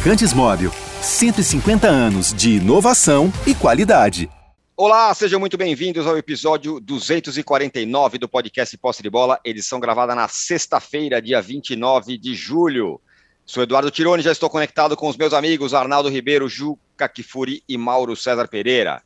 Lubrificantes 0.00 0.32
Móvel. 0.32 0.72
150 1.02 1.86
anos 1.86 2.32
de 2.32 2.52
inovação 2.52 3.30
e 3.46 3.54
qualidade. 3.54 4.30
Olá, 4.74 5.12
sejam 5.12 5.38
muito 5.38 5.58
bem-vindos 5.58 6.06
ao 6.06 6.16
episódio 6.16 6.80
249 6.80 8.16
do 8.16 8.26
podcast 8.26 8.78
Posse 8.78 9.02
de 9.02 9.10
Bola, 9.10 9.38
edição 9.44 9.78
gravada 9.78 10.14
na 10.14 10.26
sexta-feira, 10.26 11.20
dia 11.20 11.42
29 11.42 12.16
de 12.16 12.34
julho. 12.34 12.98
Sou 13.44 13.62
Eduardo 13.62 13.90
Tironi, 13.90 14.22
já 14.22 14.32
estou 14.32 14.48
conectado 14.48 14.96
com 14.96 15.06
os 15.06 15.18
meus 15.18 15.34
amigos 15.34 15.74
Arnaldo 15.74 16.08
Ribeiro, 16.08 16.48
Juca 16.48 17.06
Kifuri 17.06 17.62
e 17.68 17.76
Mauro 17.76 18.16
César 18.16 18.48
Pereira. 18.48 19.02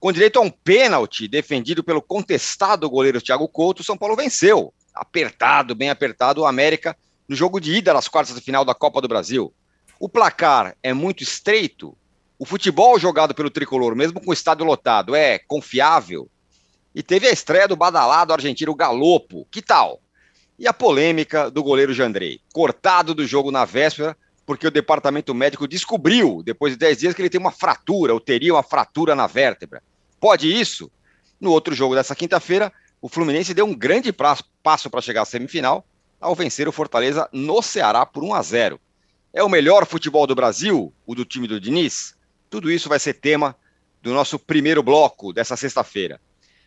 Com 0.00 0.10
direito 0.10 0.38
a 0.38 0.42
um 0.42 0.50
pênalti 0.50 1.28
defendido 1.28 1.84
pelo 1.84 2.00
contestado 2.00 2.88
goleiro 2.88 3.20
Thiago 3.20 3.46
Couto, 3.46 3.84
São 3.84 3.98
Paulo 3.98 4.16
venceu. 4.16 4.72
Apertado, 4.94 5.74
bem 5.74 5.90
apertado, 5.90 6.40
o 6.40 6.46
América 6.46 6.96
no 7.28 7.36
jogo 7.36 7.60
de 7.60 7.74
ida 7.74 7.92
das 7.92 8.08
quartas 8.08 8.34
de 8.34 8.40
final 8.40 8.64
da 8.64 8.74
Copa 8.74 9.02
do 9.02 9.08
Brasil. 9.08 9.52
O 10.00 10.08
placar 10.08 10.76
é 10.80 10.92
muito 10.92 11.24
estreito. 11.24 11.96
O 12.38 12.46
futebol 12.46 12.98
jogado 13.00 13.34
pelo 13.34 13.50
tricolor, 13.50 13.96
mesmo 13.96 14.20
com 14.20 14.30
o 14.30 14.32
estádio 14.32 14.64
lotado, 14.64 15.16
é 15.16 15.40
confiável. 15.40 16.30
E 16.94 17.02
teve 17.02 17.26
a 17.26 17.32
estreia 17.32 17.66
do 17.66 17.74
badalado 17.74 18.32
argentino 18.32 18.76
Galopo. 18.76 19.46
Que 19.50 19.60
tal? 19.60 20.00
E 20.56 20.68
a 20.68 20.72
polêmica 20.72 21.50
do 21.50 21.64
goleiro 21.64 21.92
Jandrei, 21.92 22.40
cortado 22.52 23.12
do 23.12 23.26
jogo 23.26 23.50
na 23.50 23.64
véspera, 23.64 24.16
porque 24.46 24.66
o 24.66 24.70
departamento 24.70 25.34
médico 25.34 25.66
descobriu, 25.66 26.42
depois 26.44 26.72
de 26.72 26.78
10 26.78 26.98
dias, 26.98 27.14
que 27.14 27.20
ele 27.20 27.28
tem 27.28 27.40
uma 27.40 27.52
fratura, 27.52 28.14
ou 28.14 28.20
teria 28.20 28.54
uma 28.54 28.62
fratura 28.62 29.14
na 29.16 29.26
vértebra. 29.26 29.82
Pode 30.20 30.48
isso? 30.48 30.90
No 31.40 31.50
outro 31.50 31.74
jogo 31.74 31.94
dessa 31.94 32.14
quinta-feira, 32.14 32.72
o 33.02 33.08
Fluminense 33.08 33.52
deu 33.52 33.66
um 33.66 33.74
grande 33.74 34.12
passo 34.12 34.90
para 34.90 35.00
chegar 35.00 35.22
à 35.22 35.24
semifinal, 35.24 35.84
ao 36.20 36.34
vencer 36.34 36.68
o 36.68 36.72
Fortaleza 36.72 37.28
no 37.32 37.60
Ceará 37.62 38.06
por 38.06 38.24
1 38.24 38.34
a 38.34 38.42
0. 38.42 38.80
É 39.38 39.42
o 39.44 39.48
melhor 39.48 39.86
futebol 39.86 40.26
do 40.26 40.34
Brasil, 40.34 40.92
o 41.06 41.14
do 41.14 41.24
time 41.24 41.46
do 41.46 41.60
Diniz? 41.60 42.16
Tudo 42.50 42.72
isso 42.72 42.88
vai 42.88 42.98
ser 42.98 43.14
tema 43.14 43.54
do 44.02 44.12
nosso 44.12 44.36
primeiro 44.36 44.82
bloco 44.82 45.32
dessa 45.32 45.56
sexta-feira. 45.56 46.20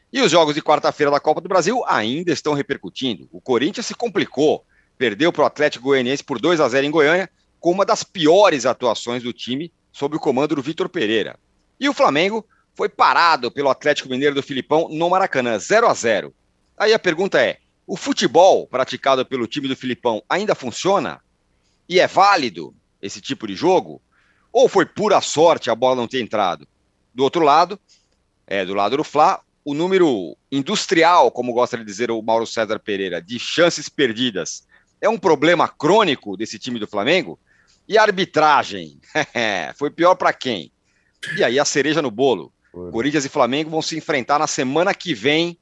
E 0.09 0.21
os 0.21 0.31
jogos 0.31 0.55
de 0.55 0.61
quarta-feira 0.61 1.11
da 1.11 1.19
Copa 1.19 1.41
do 1.41 1.49
Brasil 1.49 1.83
ainda 1.85 2.31
estão 2.31 2.53
repercutindo. 2.53 3.27
O 3.29 3.41
Corinthians 3.41 3.87
se 3.87 3.93
complicou, 3.93 4.63
perdeu 4.97 5.33
para 5.33 5.41
o 5.41 5.45
Atlético 5.45 5.83
Goianiense 5.83 6.23
por 6.23 6.39
2 6.39 6.61
a 6.61 6.69
0 6.69 6.87
em 6.87 6.91
Goiânia, 6.91 7.29
com 7.59 7.71
uma 7.71 7.85
das 7.85 8.05
piores 8.05 8.65
atuações 8.65 9.21
do 9.21 9.33
time 9.33 9.69
sob 9.91 10.15
o 10.15 10.19
comando 10.19 10.55
do 10.55 10.61
Vitor 10.61 10.87
Pereira. 10.87 11.37
E 11.77 11.89
o 11.89 11.93
Flamengo 11.93 12.47
foi 12.73 12.87
parado 12.87 13.51
pelo 13.51 13.69
Atlético 13.69 14.07
Mineiro 14.07 14.35
do 14.35 14.41
Filipão 14.41 14.87
no 14.89 15.09
Maracanã, 15.09 15.59
0 15.59 15.89
a 15.89 15.93
0. 15.93 16.33
Aí 16.77 16.93
a 16.93 16.99
pergunta 16.99 17.37
é: 17.41 17.57
o 17.85 17.97
futebol 17.97 18.65
praticado 18.65 19.25
pelo 19.25 19.45
time 19.45 19.67
do 19.67 19.75
Filipão 19.75 20.23
ainda 20.29 20.55
funciona? 20.55 21.19
E 21.91 21.99
é 21.99 22.07
válido 22.07 22.73
esse 23.01 23.19
tipo 23.19 23.45
de 23.45 23.53
jogo? 23.53 24.01
Ou 24.49 24.69
foi 24.69 24.85
pura 24.85 25.19
sorte 25.19 25.69
a 25.69 25.75
bola 25.75 25.97
não 25.97 26.07
ter 26.07 26.21
entrado? 26.21 26.65
Do 27.13 27.21
outro 27.21 27.43
lado, 27.43 27.77
é, 28.47 28.63
do 28.63 28.73
lado 28.73 28.95
do 28.95 29.03
Fla, 29.03 29.41
o 29.65 29.73
número 29.73 30.37
industrial, 30.49 31.29
como 31.31 31.51
gosta 31.51 31.77
de 31.77 31.83
dizer 31.83 32.09
o 32.09 32.21
Mauro 32.21 32.47
César 32.47 32.79
Pereira, 32.79 33.21
de 33.21 33.37
chances 33.37 33.89
perdidas, 33.89 34.65
é 35.01 35.09
um 35.09 35.19
problema 35.19 35.67
crônico 35.67 36.37
desse 36.37 36.57
time 36.57 36.79
do 36.79 36.87
Flamengo? 36.87 37.37
E 37.85 37.97
a 37.97 38.03
arbitragem? 38.03 38.97
foi 39.75 39.91
pior 39.91 40.15
para 40.15 40.31
quem? 40.31 40.71
E 41.37 41.43
aí 41.43 41.59
a 41.59 41.65
cereja 41.65 42.01
no 42.01 42.09
bolo. 42.09 42.53
Corinthians 42.89 43.25
e 43.25 43.29
Flamengo 43.29 43.69
vão 43.69 43.81
se 43.81 43.97
enfrentar 43.97 44.39
na 44.39 44.47
semana 44.47 44.93
que 44.93 45.13
vem 45.13 45.59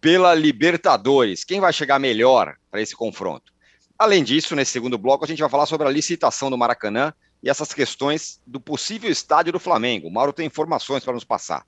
pela 0.00 0.32
Libertadores. 0.32 1.42
Quem 1.42 1.58
vai 1.58 1.72
chegar 1.72 1.98
melhor 1.98 2.54
para 2.70 2.80
esse 2.80 2.94
confronto? 2.94 3.55
Além 3.98 4.22
disso, 4.22 4.54
nesse 4.54 4.72
segundo 4.72 4.98
bloco, 4.98 5.24
a 5.24 5.28
gente 5.28 5.40
vai 5.40 5.48
falar 5.48 5.66
sobre 5.66 5.86
a 5.86 5.90
licitação 5.90 6.50
do 6.50 6.58
Maracanã 6.58 7.12
e 7.42 7.48
essas 7.48 7.72
questões 7.72 8.40
do 8.46 8.60
possível 8.60 9.10
estádio 9.10 9.52
do 9.52 9.60
Flamengo. 9.60 10.08
O 10.08 10.12
Mauro 10.12 10.32
tem 10.32 10.46
informações 10.46 11.04
para 11.04 11.14
nos 11.14 11.24
passar. 11.24 11.64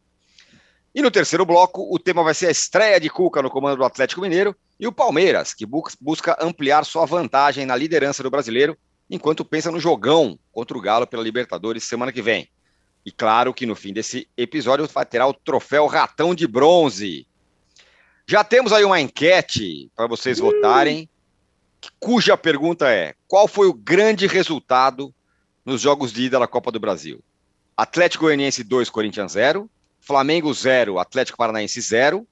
E 0.94 1.00
no 1.00 1.10
terceiro 1.10 1.46
bloco, 1.46 1.94
o 1.94 1.98
tema 1.98 2.22
vai 2.22 2.34
ser 2.34 2.48
a 2.48 2.50
estreia 2.50 3.00
de 3.00 3.08
Cuca 3.08 3.40
no 3.42 3.50
comando 3.50 3.76
do 3.76 3.84
Atlético 3.84 4.20
Mineiro 4.20 4.54
e 4.78 4.86
o 4.86 4.92
Palmeiras, 4.92 5.54
que 5.54 5.66
busca 5.66 6.36
ampliar 6.40 6.84
sua 6.84 7.06
vantagem 7.06 7.64
na 7.64 7.76
liderança 7.76 8.22
do 8.22 8.30
brasileiro, 8.30 8.76
enquanto 9.10 9.44
pensa 9.44 9.70
no 9.70 9.80
jogão 9.80 10.38
contra 10.52 10.76
o 10.76 10.80
Galo 10.80 11.06
pela 11.06 11.22
Libertadores 11.22 11.84
semana 11.84 12.12
que 12.12 12.22
vem. 12.22 12.48
E 13.04 13.12
claro 13.12 13.54
que 13.54 13.66
no 13.66 13.74
fim 13.74 13.92
desse 13.92 14.28
episódio 14.36 14.86
vai 14.86 15.06
ter 15.06 15.22
o 15.22 15.32
troféu 15.32 15.86
Ratão 15.86 16.34
de 16.34 16.46
Bronze, 16.46 17.26
já 18.30 18.44
temos 18.44 18.74
aí 18.74 18.84
uma 18.84 19.00
enquete 19.00 19.90
para 19.96 20.06
vocês 20.06 20.38
votarem, 20.38 21.08
cuja 21.98 22.36
pergunta 22.36 22.90
é: 22.90 23.14
qual 23.26 23.48
foi 23.48 23.66
o 23.66 23.74
grande 23.74 24.26
resultado 24.26 25.14
nos 25.64 25.80
jogos 25.80 26.12
de 26.12 26.24
ida 26.24 26.38
da 26.38 26.46
Copa 26.46 26.70
do 26.70 26.80
Brasil? 26.80 27.22
Atlético 27.76 28.24
Goianiense 28.24 28.64
2, 28.64 28.90
Corinthians 28.90 29.32
0, 29.32 29.70
Flamengo 30.00 30.52
0, 30.52 30.98
Atlético 30.98 31.38
Paranaense 31.38 31.80
0, 31.80 32.26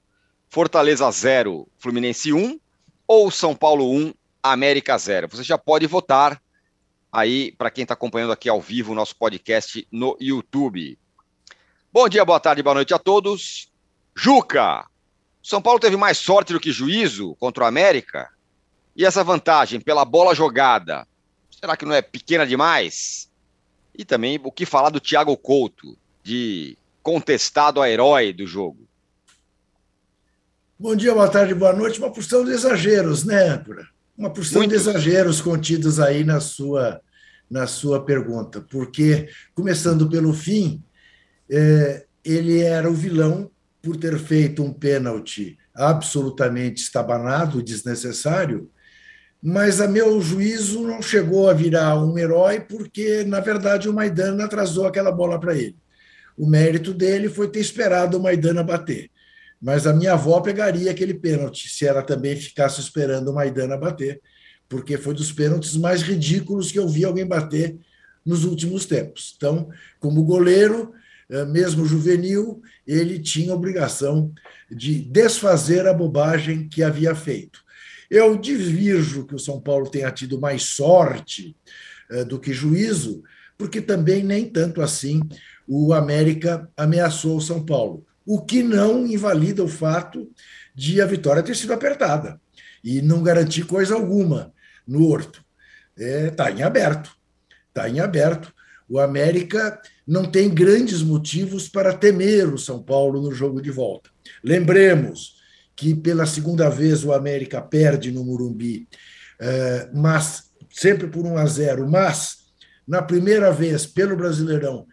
Fortaleza 0.49 1.09
0, 1.09 1.67
Fluminense 1.77 2.33
1 2.33 2.59
ou 3.07 3.31
São 3.31 3.55
Paulo 3.55 3.89
1, 3.93 4.13
América 4.43 4.97
0? 4.97 5.27
Você 5.29 5.43
já 5.43 5.57
pode 5.57 5.87
votar 5.87 6.41
aí 7.11 7.53
para 7.53 7.71
quem 7.71 7.83
está 7.83 7.93
acompanhando 7.93 8.31
aqui 8.31 8.49
ao 8.49 8.61
vivo 8.61 8.91
o 8.91 8.95
nosso 8.95 9.15
podcast 9.15 9.87
no 9.91 10.17
YouTube. 10.19 10.97
Bom 11.91 12.09
dia, 12.09 12.25
boa 12.25 12.39
tarde, 12.39 12.61
boa 12.61 12.75
noite 12.75 12.93
a 12.93 12.99
todos. 12.99 13.71
Juca, 14.15 14.85
são 15.41 15.61
Paulo 15.61 15.79
teve 15.79 15.95
mais 15.95 16.17
sorte 16.17 16.51
do 16.51 16.59
que 16.59 16.71
juízo 16.71 17.35
contra 17.35 17.63
o 17.63 17.67
América? 17.67 18.29
E 18.97 19.05
essa 19.05 19.23
vantagem 19.23 19.79
pela 19.79 20.03
bola 20.03 20.33
jogada, 20.33 21.07
será 21.51 21.77
que 21.77 21.85
não 21.85 21.93
é 21.93 22.01
pequena 22.01 22.47
demais? 22.47 23.29
E 23.95 24.03
também 24.03 24.41
o 24.43 24.51
que 24.51 24.65
falar 24.65 24.89
do 24.89 24.99
Thiago 24.99 25.37
Couto, 25.37 25.95
de 26.23 26.75
contestado 27.03 27.79
a 27.79 27.87
herói 27.87 28.33
do 28.33 28.47
jogo? 28.47 28.87
Bom 30.79 30.95
dia, 30.95 31.13
boa 31.13 31.29
tarde, 31.29 31.53
boa 31.53 31.73
noite. 31.73 31.99
Uma 31.99 32.11
porção 32.11 32.43
de 32.43 32.49
exageros, 32.49 33.23
né, 33.23 33.63
Uma 34.17 34.31
porção 34.31 34.61
Muito. 34.61 34.71
de 34.71 34.77
exageros 34.77 35.41
contidos 35.41 35.99
aí 35.99 36.23
na 36.23 36.39
sua, 36.39 36.99
na 37.47 37.67
sua 37.67 38.03
pergunta. 38.03 38.61
Porque, 38.61 39.29
começando 39.53 40.09
pelo 40.09 40.33
fim, 40.33 40.83
é, 41.47 42.03
ele 42.25 42.61
era 42.61 42.89
o 42.89 42.95
vilão 42.95 43.51
por 43.79 43.95
ter 43.95 44.17
feito 44.17 44.63
um 44.63 44.73
pênalti 44.73 45.55
absolutamente 45.75 46.81
estabanado, 46.81 47.61
desnecessário, 47.61 48.71
mas 49.41 49.79
a 49.79 49.87
meu 49.87 50.19
juízo 50.21 50.81
não 50.81 51.01
chegou 51.01 51.49
a 51.49 51.53
virar 51.53 52.03
um 52.03 52.17
herói 52.17 52.59
porque, 52.59 53.23
na 53.23 53.39
verdade, 53.39 53.87
o 53.87 53.93
Maidana 53.93 54.45
atrasou 54.45 54.85
aquela 54.85 55.11
bola 55.11 55.39
para 55.39 55.55
ele. 55.55 55.75
O 56.37 56.47
mérito 56.47 56.93
dele 56.93 57.29
foi 57.29 57.47
ter 57.49 57.59
esperado 57.59 58.17
o 58.17 58.21
Maidana 58.21 58.63
bater. 58.63 59.09
Mas 59.61 59.87
a 59.87 59.93
minha 59.93 60.13
avó 60.13 60.39
pegaria 60.39 60.91
aquele 60.91 61.13
pênalti 61.13 61.67
se 61.67 61.85
ela 61.85 62.03
também 62.03 62.35
ficasse 62.35 62.79
esperando 62.79 63.29
o 63.29 63.33
Maidana 63.33 63.75
bater, 63.75 64.21
porque 64.69 64.97
foi 64.97 65.13
dos 65.13 65.31
pênaltis 65.31 65.75
mais 65.75 66.01
ridículos 66.01 66.71
que 66.71 66.77
eu 66.77 66.87
vi 66.87 67.03
alguém 67.05 67.25
bater 67.25 67.75
nos 68.25 68.43
últimos 68.43 68.85
tempos. 68.85 69.33
Então, 69.35 69.69
como 69.99 70.23
goleiro, 70.23 70.93
eh, 71.29 71.45
mesmo 71.45 71.85
juvenil, 71.85 72.61
ele 72.85 73.19
tinha 73.19 73.53
obrigação 73.53 74.31
de 74.69 75.01
desfazer 75.01 75.87
a 75.87 75.93
bobagem 75.93 76.67
que 76.67 76.83
havia 76.83 77.15
feito. 77.15 77.65
Eu 78.09 78.37
divirjo 78.37 79.25
que 79.25 79.35
o 79.35 79.39
São 79.39 79.59
Paulo 79.59 79.89
tenha 79.89 80.11
tido 80.11 80.39
mais 80.39 80.63
sorte 80.63 81.55
eh, 82.09 82.23
do 82.23 82.39
que 82.39 82.53
juízo, 82.53 83.23
porque 83.57 83.81
também 83.81 84.23
nem 84.23 84.45
tanto 84.45 84.81
assim 84.81 85.19
o 85.67 85.93
América 85.93 86.69
ameaçou 86.77 87.37
o 87.37 87.41
São 87.41 87.65
Paulo, 87.65 88.05
o 88.25 88.41
que 88.41 88.63
não 88.63 89.05
invalida 89.05 89.63
o 89.63 89.67
fato 89.67 90.31
de 90.73 91.01
a 91.01 91.05
vitória 91.05 91.43
ter 91.43 91.55
sido 91.55 91.73
apertada 91.73 92.39
e 92.83 93.01
não 93.01 93.23
garantir 93.23 93.65
coisa 93.65 93.95
alguma 93.95 94.53
no 94.87 95.07
Horto. 95.07 95.43
Está 95.97 96.05
é, 96.05 96.29
tá 96.29 96.51
em 96.51 96.61
aberto. 96.61 97.11
Está 97.69 97.89
em 97.89 97.99
aberto. 97.99 98.53
O 98.87 98.99
América 98.99 99.81
não 100.05 100.29
tem 100.29 100.49
grandes 100.49 101.01
motivos 101.01 101.67
para 101.67 101.93
temer 101.93 102.53
o 102.53 102.57
São 102.57 102.81
Paulo 102.81 103.21
no 103.21 103.33
jogo 103.33 103.61
de 103.61 103.71
volta. 103.71 104.09
Lembremos 104.43 105.36
que 105.77 105.95
pela 105.95 106.25
segunda 106.25 106.69
vez 106.69 107.05
o 107.05 107.13
América 107.13 107.61
perde 107.61 108.11
no 108.11 108.25
Murumbi, 108.25 108.89
eh, 109.39 109.89
mas 109.93 110.51
sempre 110.69 111.07
por 111.07 111.25
1 111.25 111.37
a 111.37 111.45
0, 111.45 111.89
mas 111.89 112.47
na 112.85 113.01
primeira 113.01 113.51
vez 113.51 113.85
pelo 113.85 114.17
Brasileirão 114.17 114.87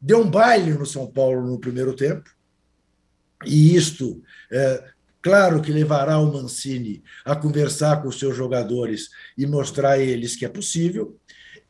deu 0.00 0.20
um 0.20 0.30
baile 0.30 0.72
no 0.72 0.84
São 0.84 1.06
Paulo 1.06 1.46
no 1.46 1.58
primeiro 1.58 1.94
tempo. 1.94 2.28
E 3.46 3.74
isto, 3.74 4.22
é, 4.50 4.84
claro 5.22 5.62
que 5.62 5.72
levará 5.72 6.18
o 6.18 6.32
Mancini 6.32 7.02
a 7.24 7.34
conversar 7.34 8.02
com 8.02 8.08
os 8.08 8.18
seus 8.18 8.36
jogadores 8.36 9.08
e 9.36 9.46
mostrar 9.46 9.92
a 9.92 9.98
eles 9.98 10.36
que 10.36 10.44
é 10.44 10.48
possível, 10.48 11.18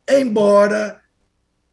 embora 0.09 1.01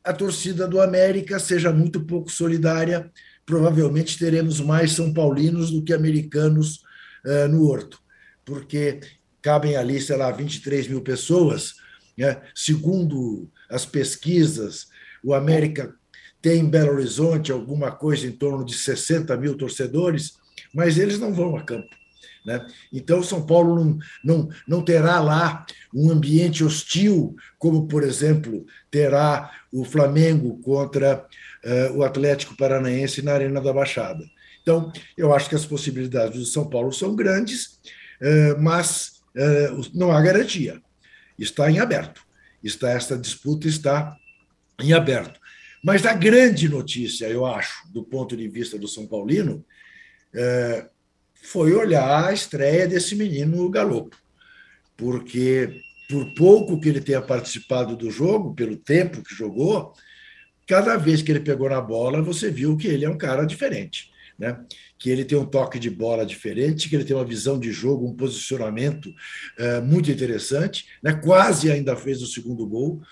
a 0.05 0.13
torcida 0.13 0.67
do 0.67 0.81
América 0.81 1.39
seja 1.39 1.73
muito 1.73 2.05
pouco 2.05 2.31
solidária. 2.31 3.11
Provavelmente 3.45 4.19
teremos 4.19 4.61
mais 4.61 4.93
São 4.93 5.13
Paulinos 5.13 5.71
do 5.71 5.83
que 5.83 5.93
americanos 5.93 6.83
uh, 7.25 7.49
no 7.49 7.67
Horto, 7.67 8.01
porque 8.45 9.01
cabem 9.41 9.77
ali, 9.77 10.01
sei 10.01 10.17
lá, 10.17 10.31
23 10.31 10.89
mil 10.89 11.03
pessoas. 11.03 11.75
Né? 12.17 12.41
Segundo 12.55 13.51
as 13.69 13.85
pesquisas, 13.85 14.89
o 15.23 15.35
América 15.35 15.95
tem 16.41 16.61
em 16.61 16.69
Belo 16.69 16.93
Horizonte 16.93 17.53
alguma 17.53 17.91
coisa 17.91 18.27
em 18.27 18.33
torno 18.33 18.65
de 18.65 18.75
60 18.75 19.37
mil 19.37 19.57
torcedores, 19.57 20.35
mas 20.75 20.99
eles 20.99 21.19
não 21.19 21.33
vão 21.33 21.57
a 21.57 21.63
campo. 21.63 21.95
Né? 22.45 22.65
Então, 22.93 23.23
São 23.23 23.47
Paulo 23.47 23.77
não, 23.77 23.99
não, 24.25 24.49
não 24.67 24.85
terá 24.85 25.21
lá 25.21 25.65
um 25.95 26.11
ambiente 26.11 26.65
hostil, 26.65 27.37
como, 27.59 27.87
por 27.87 28.03
exemplo, 28.03 28.67
terá 28.91 29.51
o 29.73 29.85
Flamengo 29.85 30.59
contra 30.61 31.25
o 31.95 32.03
Atlético 32.03 32.57
Paranaense 32.57 33.23
na 33.23 33.35
Arena 33.35 33.61
da 33.61 33.73
Baixada. 33.73 34.25
Então, 34.63 34.93
eu 35.17 35.35
acho 35.35 35.49
que 35.49 35.55
as 35.55 35.67
possibilidades 35.67 36.39
do 36.39 36.45
São 36.45 36.69
Paulo 36.69 36.93
são 36.93 37.15
grandes, 37.15 37.81
uh, 38.21 38.61
mas 38.61 39.23
uh, 39.37 39.91
não 39.95 40.13
há 40.13 40.21
garantia. 40.21 40.81
Está 41.39 41.71
em 41.71 41.81
aberto. 41.81 42.23
Está 42.63 42.91
essa 42.91 43.19
disputa 43.19 43.67
está 43.67 44.17
em 44.81 44.93
aberto. 44.93 45.41
Mas 45.83 46.07
a 46.07 46.15
grande 46.15 46.69
notícia, 46.69 47.27
eu 47.27 47.45
acho, 47.45 47.91
do 47.93 48.05
ponto 48.05 48.37
de 48.37 48.47
vista 48.47 48.79
do 48.79 48.87
São 48.87 49.05
Paulino, 49.05 49.65
é, 50.33 50.87
foi 51.43 51.73
olhar 51.73 52.29
a 52.29 52.33
estreia 52.33 52.87
desse 52.87 53.17
menino 53.17 53.69
Galopo. 53.69 54.17
Porque, 54.97 55.81
por 56.09 56.33
pouco 56.35 56.81
que 56.81 56.89
ele 56.89 57.01
tenha 57.01 57.21
participado 57.21 57.97
do 57.97 58.13
jogo, 58.13 58.55
pelo 58.55 58.77
tempo 58.77 59.25
que 59.25 59.35
jogou, 59.35 59.93
cada 60.73 60.97
vez 60.97 61.21
que 61.21 61.31
ele 61.31 61.41
pegou 61.41 61.69
na 61.69 61.83
bola, 61.83 62.23
você 62.23 62.51
viu 62.51 62.79
que 62.79 62.89
ele 62.89 63.05
é 63.05 63.11
um 63.11 63.19
cara 63.19 63.45
diferente. 63.45 64.11
Né? 64.39 64.59
Que 64.99 65.11
ele 65.11 65.23
tem 65.23 65.37
um 65.37 65.45
toque 65.45 65.79
de 65.79 65.91
bola 65.91 66.25
diferente, 66.25 66.89
que 66.89 66.97
ele 66.97 67.05
tem 67.05 67.15
uma 67.15 67.27
visão 67.27 67.61
de 67.61 67.71
jogo, 67.71 68.09
um 68.09 68.17
posicionamento 68.17 69.13
é, 69.59 69.83
muito 69.83 70.11
interessante, 70.11 70.87
né? 71.03 71.13
quase 71.13 71.71
ainda 71.71 71.95
fez 71.95 72.23
o 72.23 72.27
segundo 72.27 72.67
gol. 72.67 73.03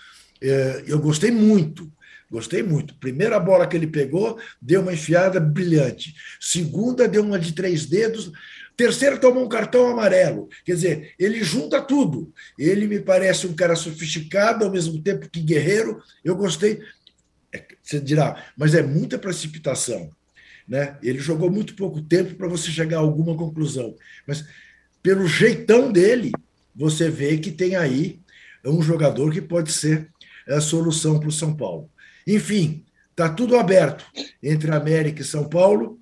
É, 0.40 0.84
eu 0.86 0.98
gostei 0.98 1.30
muito 1.30 1.92
Gostei 2.30 2.62
muito. 2.62 2.94
Primeira 2.94 3.40
bola 3.40 3.66
que 3.66 3.76
ele 3.76 3.88
pegou, 3.88 4.38
deu 4.62 4.82
uma 4.82 4.92
enfiada 4.92 5.40
brilhante. 5.40 6.14
Segunda, 6.40 7.08
deu 7.08 7.24
uma 7.24 7.40
de 7.40 7.52
três 7.52 7.86
dedos. 7.86 8.30
Terceira, 8.76 9.18
tomou 9.18 9.44
um 9.44 9.48
cartão 9.48 9.88
amarelo. 9.88 10.48
Quer 10.64 10.74
dizer, 10.74 11.14
ele 11.18 11.42
junta 11.42 11.82
tudo. 11.82 12.32
Ele 12.56 12.86
me 12.86 13.00
parece 13.00 13.48
um 13.48 13.52
cara 13.52 13.74
sofisticado, 13.74 14.64
ao 14.64 14.70
mesmo 14.70 15.02
tempo 15.02 15.28
que 15.28 15.40
guerreiro. 15.40 16.00
Eu 16.24 16.36
gostei. 16.36 16.80
Você 17.90 17.98
dirá, 17.98 18.44
mas 18.56 18.72
é 18.72 18.84
muita 18.84 19.19
precipitação. 19.19 20.10
Né? 20.69 20.96
Ele 21.02 21.19
jogou 21.19 21.50
muito 21.50 21.75
pouco 21.75 22.00
tempo 22.00 22.37
para 22.37 22.46
você 22.46 22.70
chegar 22.70 22.98
a 22.98 23.00
alguma 23.00 23.37
conclusão. 23.37 23.96
Mas 24.25 24.44
pelo 25.02 25.26
jeitão 25.26 25.90
dele, 25.90 26.31
você 26.72 27.10
vê 27.10 27.37
que 27.38 27.50
tem 27.50 27.75
aí 27.75 28.20
um 28.64 28.81
jogador 28.81 29.32
que 29.32 29.42
pode 29.42 29.72
ser 29.72 30.08
a 30.46 30.60
solução 30.60 31.19
para 31.19 31.28
o 31.28 31.32
São 31.32 31.56
Paulo. 31.56 31.90
Enfim, 32.25 32.84
está 33.10 33.28
tudo 33.28 33.56
aberto 33.56 34.04
entre 34.40 34.70
América 34.70 35.22
e 35.22 35.25
São 35.25 35.48
Paulo 35.48 35.98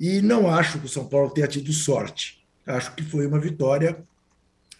e 0.00 0.22
não 0.22 0.48
acho 0.48 0.78
que 0.78 0.86
o 0.86 0.88
São 0.88 1.06
Paulo 1.06 1.28
tenha 1.28 1.46
tido 1.46 1.70
sorte. 1.70 2.42
Acho 2.66 2.94
que 2.94 3.02
foi 3.02 3.26
uma 3.26 3.38
vitória 3.38 4.02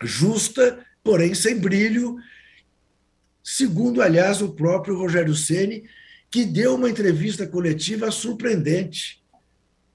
justa, 0.03 0.83
porém 1.05 1.35
sem 1.35 1.59
brilho, 1.59 2.17
segundo, 3.45 4.01
aliás, 4.01 4.41
o 4.41 4.55
próprio 4.55 4.97
Rogério 4.97 5.35
Ceni, 5.35 5.85
que 6.37 6.45
deu 6.45 6.75
uma 6.75 6.91
entrevista 6.91 7.47
coletiva 7.47 8.11
surpreendente. 8.11 9.25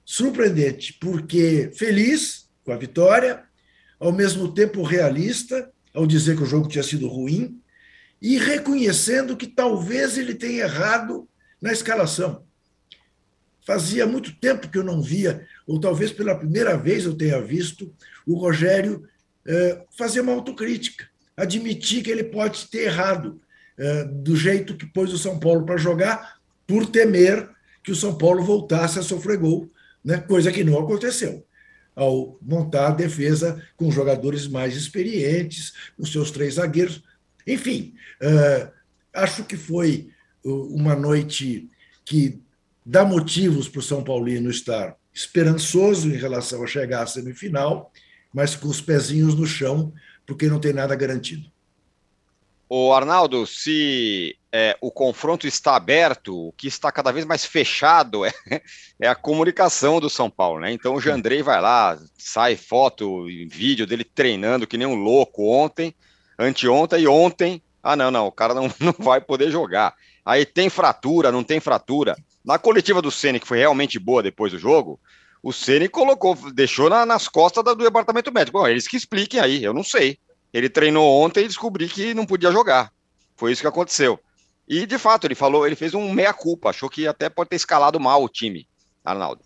Surpreendente, 0.04 0.92
porque 0.94 1.70
feliz 1.72 2.50
com 2.64 2.72
a 2.72 2.76
vitória, 2.76 3.44
ao 4.00 4.10
mesmo 4.10 4.52
tempo 4.52 4.82
realista, 4.82 5.70
ao 5.94 6.04
dizer 6.04 6.36
que 6.36 6.42
o 6.42 6.46
jogo 6.46 6.66
tinha 6.66 6.82
sido 6.82 7.06
ruim, 7.06 7.62
e 8.20 8.38
reconhecendo 8.38 9.36
que 9.36 9.46
talvez 9.46 10.18
ele 10.18 10.34
tenha 10.34 10.64
errado 10.64 11.28
na 11.60 11.70
escalação. 11.72 12.44
Fazia 13.64 14.04
muito 14.04 14.34
tempo 14.40 14.68
que 14.68 14.78
eu 14.78 14.82
não 14.82 15.00
via, 15.00 15.46
ou 15.64 15.78
talvez 15.78 16.10
pela 16.10 16.34
primeira 16.36 16.76
vez 16.76 17.04
eu 17.04 17.14
tenha 17.14 17.40
visto, 17.40 17.94
o 18.26 18.34
Rogério 18.34 19.08
eh, 19.46 19.84
fazer 19.96 20.22
uma 20.22 20.32
autocrítica, 20.32 21.08
admitir 21.36 22.02
que 22.02 22.10
ele 22.10 22.24
pode 22.24 22.66
ter 22.66 22.86
errado 22.86 23.40
do 24.22 24.36
jeito 24.36 24.76
que 24.76 24.86
pôs 24.86 25.12
o 25.12 25.18
São 25.18 25.38
Paulo 25.38 25.64
para 25.64 25.76
jogar, 25.76 26.36
por 26.66 26.86
temer 26.86 27.48
que 27.82 27.90
o 27.90 27.96
São 27.96 28.16
Paulo 28.16 28.44
voltasse 28.44 28.98
a 28.98 29.02
sofrer 29.02 29.38
gol, 29.38 29.70
né? 30.04 30.18
coisa 30.18 30.52
que 30.52 30.62
não 30.62 30.78
aconteceu 30.78 31.44
ao 31.94 32.38
montar 32.40 32.88
a 32.88 32.92
defesa 32.92 33.62
com 33.76 33.90
jogadores 33.90 34.48
mais 34.48 34.76
experientes, 34.76 35.72
com 35.96 36.04
seus 36.04 36.30
três 36.30 36.54
zagueiros. 36.54 37.02
Enfim, 37.46 37.94
uh, 38.22 38.70
acho 39.12 39.44
que 39.44 39.56
foi 39.56 40.08
uma 40.44 40.96
noite 40.96 41.68
que 42.04 42.40
dá 42.84 43.04
motivos 43.04 43.68
para 43.68 43.78
o 43.78 43.82
São 43.82 44.02
Paulino 44.02 44.50
estar 44.50 44.96
esperançoso 45.12 46.08
em 46.08 46.16
relação 46.16 46.64
a 46.64 46.66
chegar 46.66 47.02
à 47.02 47.06
semifinal, 47.06 47.92
mas 48.32 48.56
com 48.56 48.68
os 48.68 48.80
pezinhos 48.80 49.34
no 49.34 49.46
chão, 49.46 49.92
porque 50.26 50.48
não 50.48 50.58
tem 50.58 50.72
nada 50.72 50.96
garantido. 50.96 51.51
O 52.74 52.90
Arnaldo, 52.94 53.46
se 53.46 54.34
é, 54.50 54.78
o 54.80 54.90
confronto 54.90 55.46
está 55.46 55.76
aberto, 55.76 56.48
o 56.48 56.52
que 56.52 56.66
está 56.66 56.90
cada 56.90 57.12
vez 57.12 57.26
mais 57.26 57.44
fechado 57.44 58.24
é, 58.24 58.32
é 58.98 59.06
a 59.06 59.14
comunicação 59.14 60.00
do 60.00 60.08
São 60.08 60.30
Paulo, 60.30 60.58
né? 60.58 60.72
Então 60.72 60.94
o 60.94 61.00
Jandrei 61.00 61.42
vai 61.42 61.60
lá, 61.60 61.98
sai 62.16 62.56
foto 62.56 63.28
e 63.28 63.44
vídeo 63.44 63.86
dele 63.86 64.04
treinando 64.04 64.66
que 64.66 64.78
nem 64.78 64.86
um 64.86 64.94
louco 64.94 65.46
ontem 65.46 65.94
anteontem 66.38 67.02
e 67.02 67.06
ontem. 67.06 67.62
Ah, 67.82 67.94
não, 67.94 68.10
não, 68.10 68.28
o 68.28 68.32
cara 68.32 68.54
não, 68.54 68.72
não 68.80 68.94
vai 68.98 69.20
poder 69.20 69.50
jogar. 69.50 69.94
Aí 70.24 70.46
tem 70.46 70.70
fratura, 70.70 71.30
não 71.30 71.44
tem 71.44 71.60
fratura. 71.60 72.16
Na 72.42 72.58
coletiva 72.58 73.02
do 73.02 73.10
Ceni, 73.10 73.38
que 73.38 73.46
foi 73.46 73.58
realmente 73.58 73.98
boa 73.98 74.22
depois 74.22 74.50
do 74.50 74.58
jogo, 74.58 74.98
o 75.42 75.52
Ceni 75.52 75.90
colocou, 75.90 76.34
deixou 76.54 76.88
na, 76.88 77.04
nas 77.04 77.28
costas 77.28 77.62
do 77.62 77.76
departamento 77.76 78.32
médico. 78.32 78.58
Bom, 78.58 78.66
eles 78.66 78.88
que 78.88 78.96
expliquem 78.96 79.40
aí, 79.40 79.62
eu 79.62 79.74
não 79.74 79.84
sei. 79.84 80.18
Ele 80.52 80.68
treinou 80.68 81.22
ontem 81.22 81.44
e 81.44 81.48
descobri 81.48 81.88
que 81.88 82.14
não 82.14 82.26
podia 82.26 82.52
jogar. 82.52 82.92
Foi 83.36 83.52
isso 83.52 83.62
que 83.62 83.68
aconteceu. 83.68 84.18
E 84.68 84.86
de 84.86 84.98
fato, 84.98 85.26
ele 85.26 85.34
falou, 85.34 85.66
ele 85.66 85.76
fez 85.76 85.94
um 85.94 86.12
meia-culpa, 86.12 86.70
achou 86.70 86.88
que 86.88 87.06
até 87.06 87.28
pode 87.28 87.50
ter 87.50 87.56
escalado 87.56 87.98
mal 87.98 88.22
o 88.22 88.28
time, 88.28 88.68
Arnaldo. 89.04 89.42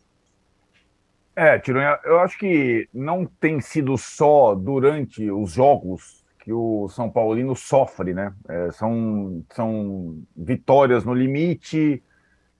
É, 1.34 1.58
Tironha, 1.58 1.98
eu 2.04 2.18
acho 2.20 2.38
que 2.38 2.88
não 2.92 3.26
tem 3.26 3.60
sido 3.60 3.96
só 3.98 4.54
durante 4.54 5.30
os 5.30 5.52
jogos 5.52 6.24
que 6.40 6.52
o 6.52 6.88
São 6.88 7.10
Paulino 7.10 7.54
sofre, 7.54 8.14
né? 8.14 8.32
É, 8.48 8.70
são, 8.70 9.44
são 9.52 10.22
vitórias 10.34 11.04
no 11.04 11.12
limite, 11.12 12.02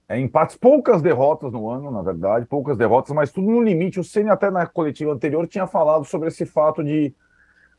é, 0.09 0.19
empates, 0.19 0.57
poucas 0.57 1.01
derrotas 1.01 1.53
no 1.53 1.71
ano, 1.71 1.91
na 1.91 2.03
verdade, 2.03 2.47
poucas 2.47 2.77
derrotas, 2.77 3.15
mas 3.15 3.33
tudo 3.33 3.51
no 3.51 3.63
limite. 3.63 4.01
O 4.01 4.05
Ceni 4.05 4.29
até 4.29 4.51
na 4.51 4.67
coletiva 4.67 5.13
anterior 5.13 5.47
tinha 5.47 5.67
falado 5.67 6.05
sobre 6.05 6.29
esse 6.29 6.45
fato 6.45 6.83
de 6.85 7.15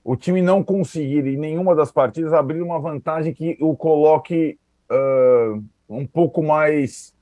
o 0.08 0.16
time 0.16 0.42
não 0.42 0.64
conseguir 0.64 1.28
em 1.28 1.36
nenhuma 1.36 1.76
das 1.76 1.92
partidas 1.92 2.32
abrir 2.32 2.62
uma 2.62 2.80
vantagem 2.80 3.34
que 3.34 3.58
o 3.60 3.76
coloque 3.76 4.58
uh, 4.90 5.62
um 5.90 6.08
pouco 6.08 6.42
mais 6.42 7.14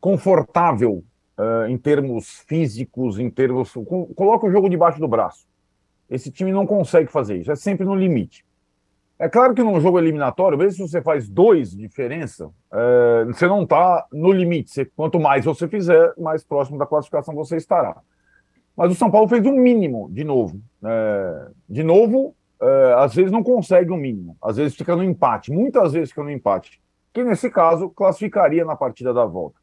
confortável 0.00 1.02
uh, 1.36 1.66
em 1.68 1.76
termos 1.76 2.44
físicos, 2.46 3.18
em 3.18 3.28
termos. 3.28 3.74
Coloca 4.14 4.46
o 4.46 4.50
jogo 4.52 4.70
debaixo 4.70 5.00
do 5.00 5.08
braço. 5.08 5.44
Esse 6.08 6.30
time 6.30 6.52
não 6.52 6.68
consegue 6.68 7.10
fazer 7.10 7.36
isso, 7.38 7.50
é 7.50 7.56
sempre 7.56 7.84
no 7.84 7.96
limite. 7.96 8.44
É 9.18 9.28
claro 9.28 9.52
que 9.52 9.62
num 9.64 9.80
jogo 9.80 9.98
eliminatório, 9.98 10.56
mesmo 10.56 10.86
se 10.86 10.92
você 10.92 11.02
faz 11.02 11.28
dois 11.28 11.72
diferença, 11.72 12.48
é, 12.72 13.24
você 13.24 13.48
não 13.48 13.64
está 13.64 14.06
no 14.12 14.30
limite. 14.30 14.70
Você, 14.70 14.84
quanto 14.84 15.18
mais 15.18 15.44
você 15.44 15.66
fizer, 15.66 16.14
mais 16.16 16.44
próximo 16.44 16.78
da 16.78 16.86
classificação 16.86 17.34
você 17.34 17.56
estará. 17.56 18.00
Mas 18.80 18.92
o 18.92 18.94
São 18.94 19.10
Paulo 19.10 19.28
fez 19.28 19.44
um 19.44 19.52
mínimo, 19.52 20.08
de 20.10 20.24
novo. 20.24 20.58
É, 20.82 21.48
de 21.68 21.82
novo, 21.82 22.34
é, 22.62 22.94
às 22.96 23.14
vezes 23.14 23.30
não 23.30 23.42
consegue 23.42 23.90
o 23.90 23.94
um 23.94 23.98
mínimo, 23.98 24.38
às 24.42 24.56
vezes 24.56 24.74
fica 24.74 24.96
no 24.96 25.04
empate, 25.04 25.52
muitas 25.52 25.92
vezes 25.92 26.08
fica 26.08 26.22
no 26.22 26.30
empate, 26.30 26.80
que 27.12 27.22
nesse 27.22 27.50
caso 27.50 27.90
classificaria 27.90 28.64
na 28.64 28.74
partida 28.74 29.12
da 29.12 29.26
volta. 29.26 29.60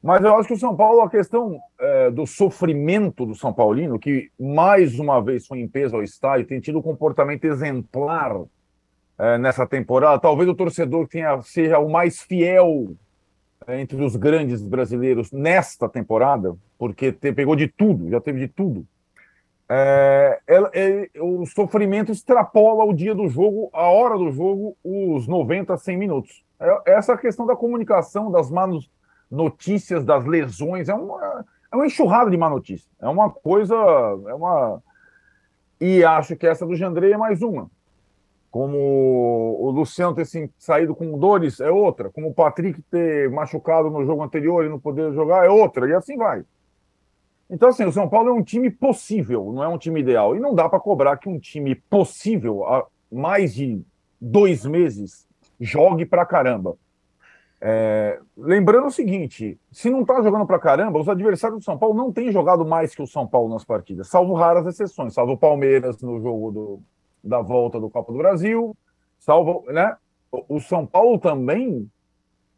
Mas 0.00 0.22
eu 0.22 0.36
acho 0.36 0.46
que 0.46 0.54
o 0.54 0.58
São 0.58 0.76
Paulo, 0.76 1.00
a 1.00 1.10
questão 1.10 1.58
é, 1.80 2.12
do 2.12 2.28
sofrimento 2.28 3.26
do 3.26 3.34
São 3.34 3.52
Paulino, 3.52 3.98
que 3.98 4.30
mais 4.38 5.00
uma 5.00 5.20
vez 5.20 5.44
foi 5.44 5.58
em 5.58 5.66
peso 5.66 5.96
ao 5.96 6.04
estádio, 6.04 6.46
tem 6.46 6.60
tido 6.60 6.78
um 6.78 6.82
comportamento 6.82 7.44
exemplar 7.44 8.36
é, 9.18 9.36
nessa 9.36 9.66
temporada. 9.66 10.20
Talvez 10.20 10.48
o 10.48 10.54
torcedor 10.54 11.08
tenha, 11.08 11.42
seja 11.42 11.80
o 11.80 11.90
mais 11.90 12.22
fiel 12.22 12.94
entre 13.68 14.02
os 14.02 14.16
grandes 14.16 14.62
brasileiros 14.62 15.30
nesta 15.30 15.88
temporada, 15.88 16.56
porque 16.78 17.12
te, 17.12 17.32
pegou 17.32 17.54
de 17.54 17.68
tudo, 17.68 18.08
já 18.08 18.20
teve 18.20 18.40
de 18.40 18.48
tudo. 18.48 18.86
É, 19.70 20.40
o 21.20 21.44
sofrimento 21.44 22.10
extrapola 22.10 22.84
o 22.84 22.94
dia 22.94 23.14
do 23.14 23.28
jogo, 23.28 23.68
a 23.72 23.88
hora 23.88 24.16
do 24.16 24.32
jogo, 24.32 24.74
os 24.82 25.26
90, 25.26 25.76
100 25.76 25.96
minutos. 25.98 26.42
É, 26.58 26.92
essa 26.92 27.16
questão 27.18 27.44
da 27.44 27.54
comunicação, 27.54 28.30
das 28.30 28.50
manos 28.50 28.90
notícias 29.30 30.04
das 30.04 30.24
lesões, 30.24 30.88
é 30.88 30.94
uma, 30.94 31.44
é 31.70 31.76
uma 31.76 31.86
enxurrada 31.86 32.30
de 32.30 32.36
má 32.36 32.48
notícia. 32.48 32.90
É 33.00 33.08
uma 33.08 33.30
coisa. 33.30 33.74
É 33.74 34.34
uma... 34.34 34.82
E 35.80 36.02
acho 36.02 36.34
que 36.34 36.46
essa 36.46 36.66
do 36.66 36.74
Jandrei 36.74 37.12
é 37.12 37.18
mais 37.18 37.42
uma. 37.42 37.70
Como 38.50 38.76
o 39.60 39.70
Luciano 39.70 40.14
ter 40.14 40.26
saído 40.58 40.94
com 40.94 41.18
dores 41.18 41.60
é 41.60 41.70
outra, 41.70 42.10
como 42.10 42.28
o 42.28 42.34
Patrick 42.34 42.80
ter 42.82 43.30
machucado 43.30 43.90
no 43.90 44.04
jogo 44.04 44.22
anterior 44.22 44.64
e 44.64 44.68
não 44.68 44.80
poder 44.80 45.12
jogar 45.12 45.44
é 45.44 45.50
outra, 45.50 45.88
e 45.88 45.94
assim 45.94 46.16
vai. 46.16 46.44
Então, 47.50 47.68
assim, 47.68 47.84
o 47.84 47.92
São 47.92 48.08
Paulo 48.08 48.30
é 48.30 48.32
um 48.32 48.42
time 48.42 48.70
possível, 48.70 49.52
não 49.52 49.62
é 49.62 49.68
um 49.68 49.78
time 49.78 50.00
ideal. 50.00 50.36
E 50.36 50.40
não 50.40 50.54
dá 50.54 50.68
para 50.68 50.80
cobrar 50.80 51.16
que 51.16 51.28
um 51.28 51.38
time 51.38 51.74
possível, 51.74 52.64
há 52.66 52.86
mais 53.10 53.54
de 53.54 53.82
dois 54.20 54.66
meses, 54.66 55.26
jogue 55.58 56.04
para 56.04 56.26
caramba. 56.26 56.76
É, 57.60 58.20
lembrando 58.36 58.86
o 58.86 58.90
seguinte: 58.90 59.58
se 59.72 59.90
não 59.90 60.02
está 60.02 60.22
jogando 60.22 60.46
para 60.46 60.58
caramba, 60.58 61.00
os 61.00 61.08
adversários 61.08 61.60
do 61.60 61.64
São 61.64 61.78
Paulo 61.78 61.94
não 61.94 62.12
têm 62.12 62.30
jogado 62.30 62.64
mais 62.64 62.94
que 62.94 63.02
o 63.02 63.06
São 63.06 63.26
Paulo 63.26 63.52
nas 63.52 63.64
partidas, 63.64 64.08
salvo 64.08 64.34
raras 64.34 64.66
exceções, 64.66 65.14
salvo 65.14 65.32
o 65.32 65.38
Palmeiras 65.38 66.00
no 66.00 66.20
jogo 66.20 66.50
do, 66.52 66.82
da 67.22 67.40
volta 67.40 67.80
do 67.80 67.90
Copa 67.90 68.12
do 68.12 68.18
Brasil, 68.18 68.76
salvo, 69.18 69.64
né? 69.68 69.96
O 70.30 70.60
São 70.60 70.86
Paulo 70.86 71.18
também 71.18 71.90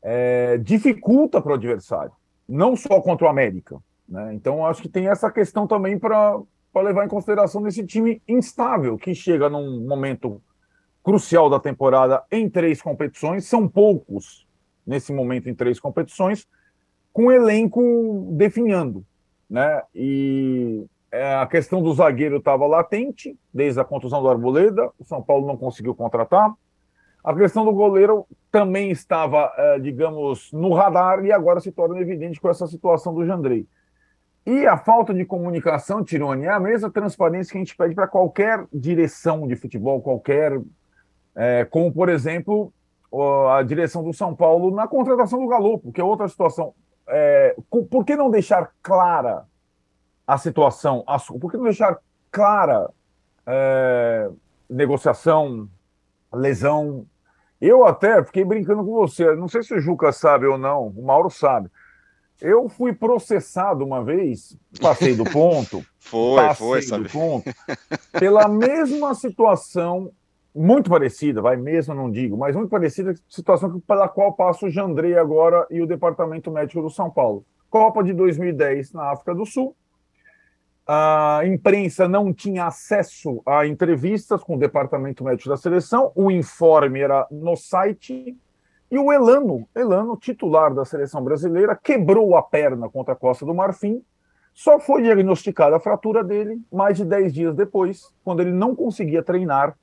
é, 0.02 0.59
dificulta 0.59 1.40
para 1.40 1.52
o 1.52 1.55
adversário, 1.55 2.12
não 2.49 2.75
só 2.75 3.00
contra 3.00 3.26
o 3.26 3.31
América. 3.31 3.79
Né? 4.09 4.35
Então, 4.35 4.67
acho 4.67 4.83
que 4.83 4.88
tem 4.88 5.09
essa 5.09 5.31
questão 5.31 5.67
também 5.67 5.99
para 5.99 6.40
levar 6.76 7.05
em 7.05 7.09
consideração 7.09 7.62
desse 7.62 7.87
time 7.87 8.21
instável 8.26 8.99
que 8.99 9.14
chega 9.14 9.49
num 9.49 9.87
momento 9.87 10.43
crucial 11.02 11.49
da 11.49 11.61
temporada 11.61 12.23
em 12.31 12.49
três 12.49 12.83
competições, 12.83 13.47
são 13.47 13.69
poucos 13.69 14.47
nesse 14.87 15.12
momento 15.12 15.49
em 15.49 15.55
três 15.55 15.79
competições, 15.79 16.47
com 17.12 17.26
o 17.26 17.33
elenco 17.33 18.29
definhando, 18.33 19.05
né? 19.49 19.83
E 19.95 20.85
é, 21.12 21.35
a 21.35 21.47
questão 21.47 21.83
do 21.83 21.93
zagueiro 21.93 22.37
estava 22.37 22.67
latente 22.67 23.37
desde 23.52 23.81
a 23.81 23.85
contusão 23.85 24.23
do 24.23 24.29
Arboleda, 24.29 24.90
o 24.99 25.05
São 25.05 25.21
Paulo 25.23 25.47
não 25.47 25.57
conseguiu 25.57 25.95
contratar. 25.95 26.52
A 27.23 27.35
questão 27.35 27.64
do 27.64 27.73
goleiro 27.73 28.26
também 28.50 28.90
estava, 28.90 29.52
é, 29.57 29.79
digamos, 29.79 30.50
no 30.52 30.73
radar 30.73 31.25
e 31.25 31.33
agora 31.33 31.61
se 31.61 31.71
torna 31.73 31.99
evidente 32.00 32.40
com 32.40 32.49
essa 32.49 32.67
situação 32.67 33.12
do 33.12 33.26
Jandrei. 33.26 33.67
E 34.47 34.67
a 34.67 34.79
falta 34.79 35.12
de 35.12 35.25
comunicação, 35.25 36.02
Tirone, 36.02 36.47
é 36.47 36.50
a 36.50 36.61
mesma 36.61 36.90
transparência 36.90 37.52
que 37.52 37.59
a 37.59 37.61
gente 37.61 37.76
pede 37.76 37.95
para 37.95 38.09
qualquer 38.09 38.64
direção 38.73 39.47
de 39.47 39.55
futebol, 39.55 40.00
qualquer. 40.00 40.61
É, 41.37 41.64
como, 41.67 41.93
por 41.93 42.09
exemplo, 42.09 42.73
a 43.50 43.62
direção 43.62 44.02
do 44.02 44.14
São 44.14 44.35
Paulo 44.35 44.75
na 44.75 44.88
contratação 44.88 45.40
do 45.40 45.47
Galo, 45.47 45.79
que 45.93 46.00
é 46.00 46.05
outra 46.05 46.26
situação. 46.26 46.73
É, 47.07 47.55
por 47.69 48.05
que 48.05 48.17
não 48.17 48.31
deixar 48.31 48.73
clara 48.83 49.45
a 50.27 50.39
situação? 50.39 51.05
A, 51.07 51.19
por 51.19 51.50
que 51.50 51.57
não 51.57 51.65
deixar 51.65 51.99
clara 52.31 52.91
é, 53.47 54.31
negociação, 54.69 55.69
lesão? 56.33 57.07
Eu 57.61 57.85
até 57.85 58.23
fiquei 58.25 58.45
brincando 58.45 58.85
com 58.85 58.93
você, 58.93 59.35
não 59.35 59.49
sei 59.49 59.62
se 59.62 59.75
o 59.75 59.81
Juca 59.81 60.12
sabe 60.12 60.47
ou 60.47 60.57
não, 60.57 60.89
o 60.89 61.05
Mauro 61.05 61.29
sabe. 61.29 61.71
Eu 62.41 62.71
fui 62.71 62.95
processado 62.95 63.85
uma 63.85 64.03
vez, 64.03 64.57
passei 64.81 65.15
do 65.15 65.25
ponto. 65.25 65.85
foi, 66.00 66.55
foi, 66.55 66.83
sabe? 66.83 67.11
Ponto, 67.11 67.50
pela 68.19 68.49
mesma 68.49 69.15
situação 69.15 70.11
muito 70.55 70.91
parecida, 70.91 71.41
vai 71.41 71.57
mesmo, 71.57 71.95
não 71.95 72.11
digo, 72.11 72.37
mas 72.37 72.57
muito 72.57 72.71
parecida 72.71 73.15
situação 73.29 73.79
pela 73.81 74.09
qual 74.09 74.33
passa 74.33 74.67
o 74.67 74.71
Jandrei 74.71 75.17
agora 75.17 75.67
e 75.71 75.81
o 75.81 75.87
Departamento 75.87 76.50
Médico 76.50 76.83
do 76.83 76.91
São 76.91 77.11
Paulo. 77.11 77.45
Copa 77.69 78.03
de 78.03 78.12
2010 78.12 78.93
na 78.93 79.12
África 79.12 79.35
do 79.35 79.47
Sul. 79.47 79.77
A 80.92 81.42
imprensa 81.47 82.09
não 82.09 82.35
tinha 82.35 82.66
acesso 82.66 83.40
a 83.47 83.64
entrevistas 83.64 84.42
com 84.42 84.56
o 84.56 84.59
Departamento 84.59 85.23
Médico 85.23 85.49
da 85.49 85.56
seleção, 85.56 86.11
o 86.16 86.32
informe 86.32 86.99
era 86.99 87.28
no 87.30 87.54
site, 87.54 88.37
e 88.90 88.99
o 88.99 89.12
Elano, 89.12 89.68
Elano, 89.73 90.16
titular 90.16 90.75
da 90.75 90.85
seleção 90.85 91.23
brasileira, 91.23 91.78
quebrou 91.80 92.35
a 92.35 92.42
perna 92.42 92.88
contra 92.88 93.14
a 93.14 93.16
Costa 93.16 93.47
do 93.47 93.54
Marfim, 93.54 94.02
só 94.52 94.80
foi 94.80 95.02
diagnosticada 95.02 95.76
a 95.76 95.80
fratura 95.80 96.25
dele 96.25 96.61
mais 96.73 96.97
de 96.97 97.04
10 97.04 97.32
dias 97.32 97.54
depois, 97.54 98.12
quando 98.25 98.40
ele 98.40 98.50
não 98.50 98.75
conseguia 98.75 99.23
treinar 99.23 99.76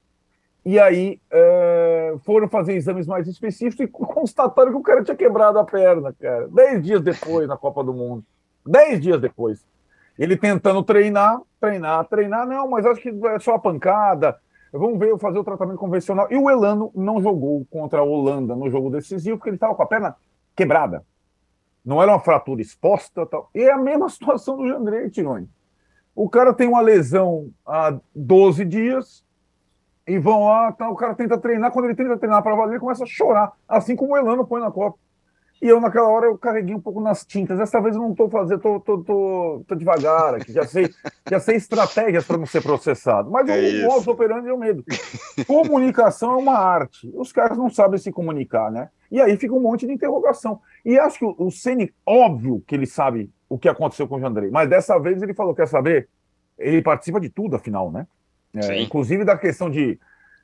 e 0.66 0.78
aí 0.78 1.22
é, 1.32 2.16
foram 2.26 2.50
fazer 2.50 2.74
exames 2.74 3.08
mais 3.08 3.30
específicos 3.30 3.86
e 3.86 3.88
constataram 3.88 4.72
que 4.72 4.78
o 4.78 4.84
cara 4.84 5.02
tinha 5.02 5.16
quebrado 5.16 5.58
a 5.58 5.64
perna, 5.64 6.14
cara. 6.20 6.50
Dez 6.50 6.84
dias 6.84 7.02
depois, 7.02 7.48
na 7.48 7.56
Copa 7.56 7.82
do 7.82 7.94
Mundo. 7.94 8.26
Dez 8.66 9.00
dias 9.00 9.22
depois. 9.22 9.66
Ele 10.18 10.36
tentando 10.36 10.84
treinar, 10.84 11.40
treinar, 11.60 12.06
treinar. 12.06 12.48
Não, 12.48 12.70
mas 12.70 12.86
acho 12.86 13.02
que 13.02 13.10
é 13.10 13.40
só 13.40 13.56
a 13.56 13.60
pancada. 13.60 14.38
Vamos 14.72 15.00
ver, 15.00 15.18
fazer 15.18 15.40
o 15.40 15.44
tratamento 15.44 15.78
convencional. 15.78 16.28
E 16.30 16.38
o 16.38 16.50
Elano 16.50 16.92
não 16.96 17.22
jogou 17.22 17.66
contra 17.70 18.00
a 18.00 18.04
Holanda 18.04 18.56
no 18.56 18.70
jogo 18.70 18.90
decisivo, 18.90 19.38
porque 19.38 19.50
ele 19.50 19.58
estava 19.58 19.76
com 19.76 19.84
a 19.84 19.88
perna 19.88 20.16
quebrada. 20.56 21.06
Não 21.86 22.02
era 22.02 22.12
uma 22.12 22.20
fratura 22.20 22.62
exposta. 22.62 23.26
Tal. 23.26 23.50
E 23.54 23.62
é 23.62 23.72
a 23.72 23.78
mesma 23.78 24.10
situação 24.10 24.58
do 24.58 24.68
Jandrei 24.68 25.10
Tironi. 25.10 25.50
O 26.16 26.28
cara 26.28 26.54
tem 26.54 26.68
uma 26.68 26.82
lesão 26.82 27.52
há 27.66 27.96
12 28.16 28.66
dias, 28.66 29.24
e 30.08 30.18
vão 30.18 30.46
lá, 30.46 30.72
tá, 30.72 30.90
o 30.90 30.96
cara 30.96 31.14
tenta 31.14 31.38
treinar, 31.38 31.70
quando 31.72 31.86
ele 31.86 31.96
tenta 31.96 32.18
treinar 32.18 32.42
para 32.42 32.56
valer, 32.56 32.74
ele 32.74 32.80
começa 32.80 33.04
a 33.04 33.08
chorar, 33.08 33.52
assim 33.68 33.94
como 33.94 34.14
o 34.14 34.18
Elano 34.18 34.48
põe 34.48 34.62
na 34.62 34.72
Copa. 34.72 34.98
E 35.62 35.68
eu, 35.68 35.82
naquela 35.82 36.08
hora, 36.08 36.28
eu 36.28 36.38
carreguei 36.38 36.76
um 36.76 36.80
pouco 36.80 37.02
nas 37.02 37.26
tintas. 37.26 37.58
Dessa 37.58 37.82
vez 37.82 37.96
eu 37.96 38.02
não 38.02 38.12
estou 38.12 38.30
fazendo, 38.30 38.60
tô, 38.60 38.80
tô, 38.80 39.04
tô, 39.04 39.64
tô, 39.68 39.76
devagar 39.76 40.36
aqui, 40.36 40.52
já 40.52 40.66
sei, 40.66 40.90
já 41.30 41.40
sei 41.40 41.56
estratégias 41.56 42.26
para 42.26 42.38
não 42.38 42.46
ser 42.46 42.62
processado. 42.62 43.32
Mas 43.32 43.50
é 43.50 43.86
o 43.86 43.90
modo 43.90 44.12
operando 44.12 44.48
é 44.48 44.54
o 44.54 44.58
medo. 44.58 44.84
Comunicação 45.48 46.34
é 46.34 46.38
uma 46.38 46.58
arte. 46.58 47.12
Os 47.16 47.32
caras 47.32 47.58
não 47.58 47.70
sabem 47.70 47.98
se 47.98 48.12
comunicar, 48.12 48.72
né? 48.72 48.90
E 49.12 49.20
aí 49.20 49.36
fica 49.38 49.54
um 49.54 49.62
monte 49.62 49.88
de 49.88 49.94
interrogação. 49.94 50.60
E 50.86 51.00
acho 51.00 51.20
que 51.20 51.26
o, 51.26 51.36
o 51.40 51.52
Ceni, 51.52 51.94
óbvio 52.06 52.64
que 52.68 52.76
ele 52.76 52.86
sabe 52.86 53.32
o 53.50 53.58
que 53.58 53.70
aconteceu 53.70 54.08
com 54.08 54.16
o 54.16 54.20
Jandrei, 54.20 54.52
mas 54.52 54.70
dessa 54.70 55.00
vez 55.00 55.22
ele 55.22 55.34
falou: 55.34 55.56
quer 55.56 55.68
saber? 55.68 56.08
Ele 56.58 56.82
participa 56.82 57.20
de 57.20 57.30
tudo, 57.30 57.56
afinal, 57.56 57.92
né? 57.92 58.08
É, 58.56 58.82
inclusive 58.82 59.24
da 59.24 59.38
questão 59.38 59.70
de, 59.70 60.00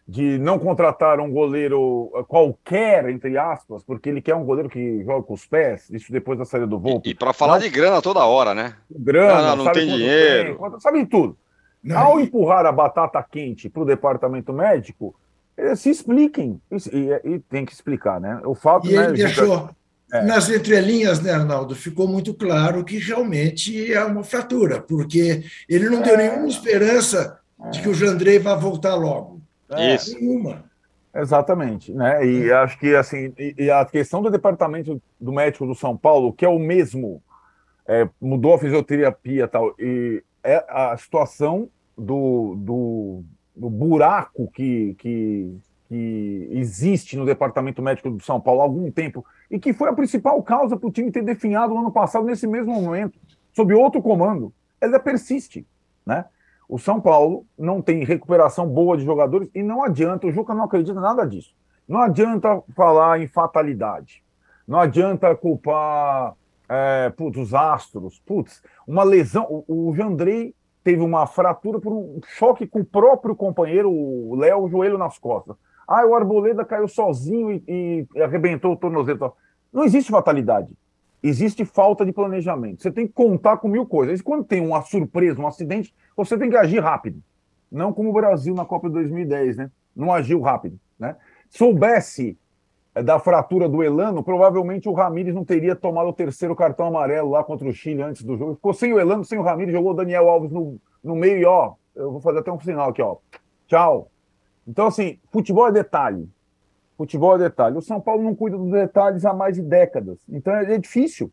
de 0.07 0.37
não 0.37 0.59
contratar 0.59 1.19
um 1.19 1.31
goleiro 1.31 2.11
eh, 2.15 2.23
qualquer, 2.27 3.09
entre 3.09 3.37
aspas, 3.37 3.83
porque 3.83 4.09
ele 4.09 4.21
quer 4.21 4.35
um 4.35 4.43
goleiro 4.43 4.69
que 4.69 5.03
joga 5.03 5.23
com 5.23 5.33
os 5.33 5.45
pés, 5.45 5.89
isso 5.89 6.11
depois 6.11 6.37
da 6.37 6.45
saída 6.45 6.67
do 6.67 6.77
Volpe. 6.77 7.07
E, 7.07 7.11
e 7.11 7.15
para 7.15 7.31
falar 7.31 7.53
não, 7.53 7.61
de 7.61 7.69
grana 7.69 8.01
toda 8.01 8.25
hora, 8.25 8.53
né? 8.53 8.75
Grana, 8.91 9.55
não, 9.55 9.65
não 9.65 9.71
tem 9.71 9.87
dinheiro. 9.87 10.57
Tem, 10.59 10.79
sabe 10.79 11.05
tudo. 11.05 11.37
Não. 11.81 11.97
Ao 11.97 12.19
empurrar 12.19 12.65
a 12.65 12.71
batata 12.71 13.23
quente 13.23 13.69
para 13.69 13.81
o 13.81 13.85
departamento 13.85 14.51
médico, 14.51 15.15
eles 15.57 15.79
se 15.79 15.89
expliquem. 15.89 16.61
E, 16.71 17.33
e, 17.35 17.39
tem 17.39 17.65
que 17.65 17.73
explicar, 17.73 18.19
né? 18.19 18.41
O 18.45 18.55
fato, 18.55 18.87
e 18.87 18.95
né, 18.95 19.05
ele 19.05 19.17
deixou, 19.17 19.69
é. 20.11 20.21
nas 20.23 20.49
entrelinhas, 20.49 21.21
né, 21.21 21.31
Arnaldo, 21.31 21.75
ficou 21.75 22.07
muito 22.07 22.33
claro 22.33 22.83
que 22.83 22.97
realmente 22.97 23.91
é 23.91 24.03
uma 24.03 24.23
fratura, 24.23 24.81
porque 24.81 25.43
ele 25.67 25.89
não 25.89 26.01
deu 26.01 26.15
é. 26.15 26.29
nenhuma 26.29 26.47
esperança 26.47 27.39
de 27.71 27.81
que 27.81 27.89
o 27.89 27.93
Jandrei 27.93 28.39
vai 28.39 28.57
voltar 28.57 28.95
logo. 28.95 29.32
É, 29.75 29.95
Isso. 29.95 30.15
Nenhuma. 30.19 30.63
Exatamente, 31.15 31.93
né? 31.93 32.25
E 32.25 32.49
é. 32.49 32.53
acho 32.53 32.79
que 32.79 32.95
assim, 32.95 33.33
e, 33.37 33.53
e, 33.57 33.71
a 33.71 33.85
questão 33.85 34.21
do 34.21 34.31
departamento 34.31 34.99
do 35.21 35.31
médico 35.31 35.67
do 35.67 35.75
São 35.75 35.95
Paulo, 35.95 36.33
que 36.33 36.43
é 36.43 36.49
o 36.49 36.57
mesmo, 36.57 37.21
é, 37.87 38.09
mudou 38.19 38.55
a 38.55 38.59
fisioterapia 38.59 39.43
e 39.43 39.47
tal, 39.47 39.75
e 39.77 40.23
é 40.43 40.65
a 40.67 40.97
situação 40.97 41.69
do, 41.95 42.55
do, 42.57 43.23
do 43.55 43.69
buraco 43.69 44.49
que, 44.51 44.95
que, 44.97 45.55
que 45.87 46.47
existe 46.51 47.15
no 47.15 47.25
departamento 47.25 47.81
médico 47.81 48.09
do 48.09 48.23
São 48.23 48.41
Paulo 48.41 48.61
há 48.61 48.63
algum 48.63 48.89
tempo 48.89 49.23
e 49.51 49.59
que 49.59 49.71
foi 49.71 49.89
a 49.89 49.93
principal 49.93 50.41
causa 50.41 50.75
para 50.75 50.87
o 50.87 50.91
time 50.91 51.11
ter 51.11 51.23
definhado 51.23 51.75
no 51.75 51.81
ano 51.81 51.91
passado 51.91 52.25
nesse 52.25 52.47
mesmo 52.47 52.73
momento, 52.73 53.19
sob 53.53 53.71
outro 53.75 54.01
comando, 54.01 54.51
ela 54.81 54.99
persiste, 54.99 55.63
né? 56.03 56.25
O 56.67 56.79
São 56.79 56.99
Paulo 56.99 57.45
não 57.57 57.81
tem 57.81 58.03
recuperação 58.03 58.67
boa 58.67 58.97
de 58.97 59.03
jogadores 59.03 59.49
e 59.53 59.61
não 59.61 59.83
adianta, 59.83 60.27
o 60.27 60.31
Juca 60.31 60.53
não 60.53 60.63
acredita 60.63 60.99
nada 60.99 61.25
disso. 61.25 61.53
Não 61.87 61.99
adianta 61.99 62.63
falar 62.75 63.21
em 63.21 63.27
fatalidade. 63.27 64.23
Não 64.67 64.79
adianta 64.79 65.35
culpar 65.35 66.33
é, 66.69 67.09
putz, 67.09 67.37
os 67.37 67.53
astros. 67.53 68.19
Putz, 68.25 68.63
uma 68.87 69.03
lesão. 69.03 69.45
O, 69.67 69.89
o 69.89 69.95
Jandrei 69.95 70.55
teve 70.83 71.01
uma 71.01 71.27
fratura 71.27 71.79
por 71.79 71.93
um 71.93 72.19
choque 72.25 72.65
com 72.65 72.79
o 72.79 72.85
próprio 72.85 73.35
companheiro, 73.35 73.91
o 73.91 74.35
Léo, 74.35 74.63
o 74.63 74.69
joelho 74.69 74.97
nas 74.97 75.17
costas. 75.17 75.55
Ah, 75.87 76.05
o 76.05 76.15
Arboleda 76.15 76.63
caiu 76.63 76.87
sozinho 76.87 77.51
e, 77.51 78.07
e 78.15 78.21
arrebentou 78.21 78.71
o 78.71 78.77
tornozelo. 78.77 79.33
Não 79.71 79.83
existe 79.83 80.11
fatalidade 80.11 80.69
existe 81.23 81.63
falta 81.63 82.05
de 82.05 82.11
planejamento. 82.11 82.83
Você 82.83 82.91
tem 82.91 83.07
que 83.07 83.13
contar 83.13 83.57
com 83.57 83.69
mil 83.69 83.85
coisas. 83.85 84.21
Quando 84.21 84.43
tem 84.43 84.59
uma 84.59 84.81
surpresa, 84.81 85.41
um 85.41 85.47
acidente, 85.47 85.95
você 86.15 86.37
tem 86.37 86.49
que 86.49 86.57
agir 86.57 86.79
rápido. 86.79 87.23
Não 87.71 87.93
como 87.93 88.09
o 88.09 88.13
Brasil 88.13 88.53
na 88.53 88.65
Copa 88.65 88.87
de 88.87 88.95
2010, 88.95 89.57
né? 89.57 89.71
Não 89.95 90.13
agiu 90.13 90.41
rápido, 90.41 90.77
né? 90.99 91.15
Soubesse 91.49 92.37
eh, 92.93 93.01
da 93.01 93.17
fratura 93.19 93.69
do 93.69 93.81
Elano, 93.81 94.23
provavelmente 94.23 94.89
o 94.89 94.93
Ramires 94.93 95.33
não 95.33 95.45
teria 95.45 95.75
tomado 95.75 96.09
o 96.09 96.13
terceiro 96.13 96.55
cartão 96.55 96.87
amarelo 96.87 97.31
lá 97.31 97.43
contra 97.43 97.67
o 97.67 97.73
Chile 97.73 98.01
antes 98.01 98.23
do 98.23 98.37
jogo. 98.37 98.55
Ficou 98.55 98.73
sem 98.73 98.93
o 98.93 98.99
Elano, 98.99 99.23
sem 99.23 99.39
o 99.39 99.41
Ramires, 99.41 99.73
jogou 99.73 99.91
o 99.91 99.95
Daniel 99.95 100.29
Alves 100.29 100.51
no, 100.51 100.77
no 101.03 101.15
meio 101.15 101.37
e 101.37 101.45
ó, 101.45 101.73
eu 101.95 102.11
vou 102.11 102.21
fazer 102.21 102.39
até 102.39 102.51
um 102.51 102.59
sinal 102.59 102.89
aqui, 102.89 103.01
ó. 103.01 103.17
Tchau. 103.67 104.11
Então, 104.67 104.87
assim, 104.87 105.19
futebol 105.31 105.67
é 105.67 105.71
detalhe. 105.71 106.29
Futebol 106.97 107.35
é 107.35 107.39
detalhe. 107.39 107.77
O 107.77 107.81
São 107.81 107.99
Paulo 107.99 108.23
não 108.23 108.35
cuida 108.35 108.57
dos 108.57 108.71
detalhes 108.71 109.25
há 109.25 109.33
mais 109.33 109.55
de 109.55 109.61
décadas. 109.61 110.17
Então 110.29 110.53
é, 110.53 110.77
difícil. 110.77 111.31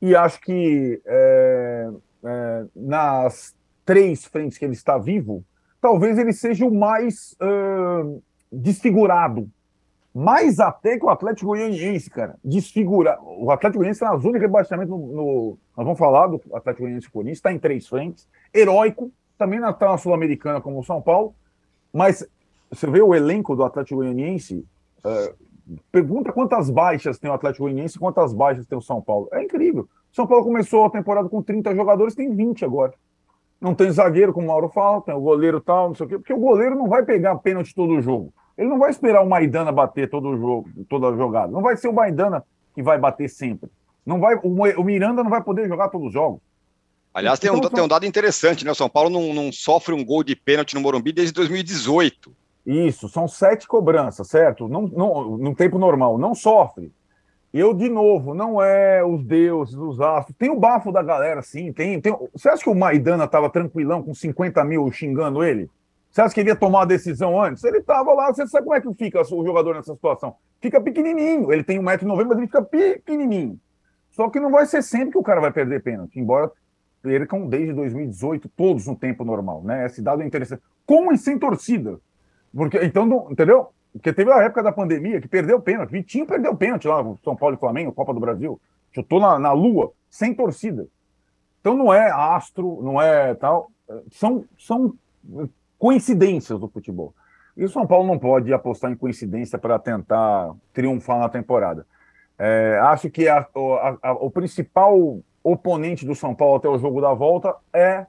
E 0.00 0.14
acho 0.14 0.40
que 0.40 1.00
é, 1.06 1.90
é, 2.24 2.64
nas 2.74 3.54
três 3.84 4.24
frentes 4.24 4.58
que 4.58 4.64
ele 4.64 4.74
está 4.74 4.98
vivo, 4.98 5.44
talvez 5.80 6.18
ele 6.18 6.32
seja 6.32 6.66
o 6.66 6.74
mais 6.74 7.36
uh, 7.40 8.22
desfigurado. 8.50 9.48
Mais 10.14 10.60
até 10.60 10.98
que 10.98 11.04
o 11.04 11.08
Atlético 11.08 11.48
Goianiense, 11.48 12.10
cara. 12.10 12.36
Desfigura. 12.44 13.18
O 13.22 13.50
Atlético 13.50 13.78
Goianiense 13.78 14.02
está 14.02 14.12
na 14.12 14.18
zona 14.18 14.34
de 14.34 14.44
rebaixamento 14.44 14.90
no, 14.90 15.06
no, 15.06 15.58
Nós 15.76 15.84
vamos 15.84 15.98
falar 15.98 16.26
do 16.26 16.40
Atlético 16.52 16.82
Goianiense 16.82 17.10
Corinthians, 17.10 17.38
está 17.38 17.52
em 17.52 17.58
três 17.58 17.88
frentes. 17.88 18.28
Heróico, 18.54 19.10
também 19.38 19.58
está 19.58 19.90
na 19.90 19.96
Sul-Americana 19.96 20.60
como 20.60 20.78
o 20.78 20.84
São 20.84 21.00
Paulo. 21.00 21.34
Mas 21.92 22.26
você 22.70 22.86
vê 22.90 23.00
o 23.00 23.14
elenco 23.14 23.56
do 23.56 23.64
Atlético 23.64 23.96
Goianiense, 23.96 24.64
pergunta 25.90 26.32
quantas 26.32 26.70
baixas 26.70 27.18
tem 27.18 27.30
o 27.30 27.34
Atlético 27.34 27.64
Goianiense 27.64 27.96
e 27.96 28.00
quantas 28.00 28.32
baixas 28.32 28.66
tem 28.66 28.76
o 28.76 28.82
São 28.82 29.00
Paulo. 29.00 29.28
É 29.32 29.42
incrível. 29.42 29.82
O 30.12 30.14
São 30.14 30.26
Paulo 30.26 30.44
começou 30.44 30.84
a 30.84 30.90
temporada 30.90 31.28
com 31.28 31.42
30 31.42 31.74
jogadores, 31.74 32.14
tem 32.14 32.34
20 32.34 32.64
agora. 32.64 32.92
Não 33.60 33.74
tem 33.74 33.90
zagueiro, 33.90 34.32
como 34.32 34.46
o 34.46 34.50
Mauro 34.50 34.68
fala, 34.68 35.00
tem 35.00 35.14
o 35.14 35.20
goleiro 35.20 35.60
tal, 35.60 35.88
não 35.88 35.94
sei 35.94 36.06
o 36.06 36.08
quê, 36.08 36.18
porque 36.18 36.32
o 36.32 36.38
goleiro 36.38 36.74
não 36.74 36.88
vai 36.88 37.04
pegar 37.04 37.36
pênalti 37.36 37.74
todo 37.74 37.92
o 37.92 38.02
jogo. 38.02 38.32
Ele 38.58 38.68
não 38.68 38.78
vai 38.78 38.90
esperar 38.90 39.22
o 39.22 39.28
Maidana 39.28 39.72
bater 39.72 40.10
todo 40.10 40.28
o 40.28 40.36
jogo, 40.36 40.68
toda 40.88 41.08
a 41.08 41.16
jogada. 41.16 41.52
Não 41.52 41.62
vai 41.62 41.76
ser 41.76 41.88
o 41.88 41.92
Maidana 41.92 42.44
que 42.74 42.82
vai 42.82 42.98
bater 42.98 43.28
sempre. 43.28 43.70
Não 44.04 44.20
vai, 44.20 44.34
o 44.34 44.82
Miranda 44.82 45.22
não 45.22 45.30
vai 45.30 45.42
poder 45.42 45.68
jogar 45.68 45.88
todos 45.88 46.08
os 46.08 46.12
jogos. 46.12 46.40
Aliás, 47.14 47.38
tem 47.38 47.50
um, 47.50 47.56
então, 47.56 47.70
tem 47.70 47.84
um 47.84 47.88
dado 47.88 48.06
interessante, 48.06 48.64
né? 48.64 48.70
O 48.70 48.74
São 48.74 48.88
Paulo 48.88 49.10
não, 49.10 49.34
não 49.34 49.52
sofre 49.52 49.94
um 49.94 50.04
gol 50.04 50.24
de 50.24 50.34
pênalti 50.34 50.74
no 50.74 50.80
Morumbi 50.80 51.12
desde 51.12 51.32
2018. 51.34 52.34
Isso, 52.64 53.08
são 53.08 53.26
sete 53.26 53.66
cobranças, 53.66 54.28
certo? 54.28 54.68
Não, 54.68 54.82
não, 54.82 55.36
no 55.36 55.54
tempo 55.54 55.78
normal, 55.78 56.16
não 56.16 56.34
sofre. 56.34 56.92
Eu, 57.52 57.74
de 57.74 57.88
novo, 57.88 58.32
não 58.32 58.62
é 58.62 59.04
os 59.04 59.22
deuses, 59.24 59.74
os 59.74 60.00
astros. 60.00 60.34
Tem 60.38 60.50
o 60.50 60.58
bafo 60.58 60.90
da 60.90 61.02
galera, 61.02 61.42
sim. 61.42 61.72
Tem, 61.72 62.00
tem... 62.00 62.16
Você 62.32 62.48
acha 62.48 62.62
que 62.62 62.70
o 62.70 62.74
Maidana 62.74 63.24
estava 63.24 63.50
tranquilão 63.50 64.02
com 64.02 64.14
50 64.14 64.64
mil 64.64 64.90
xingando 64.90 65.44
ele? 65.44 65.68
Você 66.10 66.22
acha 66.22 66.34
que 66.34 66.40
ele 66.40 66.48
ia 66.48 66.56
tomar 66.56 66.82
a 66.82 66.86
decisão 66.86 67.40
antes? 67.40 67.62
Ele 67.64 67.78
estava 67.78 68.12
lá, 68.14 68.32
você 68.32 68.46
sabe 68.46 68.64
como 68.64 68.76
é 68.76 68.80
que 68.80 68.94
fica 68.94 69.20
o 69.20 69.44
jogador 69.44 69.74
nessa 69.74 69.92
situação? 69.92 70.34
Fica 70.60 70.80
pequenininho. 70.80 71.52
Ele 71.52 71.64
tem 71.64 71.78
1,90m, 71.78 72.26
mas 72.26 72.38
ele 72.38 72.46
fica 72.46 72.62
pequenininho. 72.62 73.58
Só 74.10 74.30
que 74.30 74.40
não 74.40 74.50
vai 74.50 74.64
ser 74.64 74.82
sempre 74.82 75.12
que 75.12 75.18
o 75.18 75.22
cara 75.22 75.40
vai 75.40 75.50
perder 75.50 75.82
pênalti, 75.82 76.20
embora 76.20 76.50
percam 77.02 77.48
desde 77.48 77.72
2018, 77.72 78.48
todos 78.50 78.86
no 78.86 78.94
tempo 78.94 79.24
normal, 79.24 79.62
né? 79.64 79.86
Esse 79.86 80.00
dado 80.00 80.22
é 80.22 80.26
interessante. 80.26 80.62
Com 80.86 81.12
e 81.12 81.18
sem 81.18 81.38
torcida. 81.38 81.98
Porque, 82.54 82.78
então, 82.84 83.28
entendeu? 83.30 83.68
Porque 83.92 84.12
teve 84.12 84.32
a 84.32 84.42
época 84.42 84.62
da 84.62 84.72
pandemia 84.72 85.20
que 85.20 85.28
perdeu 85.28 85.58
o 85.58 85.62
pênalti. 85.62 85.90
Vitinho 85.90 86.26
perdeu 86.26 86.52
o 86.52 86.56
pênalti 86.56 86.88
lá 86.88 87.02
São 87.22 87.36
Paulo 87.36 87.56
e 87.56 87.58
Flamengo, 87.58 87.92
Copa 87.92 88.14
do 88.14 88.20
Brasil. 88.20 88.60
Chutou 88.90 89.20
na, 89.20 89.38
na 89.38 89.52
lua, 89.52 89.92
sem 90.10 90.34
torcida. 90.34 90.86
Então 91.60 91.76
não 91.76 91.92
é 91.92 92.10
astro, 92.10 92.80
não 92.82 93.00
é 93.00 93.34
tal. 93.34 93.70
São, 94.10 94.44
são 94.58 94.94
coincidências 95.78 96.58
do 96.58 96.68
futebol. 96.68 97.14
E 97.56 97.64
o 97.64 97.68
São 97.68 97.86
Paulo 97.86 98.06
não 98.06 98.18
pode 98.18 98.52
apostar 98.52 98.90
em 98.90 98.96
coincidência 98.96 99.58
para 99.58 99.78
tentar 99.78 100.54
triunfar 100.72 101.18
na 101.18 101.28
temporada. 101.28 101.86
É, 102.38 102.78
acho 102.84 103.10
que 103.10 103.28
a, 103.28 103.38
a, 103.38 103.98
a, 104.02 104.12
o 104.12 104.30
principal 104.30 105.20
oponente 105.44 106.06
do 106.06 106.14
São 106.14 106.34
Paulo 106.34 106.56
até 106.56 106.68
o 106.68 106.78
jogo 106.78 107.00
da 107.00 107.12
volta 107.12 107.54
é 107.72 108.06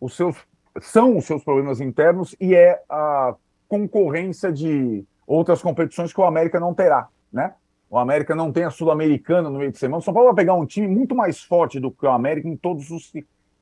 os 0.00 0.14
seus 0.14 0.36
são 0.80 1.16
os 1.16 1.24
seus 1.24 1.44
problemas 1.44 1.80
internos 1.80 2.34
e 2.40 2.54
é 2.54 2.82
a 2.88 3.34
concorrência 3.74 4.52
de 4.52 5.04
outras 5.26 5.60
competições 5.60 6.12
que 6.12 6.20
o 6.20 6.24
América 6.24 6.60
não 6.60 6.72
terá, 6.72 7.08
né? 7.32 7.54
O 7.90 7.98
América 7.98 8.34
não 8.34 8.52
tem 8.52 8.64
a 8.64 8.70
Sul-Americana 8.70 9.50
no 9.50 9.58
meio 9.58 9.72
de 9.72 9.78
semana. 9.78 9.98
O 9.98 10.02
São 10.02 10.14
Paulo 10.14 10.28
vai 10.28 10.36
pegar 10.36 10.54
um 10.54 10.66
time 10.66 10.86
muito 10.86 11.14
mais 11.14 11.42
forte 11.42 11.78
do 11.78 11.90
que 11.90 12.06
o 12.06 12.10
América 12.10 12.48
em 12.48 12.56
todos 12.56 12.90
os 12.90 13.12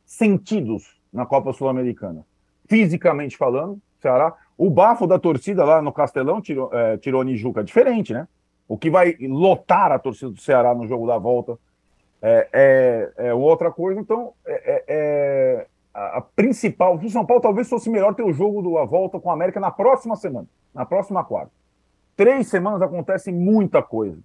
sentidos 0.07 0.99
na 1.13 1.27
Copa 1.27 1.53
Sul-Americana. 1.53 2.25
Fisicamente 2.67 3.37
falando, 3.37 3.79
Ceará. 4.01 4.35
O 4.57 4.71
bafo 4.71 5.07
da 5.07 5.19
torcida 5.19 5.65
lá 5.65 5.83
no 5.83 5.93
Castelão, 5.93 6.41
tirou, 6.41 6.71
é, 6.73 6.97
tirou 6.99 7.23
é 7.23 7.63
diferente, 7.63 8.13
né? 8.13 8.29
O 8.69 8.79
que 8.79 8.91
vai 8.91 9.17
lotar 9.21 9.93
a 9.93 9.99
torcida 9.99 10.31
do 10.31 10.41
Ceará 10.41 10.75
no 10.75 10.87
jogo 10.87 11.07
da 11.07 11.19
volta 11.19 11.59
é, 12.23 12.49
é, 12.53 13.13
é 13.29 13.35
outra 13.35 13.71
coisa. 13.71 14.01
Então, 14.01 14.33
é, 14.47 14.53
é, 14.53 14.85
é 14.89 15.62
principal. 16.43 16.97
O 16.97 17.09
São 17.09 17.25
Paulo 17.25 17.41
talvez 17.41 17.69
fosse 17.69 17.89
melhor 17.89 18.15
ter 18.15 18.25
o 18.25 18.33
jogo 18.33 18.63
da 18.75 18.85
volta 18.85 19.21
com 19.21 19.31
a 19.31 19.33
América 19.33 19.61
na 19.61 19.71
próxima 19.71 20.17
semana, 20.17 20.49
na 20.75 20.85
próxima 20.85 21.23
quarta. 21.23 21.53
Três 22.17 22.49
semanas 22.49 22.83
acontece 22.83 23.31
muita 23.31 23.81
coisa. 23.81 24.19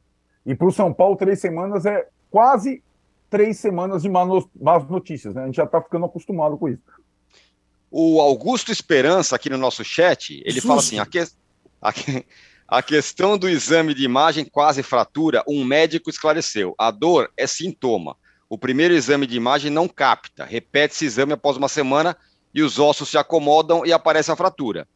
E 0.44 0.56
para 0.56 0.68
o 0.68 0.72
São 0.72 0.92
Paulo, 0.92 1.16
três 1.16 1.40
semanas 1.40 1.86
é 1.86 2.08
quase 2.32 2.82
três 3.30 3.60
semanas 3.60 4.02
de 4.02 4.10
más 4.10 4.90
notícias. 4.90 5.36
Né? 5.36 5.44
A 5.44 5.46
gente 5.46 5.56
já 5.56 5.66
está 5.66 5.80
ficando 5.80 6.06
acostumado 6.08 6.58
com 6.58 6.68
isso. 6.68 6.82
O 7.92 8.20
Augusto 8.20 8.72
Esperança, 8.72 9.36
aqui 9.36 9.50
no 9.50 9.58
nosso 9.58 9.84
chat, 9.84 10.42
ele 10.44 10.54
Susto. 10.54 10.68
fala 10.68 10.80
assim: 10.80 11.00
a, 11.00 11.06
que, 11.06 11.20
a, 11.20 11.94
a 12.68 12.82
questão 12.82 13.38
do 13.38 13.48
exame 13.48 13.94
de 13.94 14.04
imagem 14.04 14.44
quase 14.44 14.82
fratura, 14.82 15.44
um 15.48 15.64
médico 15.64 16.10
esclareceu. 16.10 16.74
A 16.80 16.90
dor 16.90 17.32
é 17.38 17.46
sintoma. 17.46 18.18
O 18.50 18.58
primeiro 18.58 18.94
exame 18.94 19.28
de 19.28 19.36
imagem 19.36 19.72
não 19.72 19.88
capta. 19.88 20.46
Repete-se 20.46 21.06
exame 21.06 21.34
após 21.34 21.58
uma 21.58 21.68
semana 21.68 22.16
e 22.54 22.62
os 22.62 22.80
ossos 22.80 23.10
se 23.10 23.18
acomodam 23.18 23.86
e 23.86 23.92
aparece 23.92 24.32
a 24.32 24.36
fratura. 24.36 24.88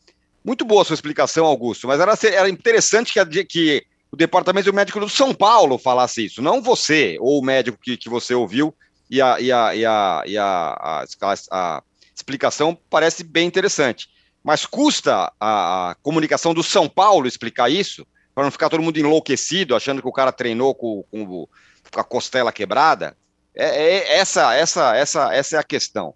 Muito 0.43 0.65
boa 0.65 0.81
a 0.81 0.85
sua 0.85 0.95
explicação, 0.95 1.45
Augusto, 1.45 1.87
mas 1.87 1.99
era, 1.99 2.17
era 2.23 2.49
interessante 2.49 3.13
que, 3.13 3.45
que 3.45 3.85
o 4.11 4.15
departamento 4.15 4.73
médico 4.73 4.99
do 4.99 5.07
São 5.07 5.33
Paulo 5.33 5.77
falasse 5.77 6.25
isso, 6.25 6.41
não 6.41 6.61
você 6.61 7.17
ou 7.19 7.39
o 7.39 7.45
médico 7.45 7.77
que, 7.79 7.95
que 7.95 8.09
você 8.09 8.33
ouviu 8.33 8.73
e 9.09 9.21
a, 9.21 9.39
e 9.39 9.51
a, 9.51 9.75
e 9.75 9.85
a, 9.85 10.23
e 10.25 10.37
a, 10.37 10.45
a, 10.79 11.05
a 11.51 11.83
explicação 12.15 12.77
parece 12.89 13.23
bem 13.23 13.45
interessante. 13.45 14.09
Mas 14.43 14.65
custa 14.65 15.31
a, 15.39 15.91
a 15.91 15.95
comunicação 15.95 16.53
do 16.53 16.63
São 16.63 16.89
Paulo 16.89 17.27
explicar 17.27 17.69
isso, 17.69 18.07
para 18.33 18.45
não 18.45 18.51
ficar 18.51 18.69
todo 18.69 18.81
mundo 18.81 18.97
enlouquecido, 18.97 19.75
achando 19.75 20.01
que 20.01 20.07
o 20.07 20.13
cara 20.13 20.31
treinou 20.31 20.73
com, 20.73 21.03
com, 21.11 21.25
com 21.25 21.99
a 21.99 22.03
costela 22.03 22.51
quebrada. 22.51 23.15
É, 23.55 23.65
é, 23.65 24.17
essa, 24.17 24.53
essa, 24.55 24.95
essa, 24.95 25.33
essa 25.33 25.55
é 25.55 25.59
a 25.59 25.63
questão. 25.63 26.13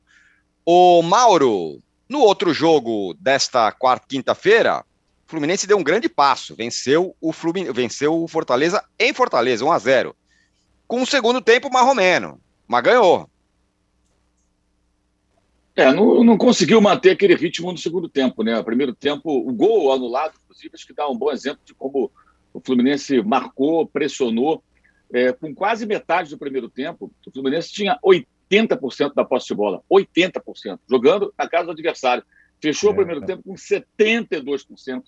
O 0.65 1.01
Mauro, 1.01 1.79
no 2.09 2.19
outro 2.19 2.53
jogo 2.53 3.13
desta 3.19 3.71
quarta, 3.71 4.07
quinta-feira, 4.07 4.83
o 5.27 5.29
Fluminense 5.29 5.67
deu 5.67 5.77
um 5.77 5.83
grande 5.83 6.07
passo, 6.07 6.55
venceu 6.55 7.15
o 7.19 7.33
Fluminense, 7.33 7.73
venceu 7.73 8.23
o 8.23 8.27
Fortaleza 8.27 8.83
em 8.99 9.13
Fortaleza, 9.13 9.65
1 9.65 9.71
a 9.71 9.79
0. 9.79 10.15
Com 10.87 11.01
o 11.01 11.05
segundo 11.05 11.41
tempo 11.41 11.71
marromeno, 11.71 12.39
mas 12.67 12.83
ganhou. 12.83 13.29
É, 15.75 15.91
não, 15.91 16.23
não, 16.23 16.37
conseguiu 16.37 16.79
manter 16.79 17.11
aquele 17.11 17.35
ritmo 17.35 17.69
no 17.69 17.77
segundo 17.77 18.07
tempo, 18.07 18.43
né? 18.43 18.57
O 18.57 18.63
primeiro 18.63 18.95
tempo, 18.95 19.29
o 19.29 19.51
gol 19.51 19.91
anulado, 19.91 20.33
inclusive, 20.41 20.71
acho 20.73 20.87
que 20.87 20.93
dá 20.93 21.07
um 21.09 21.17
bom 21.17 21.31
exemplo 21.31 21.59
de 21.65 21.73
como 21.73 22.09
o 22.53 22.61
Fluminense 22.61 23.21
marcou, 23.21 23.85
pressionou. 23.85 24.63
É, 25.13 25.31
com 25.31 25.53
quase 25.53 25.85
metade 25.85 26.29
do 26.29 26.37
primeiro 26.37 26.69
tempo, 26.69 27.11
o 27.25 27.31
Fluminense 27.31 27.71
tinha 27.71 27.97
80% 28.03 29.13
da 29.13 29.23
posse 29.23 29.47
de 29.47 29.55
bola. 29.55 29.81
80%. 29.91 30.79
Jogando 30.89 31.33
na 31.37 31.47
casa 31.47 31.65
do 31.65 31.71
adversário. 31.71 32.23
Fechou 32.61 32.89
é, 32.89 32.93
o 32.93 32.95
primeiro 32.95 33.23
é. 33.23 33.25
tempo 33.25 33.43
com 33.43 33.53
72%. 33.53 35.03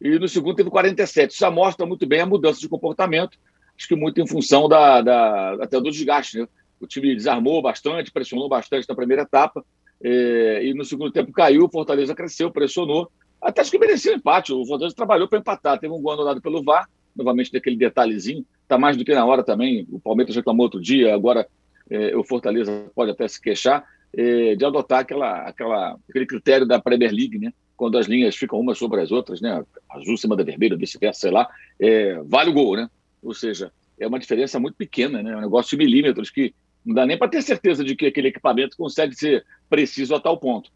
E 0.00 0.18
no 0.18 0.28
segundo 0.28 0.56
teve 0.56 0.70
47%. 0.70 1.30
Isso 1.30 1.38
já 1.38 1.50
mostra 1.50 1.86
muito 1.86 2.06
bem 2.06 2.20
a 2.20 2.26
mudança 2.26 2.60
de 2.60 2.68
comportamento. 2.68 3.38
Acho 3.76 3.88
que 3.88 3.96
muito 3.96 4.20
em 4.20 4.26
função 4.26 4.68
da, 4.68 5.00
da 5.02 5.54
até 5.62 5.80
do 5.80 5.90
desgaste, 5.90 6.38
né? 6.38 6.48
O 6.80 6.86
time 6.86 7.14
desarmou 7.14 7.62
bastante, 7.62 8.12
pressionou 8.12 8.48
bastante 8.48 8.86
na 8.88 8.94
primeira 8.94 9.22
etapa 9.22 9.64
é, 10.02 10.60
e 10.64 10.74
no 10.74 10.84
segundo 10.84 11.10
tempo 11.10 11.32
caiu, 11.32 11.64
o 11.64 11.70
Fortaleza 11.70 12.14
cresceu, 12.14 12.50
pressionou. 12.50 13.10
Até 13.40 13.60
acho 13.60 13.70
que 13.70 13.78
merecia 13.78 14.14
empate. 14.14 14.52
O 14.52 14.64
Fortaleza 14.66 14.94
trabalhou 14.94 15.28
para 15.28 15.38
empatar. 15.38 15.78
Teve 15.78 15.92
um 15.92 16.00
gol 16.00 16.12
anulado 16.12 16.40
pelo 16.40 16.62
VAR, 16.62 16.88
novamente 17.16 17.52
daquele 17.52 17.76
detalhezinho. 17.76 18.44
Está 18.62 18.78
mais 18.78 18.96
do 18.96 19.04
que 19.04 19.14
na 19.14 19.24
hora 19.24 19.42
também. 19.42 19.86
O 19.90 19.98
Palmeiras 19.98 20.34
reclamou 20.34 20.64
outro 20.64 20.80
dia, 20.80 21.14
agora 21.14 21.46
é, 21.90 22.16
o 22.16 22.24
Fortaleza 22.24 22.90
pode 22.94 23.10
até 23.10 23.26
se 23.28 23.40
queixar 23.40 23.84
é, 24.12 24.54
de 24.54 24.64
adotar 24.64 25.00
aquela, 25.00 25.42
aquela, 25.42 25.98
aquele 26.08 26.26
critério 26.26 26.66
da 26.66 26.80
Premier 26.80 27.12
League, 27.12 27.38
né? 27.38 27.52
Quando 27.76 27.98
as 27.98 28.06
linhas 28.06 28.34
ficam 28.34 28.58
umas 28.58 28.78
sobre 28.78 29.00
as 29.00 29.12
outras, 29.12 29.40
né? 29.40 29.62
Azul 29.90 30.14
em 30.14 30.16
cima 30.16 30.36
da 30.36 30.42
vermelha, 30.42 30.76
vice-versa, 30.76 31.20
sei 31.20 31.30
lá, 31.30 31.48
é, 31.78 32.20
vale 32.24 32.50
o 32.50 32.54
gol, 32.54 32.76
né? 32.76 32.88
Ou 33.22 33.34
seja, 33.34 33.70
é 33.98 34.06
uma 34.06 34.18
diferença 34.18 34.58
muito 34.58 34.76
pequena, 34.76 35.22
né? 35.22 35.32
É 35.32 35.36
um 35.36 35.40
negócio 35.42 35.76
de 35.76 35.84
milímetros 35.84 36.30
que 36.30 36.54
não 36.84 36.94
dá 36.94 37.04
nem 37.04 37.18
para 37.18 37.28
ter 37.28 37.42
certeza 37.42 37.84
de 37.84 37.96
que 37.96 38.06
aquele 38.06 38.28
equipamento 38.28 38.76
consegue 38.76 39.14
ser 39.14 39.44
preciso 39.68 40.14
a 40.14 40.20
tal 40.20 40.38
ponto. 40.38 40.70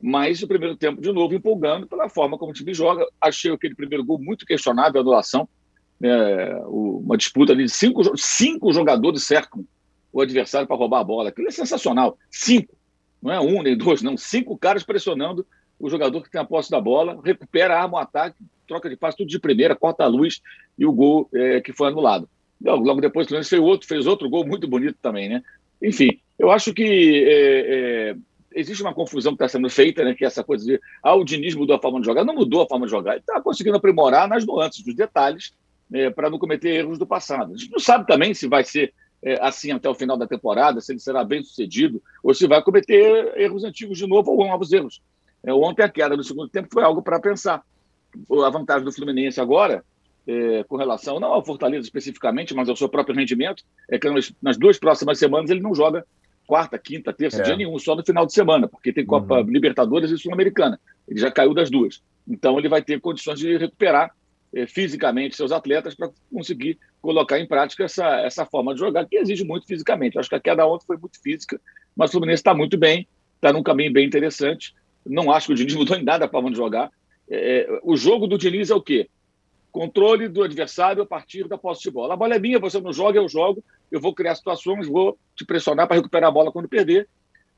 Mas 0.00 0.42
o 0.42 0.46
primeiro 0.48 0.76
tempo, 0.76 1.00
de 1.00 1.10
novo, 1.10 1.34
empolgando 1.34 1.86
pela 1.86 2.08
forma 2.08 2.36
como 2.36 2.50
o 2.50 2.54
time 2.54 2.74
joga. 2.74 3.06
Achei 3.20 3.50
aquele 3.50 3.74
primeiro 3.74 4.04
gol 4.04 4.18
muito 4.18 4.44
questionável, 4.44 5.00
a 5.00 5.02
anulação. 5.02 5.48
É, 6.02 6.60
uma 6.66 7.16
disputa 7.16 7.52
ali 7.52 7.64
de 7.64 7.70
cinco, 7.70 8.02
cinco 8.16 8.72
jogadores 8.72 9.24
cercam 9.24 9.64
o 10.12 10.20
adversário 10.20 10.66
para 10.66 10.76
roubar 10.76 11.00
a 11.00 11.04
bola. 11.04 11.28
Aquilo 11.30 11.48
é 11.48 11.50
sensacional. 11.50 12.18
Cinco. 12.30 12.76
Não 13.22 13.32
é 13.32 13.40
um 13.40 13.62
nem 13.62 13.76
dois, 13.76 14.02
não. 14.02 14.16
Cinco 14.16 14.56
caras 14.56 14.82
pressionando 14.82 15.46
o 15.78 15.90
jogador 15.90 16.22
que 16.22 16.30
tem 16.30 16.40
a 16.40 16.44
posse 16.44 16.70
da 16.70 16.80
bola, 16.80 17.20
recupera, 17.24 17.78
arma 17.78 17.98
o 17.98 18.00
ataque, 18.00 18.36
troca 18.66 18.88
de 18.88 18.96
passe 18.96 19.16
tudo 19.16 19.28
de 19.28 19.38
primeira, 19.38 19.74
corta 19.74 20.04
a 20.04 20.08
luz 20.08 20.40
e 20.78 20.86
o 20.86 20.92
gol 20.92 21.28
é, 21.34 21.60
que 21.60 21.72
foi 21.72 21.88
anulado. 21.88 22.28
Logo, 22.62 22.84
logo 22.84 23.00
depois 23.00 23.26
o 23.26 23.44
fez 23.44 23.52
outro, 23.54 23.86
fez 23.86 24.06
outro 24.06 24.28
gol 24.28 24.46
muito 24.46 24.68
bonito 24.68 24.96
também, 25.02 25.28
né? 25.28 25.42
Enfim, 25.82 26.18
eu 26.38 26.50
acho 26.50 26.72
que 26.72 27.24
é, 27.26 28.10
é, 28.10 28.16
existe 28.54 28.82
uma 28.82 28.94
confusão 28.94 29.32
que 29.32 29.42
está 29.42 29.48
sendo 29.48 29.68
feita, 29.68 30.04
né? 30.04 30.14
Que 30.14 30.24
é 30.24 30.26
essa 30.26 30.44
coisa 30.44 30.64
de 30.64 30.80
ah, 31.02 31.14
o 31.14 31.24
Diniz 31.24 31.54
mudou 31.54 31.76
a 31.76 31.80
forma 31.80 32.00
de 32.00 32.06
jogar. 32.06 32.24
Não 32.24 32.34
mudou 32.34 32.62
a 32.62 32.68
forma 32.68 32.86
de 32.86 32.90
jogar, 32.90 33.12
ele 33.12 33.20
está 33.20 33.40
conseguindo 33.40 33.76
aprimorar 33.76 34.28
nas 34.28 34.46
nuances, 34.46 34.84
nos 34.84 34.94
detalhes, 34.94 35.52
é, 35.92 36.10
para 36.10 36.30
não 36.30 36.38
cometer 36.38 36.70
erros 36.70 36.98
do 36.98 37.06
passado. 37.06 37.54
A 37.54 37.56
gente 37.56 37.70
não 37.70 37.78
sabe 37.78 38.06
também 38.06 38.34
se 38.34 38.48
vai 38.48 38.64
ser 38.64 38.92
é, 39.22 39.38
assim 39.40 39.70
até 39.70 39.88
o 39.88 39.94
final 39.94 40.16
da 40.16 40.26
temporada, 40.26 40.80
se 40.80 40.92
ele 40.92 41.00
será 41.00 41.24
bem 41.24 41.42
sucedido, 41.42 42.02
ou 42.22 42.34
se 42.34 42.46
vai 42.46 42.62
cometer 42.62 43.32
erros 43.36 43.64
antigos 43.64 43.98
de 43.98 44.06
novo 44.06 44.32
ou 44.32 44.46
novos 44.46 44.72
erros. 44.72 45.02
É, 45.42 45.52
ontem 45.52 45.82
a 45.82 45.88
queda 45.88 46.16
no 46.16 46.24
segundo 46.24 46.48
tempo 46.48 46.68
foi 46.72 46.82
algo 46.82 47.02
para 47.02 47.20
pensar. 47.20 47.62
A 48.44 48.50
vantagem 48.50 48.84
do 48.84 48.92
Fluminense 48.92 49.40
agora 49.40 49.84
é, 50.26 50.64
com 50.64 50.76
relação, 50.76 51.20
não 51.20 51.32
ao 51.32 51.44
Fortaleza 51.44 51.84
especificamente, 51.84 52.54
mas 52.54 52.68
ao 52.68 52.76
seu 52.76 52.88
próprio 52.88 53.16
rendimento, 53.16 53.62
é 53.88 53.98
que 53.98 54.08
nas, 54.08 54.32
nas 54.42 54.56
duas 54.56 54.78
próximas 54.78 55.18
semanas 55.18 55.50
ele 55.50 55.60
não 55.60 55.74
joga 55.74 56.04
quarta, 56.46 56.78
quinta, 56.78 57.12
terça, 57.12 57.40
é. 57.40 57.44
dia 57.44 57.56
nenhum, 57.56 57.78
só 57.78 57.94
no 57.94 58.04
final 58.04 58.26
de 58.26 58.32
semana, 58.32 58.68
porque 58.68 58.92
tem 58.92 59.04
Copa 59.04 59.40
uhum. 59.40 59.46
Libertadores 59.46 60.10
e 60.10 60.18
Sul-Americana. 60.18 60.78
Ele 61.08 61.20
já 61.20 61.30
caiu 61.30 61.54
das 61.54 61.70
duas. 61.70 62.02
Então 62.28 62.58
ele 62.58 62.68
vai 62.68 62.82
ter 62.82 63.00
condições 63.00 63.38
de 63.38 63.56
recuperar 63.56 64.14
fisicamente 64.68 65.36
seus 65.36 65.52
atletas 65.52 65.94
para 65.94 66.10
conseguir 66.32 66.78
colocar 67.00 67.38
em 67.38 67.46
prática 67.46 67.84
essa, 67.84 68.20
essa 68.20 68.46
forma 68.46 68.72
de 68.74 68.80
jogar, 68.80 69.06
que 69.06 69.16
exige 69.16 69.44
muito 69.44 69.66
fisicamente. 69.66 70.18
Acho 70.18 70.28
que 70.28 70.36
a 70.36 70.40
queda 70.40 70.66
ontem 70.66 70.86
foi 70.86 70.96
muito 70.96 71.20
física, 71.20 71.60
mas 71.96 72.10
o 72.10 72.12
Fluminense 72.12 72.40
está 72.40 72.54
muito 72.54 72.78
bem, 72.78 73.06
está 73.36 73.52
num 73.52 73.62
caminho 73.62 73.92
bem 73.92 74.06
interessante. 74.06 74.74
Não 75.04 75.30
acho 75.30 75.48
que 75.48 75.52
o 75.52 75.56
Diniz 75.56 75.74
mudou 75.76 75.96
em 75.96 76.04
nada 76.04 76.26
a 76.26 76.28
forma 76.28 76.50
de 76.50 76.56
jogar. 76.56 76.90
É, 77.28 77.80
o 77.82 77.96
jogo 77.96 78.26
do 78.26 78.38
Diniz 78.38 78.70
é 78.70 78.74
o 78.74 78.82
quê? 78.82 79.08
controle 79.74 80.28
do 80.28 80.44
adversário 80.44 81.02
a 81.02 81.06
partir 81.06 81.48
da 81.48 81.58
posse 81.58 81.82
de 81.82 81.90
bola. 81.90 82.14
A 82.14 82.16
bola 82.16 82.36
é 82.36 82.38
minha, 82.38 82.60
você 82.60 82.80
não 82.80 82.92
joga, 82.92 83.18
eu 83.18 83.28
jogo, 83.28 83.62
eu 83.90 84.00
vou 84.00 84.14
criar 84.14 84.36
situações, 84.36 84.86
vou 84.86 85.18
te 85.34 85.44
pressionar 85.44 85.88
para 85.88 85.96
recuperar 85.96 86.28
a 86.28 86.32
bola 86.32 86.52
quando 86.52 86.68
perder, 86.68 87.08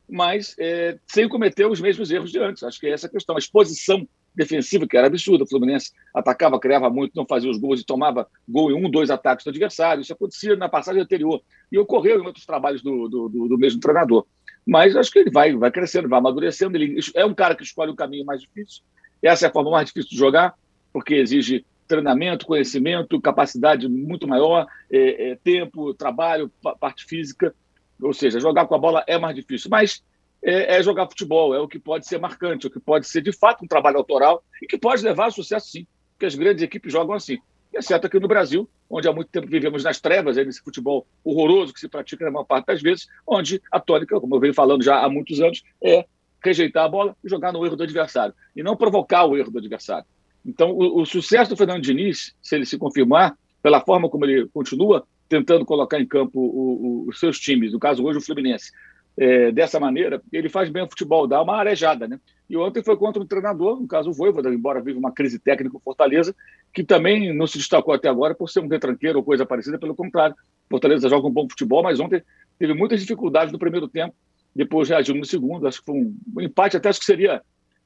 mas 0.08 0.56
é, 0.58 0.98
sem 1.06 1.28
cometer 1.28 1.66
os 1.66 1.78
mesmos 1.78 2.10
erros 2.10 2.32
de 2.32 2.38
antes. 2.38 2.62
Acho 2.62 2.80
que 2.80 2.86
é 2.86 2.92
essa 2.92 3.06
a 3.06 3.10
questão. 3.10 3.36
A 3.36 3.38
exposição 3.38 4.08
defensiva, 4.36 4.86
que 4.86 4.96
era 4.96 5.06
absurda, 5.06 5.44
o 5.44 5.48
Fluminense 5.48 5.92
atacava, 6.14 6.60
criava 6.60 6.90
muito, 6.90 7.16
não 7.16 7.26
fazia 7.26 7.50
os 7.50 7.58
gols 7.58 7.80
e 7.80 7.84
tomava 7.84 8.28
gol 8.46 8.70
em 8.70 8.74
um, 8.74 8.90
dois 8.90 9.10
ataques 9.10 9.44
do 9.44 9.50
adversário. 9.50 10.02
Isso 10.02 10.12
acontecia 10.12 10.54
na 10.54 10.68
passagem 10.68 11.00
anterior 11.00 11.40
e 11.72 11.78
ocorreu 11.78 12.22
em 12.22 12.26
outros 12.26 12.44
trabalhos 12.44 12.82
do, 12.82 13.08
do, 13.08 13.28
do, 13.28 13.48
do 13.48 13.58
mesmo 13.58 13.80
treinador. 13.80 14.26
Mas 14.66 14.94
acho 14.94 15.10
que 15.10 15.20
ele 15.20 15.30
vai, 15.30 15.54
vai 15.56 15.70
crescendo, 15.70 16.08
vai 16.08 16.18
amadurecendo. 16.18 16.76
Ele 16.76 17.00
é 17.14 17.24
um 17.24 17.34
cara 17.34 17.54
que 17.54 17.62
escolhe 17.62 17.90
o 17.90 17.96
caminho 17.96 18.26
mais 18.26 18.40
difícil. 18.42 18.82
Essa 19.22 19.46
é 19.46 19.48
a 19.48 19.52
forma 19.52 19.70
mais 19.70 19.86
difícil 19.86 20.10
de 20.10 20.16
jogar, 20.16 20.54
porque 20.92 21.14
exige 21.14 21.64
treinamento, 21.86 22.46
conhecimento, 22.46 23.20
capacidade 23.20 23.88
muito 23.88 24.26
maior, 24.26 24.66
é, 24.90 25.30
é, 25.30 25.36
tempo, 25.36 25.94
trabalho, 25.94 26.50
parte 26.80 27.04
física. 27.04 27.54
Ou 28.02 28.12
seja, 28.12 28.40
jogar 28.40 28.66
com 28.66 28.74
a 28.74 28.78
bola 28.78 29.04
é 29.06 29.18
mais 29.18 29.34
difícil, 29.34 29.70
mas 29.70 30.02
é, 30.42 30.76
é, 30.76 30.82
jogar 30.82 31.06
futebol, 31.06 31.54
é 31.54 31.60
o 31.60 31.68
que 31.68 31.78
pode 31.78 32.06
ser 32.06 32.18
marcante, 32.18 32.66
o 32.66 32.70
que 32.70 32.80
pode 32.80 33.06
ser 33.08 33.20
de 33.20 33.32
fato 33.32 33.64
um 33.64 33.68
trabalho 33.68 33.98
autoral 33.98 34.42
e 34.62 34.66
que 34.66 34.78
pode 34.78 35.02
levar 35.02 35.26
a 35.26 35.30
sucesso 35.30 35.68
sim, 35.68 35.86
porque 36.12 36.26
as 36.26 36.34
grandes 36.34 36.62
equipes 36.62 36.92
jogam 36.92 37.14
assim. 37.14 37.38
Exceto 37.74 38.06
aqui 38.06 38.18
no 38.18 38.28
Brasil, 38.28 38.68
onde 38.88 39.08
há 39.08 39.12
muito 39.12 39.28
tempo 39.28 39.46
vivemos 39.46 39.84
nas 39.84 40.00
trevas, 40.00 40.36
nesse 40.36 40.62
futebol 40.62 41.06
horroroso 41.24 41.74
que 41.74 41.80
se 41.80 41.88
pratica 41.88 42.24
na 42.24 42.30
maior 42.30 42.44
parte 42.44 42.66
das 42.66 42.80
vezes, 42.80 43.06
onde 43.26 43.60
a 43.70 43.80
tônica, 43.80 44.18
como 44.20 44.36
eu 44.36 44.40
venho 44.40 44.54
falando 44.54 44.82
já 44.82 45.04
há 45.04 45.08
muitos 45.08 45.40
anos, 45.40 45.62
é 45.82 46.06
rejeitar 46.42 46.84
a 46.84 46.88
bola 46.88 47.16
e 47.24 47.28
jogar 47.28 47.52
no 47.52 47.64
erro 47.66 47.76
do 47.76 47.82
adversário, 47.82 48.34
e 48.54 48.62
não 48.62 48.76
provocar 48.76 49.24
o 49.24 49.36
erro 49.36 49.50
do 49.50 49.58
adversário. 49.58 50.06
Então, 50.44 50.70
o, 50.70 51.00
o, 51.00 51.06
sucesso 51.06 51.50
do 51.50 51.56
Fernando 51.56 51.82
Diniz, 51.82 52.34
se 52.40 52.54
ele 52.54 52.64
se 52.64 52.78
confirmar, 52.78 53.36
pela 53.60 53.80
forma 53.80 54.08
como 54.08 54.24
ele 54.24 54.48
continua 54.54 55.04
tentando 55.28 55.64
colocar 55.64 56.00
em 56.00 56.06
campo 56.06 57.04
os 57.08 57.18
seus 57.18 57.38
times, 57.40 57.72
no 57.72 57.80
caso 57.80 58.04
hoje 58.04 58.18
o 58.18 58.22
Fluminense, 58.22 58.70
é, 59.18 59.50
dessa 59.50 59.80
maneira, 59.80 60.20
ele 60.32 60.48
faz 60.48 60.68
bem 60.68 60.82
o 60.82 60.88
futebol, 60.88 61.26
dá 61.26 61.40
uma 61.42 61.56
arejada, 61.56 62.06
né? 62.06 62.20
E 62.48 62.56
ontem 62.56 62.82
foi 62.82 62.96
contra 62.96 63.20
um 63.20 63.26
treinador, 63.26 63.80
no 63.80 63.88
caso 63.88 64.10
o 64.10 64.12
Voivoda, 64.12 64.52
embora 64.52 64.80
vive 64.80 64.98
uma 64.98 65.10
crise 65.10 65.38
técnica 65.38 65.78
Fortaleza, 65.82 66.34
que 66.72 66.84
também 66.84 67.34
não 67.34 67.46
se 67.46 67.58
destacou 67.58 67.94
até 67.94 68.08
agora 68.08 68.34
por 68.34 68.48
ser 68.48 68.60
um 68.60 68.68
retranqueiro 68.68 69.18
ou 69.18 69.24
coisa 69.24 69.44
parecida, 69.44 69.78
pelo 69.78 69.94
contrário. 69.94 70.36
Fortaleza 70.70 71.08
joga 71.08 71.26
um 71.26 71.32
bom 71.32 71.48
futebol, 71.48 71.82
mas 71.82 71.98
ontem 71.98 72.22
teve 72.58 72.74
muitas 72.74 73.00
dificuldades 73.00 73.52
no 73.52 73.58
primeiro 73.58 73.88
tempo, 73.88 74.14
depois 74.54 74.88
reagiu 74.88 75.14
no 75.14 75.24
segundo, 75.24 75.66
acho 75.66 75.80
que 75.80 75.86
foi 75.86 75.94
um, 75.94 76.16
um 76.36 76.40
empate, 76.40 76.76
até 76.76 76.88
acho 76.88 77.00
que 77.00 77.06
seria 77.06 77.42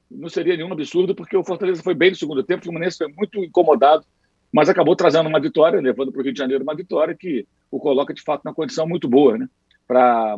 não 0.09 0.27
seria 0.27 0.57
nenhum 0.57 0.73
absurdo, 0.73 1.15
porque 1.15 1.37
o 1.37 1.43
Fortaleza 1.43 1.81
foi 1.81 1.93
bem 1.93 2.09
no 2.09 2.17
segundo 2.17 2.43
tempo, 2.43 2.61
o 2.61 2.65
Fluminense 2.65 2.97
foi 2.97 3.07
muito 3.07 3.41
incomodado, 3.43 4.03
mas 4.51 4.67
acabou 4.67 4.95
trazendo 4.95 5.29
uma 5.29 5.39
vitória, 5.39 5.79
levando 5.79 6.11
para 6.11 6.19
o 6.19 6.23
Rio 6.23 6.33
de 6.33 6.39
Janeiro 6.39 6.63
uma 6.63 6.75
vitória 6.75 7.15
que 7.17 7.47
o 7.69 7.79
coloca 7.79 8.13
de 8.13 8.21
fato 8.21 8.41
na 8.43 8.53
condição 8.53 8.85
muito 8.85 9.07
boa, 9.07 9.37
né? 9.37 9.47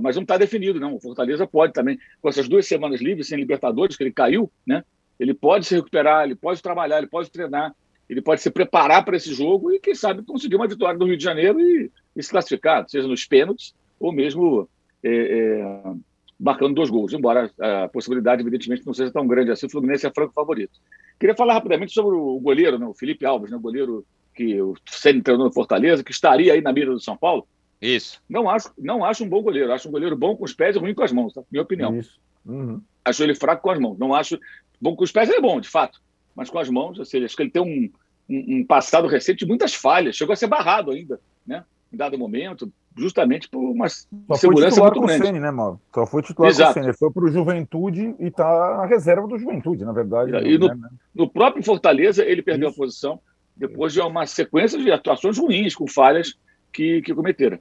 Mas 0.02 0.16
não 0.16 0.24
está 0.24 0.38
definido, 0.38 0.80
não. 0.80 0.96
O 0.96 1.00
Fortaleza 1.00 1.46
pode 1.46 1.74
também, 1.74 2.00
com 2.22 2.30
essas 2.30 2.48
duas 2.48 2.66
semanas 2.66 3.02
livres, 3.02 3.28
sem 3.28 3.38
Libertadores, 3.38 3.96
que 3.96 4.04
ele 4.04 4.12
caiu, 4.12 4.52
né? 4.66 4.84
Ele 5.20 5.34
pode 5.34 5.66
se 5.66 5.76
recuperar, 5.76 6.26
ele 6.26 6.36
pode 6.36 6.62
trabalhar, 6.62 6.98
ele 6.98 7.08
pode 7.08 7.30
treinar, 7.30 7.76
ele 8.10 8.22
pode 8.22 8.42
se 8.42 8.50
preparar 8.50 9.06
para 9.06 9.16
esse 9.16 9.34
jogo 9.34 9.72
e, 9.72 9.80
quem 9.80 9.96
sabe, 9.96 10.24
conseguir 10.24 10.56
uma 10.56 10.68
vitória 10.68 10.98
no 10.98 11.06
Rio 11.06 11.18
de 11.18 11.24
Janeiro 11.24 11.60
e, 11.60 11.92
e 12.16 12.24
se 12.24 12.30
classificar, 12.30 12.88
seja 12.90 13.08
nos 13.08 13.26
pênaltis 13.26 13.74
ou 14.00 14.12
mesmo 14.12 14.68
é, 15.04 15.10
é, 15.10 15.94
marcando 16.40 16.76
dois 16.76 16.90
gols, 16.90 17.14
embora 17.14 17.50
a 17.60 17.88
possibilidade, 17.88 18.42
evidentemente, 18.42 18.86
não 18.86 18.94
seja 18.94 19.12
tão 19.12 19.26
grande 19.28 19.52
assim. 19.52 19.68
O 19.68 19.70
Fluminense 19.70 20.06
é 20.06 20.12
franco 20.12 20.34
favorito. 20.34 20.80
Queria 21.20 21.36
falar 21.36 21.54
rapidamente 21.54 21.94
sobre 21.94 22.16
o 22.16 22.40
goleiro, 22.40 22.78
né, 22.78 22.86
o 22.86 22.94
Felipe 22.94 23.26
Alves, 23.26 23.52
né, 23.52 23.58
o 23.58 23.62
goleiro 23.62 24.06
que 24.36 24.60
o 24.62 24.76
Senna 24.90 25.22
treinou 25.22 25.46
no 25.46 25.54
Fortaleza, 25.54 26.04
que 26.04 26.12
estaria 26.12 26.54
aí 26.54 26.62
na 26.62 26.74
mira 26.74 26.92
do 26.92 27.00
São 27.00 27.16
Paulo. 27.16 27.48
Isso. 27.86 28.22
Não 28.30 28.50
acho, 28.50 28.72
não 28.78 29.04
acho 29.04 29.24
um 29.24 29.30
bom 29.30 29.42
goleiro. 29.42 29.72
Acho 29.72 29.90
um 29.90 29.92
goleiro 29.92 30.16
bom 30.16 30.36
com 30.36 30.46
os 30.46 30.54
pés 30.54 30.76
e 30.76 30.80
ruim 30.80 30.94
com 30.94 31.04
as 31.04 31.12
mãos, 31.12 31.34
tá? 31.34 31.42
minha 31.52 31.62
opinião. 31.62 31.98
Isso. 31.98 32.20
Uhum. 32.46 32.82
Acho 33.04 33.24
ele 33.24 33.36
fraco 33.36 33.62
com 33.62 33.72
as 33.72 33.80
mãos. 33.80 33.98
Não 33.98 34.14
acho. 34.14 34.40
Bom 34.80 34.96
com 34.96 35.04
os 35.04 35.12
pés 35.12 35.30
ele 35.30 35.40
é 35.40 35.42
bom, 35.42 35.60
de 35.60 35.70
fato. 35.70 36.02
Mas 36.36 36.50
com 36.50 36.60
as 36.60 36.70
mãos, 36.70 36.98
ou 36.98 37.06
seja, 37.06 37.26
acho 37.26 37.36
que 37.36 37.44
ele 37.44 37.52
tem 37.52 37.62
um, 37.62 37.90
um, 38.30 38.58
um 38.58 38.66
passado 38.66 39.08
recente 39.08 39.40
de 39.40 39.46
muitas 39.46 39.74
falhas. 39.74 40.16
Chegou 40.16 40.34
a 40.34 40.36
ser 40.36 40.48
barrado 40.48 40.92
ainda, 40.92 41.20
né? 41.46 41.64
Em 41.92 41.98
dado 41.98 42.18
momento 42.18 42.72
justamente 42.96 43.50
por 43.50 43.60
uma 43.60 43.90
Só 43.90 44.36
segurança 44.36 44.76
foi 44.76 44.84
muito 44.84 45.02
grande. 45.02 45.22
O 45.22 45.26
Ceni, 45.26 45.40
né, 45.40 45.52
Mauro? 45.52 45.80
Só 45.94 46.06
foi 46.06 46.22
titular 46.22 46.52
Exato. 46.52 46.80
com 46.80 46.90
o. 46.90 46.94
Foi 46.94 47.12
para 47.12 47.26
o 47.26 47.32
Juventude 47.32 48.16
e 48.20 48.28
está 48.28 48.78
na 48.78 48.86
reserva 48.86 49.28
do 49.28 49.38
Juventude, 49.38 49.84
na 49.84 49.92
verdade. 49.92 50.32
E 50.48 50.58
no, 50.58 50.68
né? 50.68 50.90
no 51.14 51.30
próprio 51.30 51.64
Fortaleza 51.64 52.24
ele 52.24 52.42
perdeu 52.42 52.70
Isso. 52.70 52.80
a 52.80 52.84
posição 52.84 53.20
depois 53.56 53.94
de 53.94 54.02
uma 54.02 54.26
sequência 54.26 54.80
de 54.80 54.92
atuações 54.92 55.38
ruins, 55.38 55.76
com 55.76 55.88
falhas 55.88 56.36
que, 56.72 57.02
que 57.02 57.14
cometeram. 57.14 57.60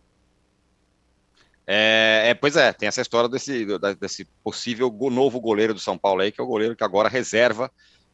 É, 1.66 2.24
é, 2.26 2.34
pois 2.34 2.56
é, 2.56 2.72
tem 2.72 2.88
essa 2.88 3.00
história 3.00 3.28
desse, 3.28 3.66
desse 4.00 4.24
possível 4.42 4.90
novo 5.10 5.40
goleiro 5.40 5.72
do 5.72 5.80
São 5.80 5.96
Paulo 5.96 6.20
aí, 6.20 6.32
que 6.32 6.40
é 6.40 6.44
o 6.44 6.46
goleiro 6.46 6.74
que 6.74 6.84
agora 6.84 7.08
reserva 7.08 7.70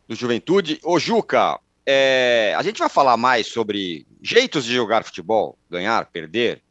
do 0.07 0.15
Juventude. 0.15 0.79
Ô, 0.85 0.99
Juca, 0.99 1.59
é, 1.87 2.55
a 2.57 2.63
gente 2.63 2.79
vai 2.79 2.89
falar 2.89 3.17
mais 3.17 3.47
sobre 3.47 4.07
jeitos 4.21 4.65
de 4.65 4.75
jogar 4.75 5.05
futebol, 5.05 5.59
ganhar, 5.71 6.07
perder, 6.07 6.63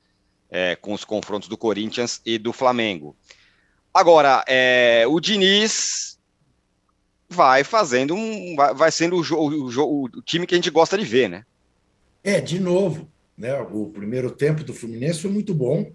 é, 0.49 0.75
com 0.75 0.93
os 0.93 1.03
confrontos 1.03 1.49
do 1.49 1.57
Corinthians 1.57 2.21
e 2.25 2.37
do 2.37 2.53
Flamengo. 2.53 3.15
Agora, 3.93 4.43
é, 4.47 5.05
o 5.07 5.19
Diniz 5.19 6.19
vai 7.27 7.63
fazendo 7.63 8.13
um. 8.13 8.55
vai, 8.55 8.73
vai 8.73 8.91
sendo 8.91 9.17
o, 9.17 9.21
o, 9.21 10.03
o, 10.03 10.21
time 10.21 10.45
que 10.45 10.53
a 10.53 10.57
gente 10.57 10.69
gosta 10.69 10.97
de 10.97 11.03
ver, 11.03 11.29
né? 11.29 11.45
É, 12.23 12.39
de 12.39 12.59
novo. 12.59 13.09
Né? 13.37 13.53
O 13.71 13.87
primeiro 13.87 14.31
tempo 14.31 14.63
do 14.63 14.73
Fluminense 14.73 15.21
foi 15.21 15.31
muito 15.31 15.53
bom. 15.53 15.91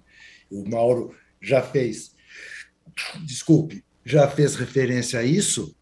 O 0.52 0.68
Mauro 0.68 1.14
já 1.40 1.62
fez. 1.62 2.14
Desculpe, 3.24 3.84
já 4.04 4.28
fez 4.28 4.54
referência 4.54 5.18
a 5.18 5.22
isso. 5.22 5.74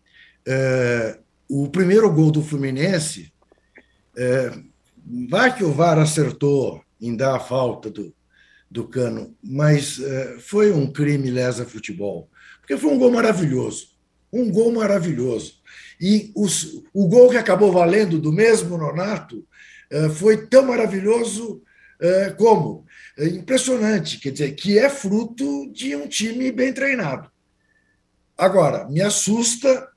É, 0.46 1.18
o 1.48 1.68
primeiro 1.68 2.10
gol 2.12 2.30
do 2.30 2.42
Fluminense. 2.42 3.32
É, 4.16 4.52
vai 5.28 5.54
que 5.54 5.64
o 5.64 5.72
VAR 5.72 5.98
acertou 5.98 6.82
em 7.00 7.16
dar 7.16 7.36
a 7.36 7.40
falta 7.40 7.90
do, 7.90 8.14
do 8.70 8.86
Cano, 8.86 9.34
mas 9.42 9.98
uh, 9.98 10.38
foi 10.40 10.70
um 10.70 10.92
crime 10.92 11.30
lesa 11.30 11.64
futebol, 11.64 12.30
porque 12.60 12.76
foi 12.76 12.90
um 12.90 12.98
gol 12.98 13.10
maravilhoso, 13.10 13.88
um 14.32 14.50
gol 14.50 14.72
maravilhoso. 14.72 15.54
E 16.00 16.30
os, 16.36 16.82
o 16.94 17.08
gol 17.08 17.30
que 17.30 17.36
acabou 17.36 17.72
valendo 17.72 18.18
do 18.18 18.32
mesmo 18.32 18.78
Nonato 18.78 19.44
uh, 19.92 20.10
foi 20.10 20.46
tão 20.46 20.66
maravilhoso 20.66 21.62
uh, 22.00 22.36
como 22.36 22.84
impressionante, 23.18 24.18
quer 24.18 24.30
dizer, 24.30 24.52
que 24.52 24.78
é 24.78 24.88
fruto 24.88 25.70
de 25.72 25.94
um 25.96 26.06
time 26.06 26.50
bem 26.52 26.72
treinado. 26.72 27.30
Agora, 28.36 28.88
me 28.88 29.00
assusta 29.00 29.88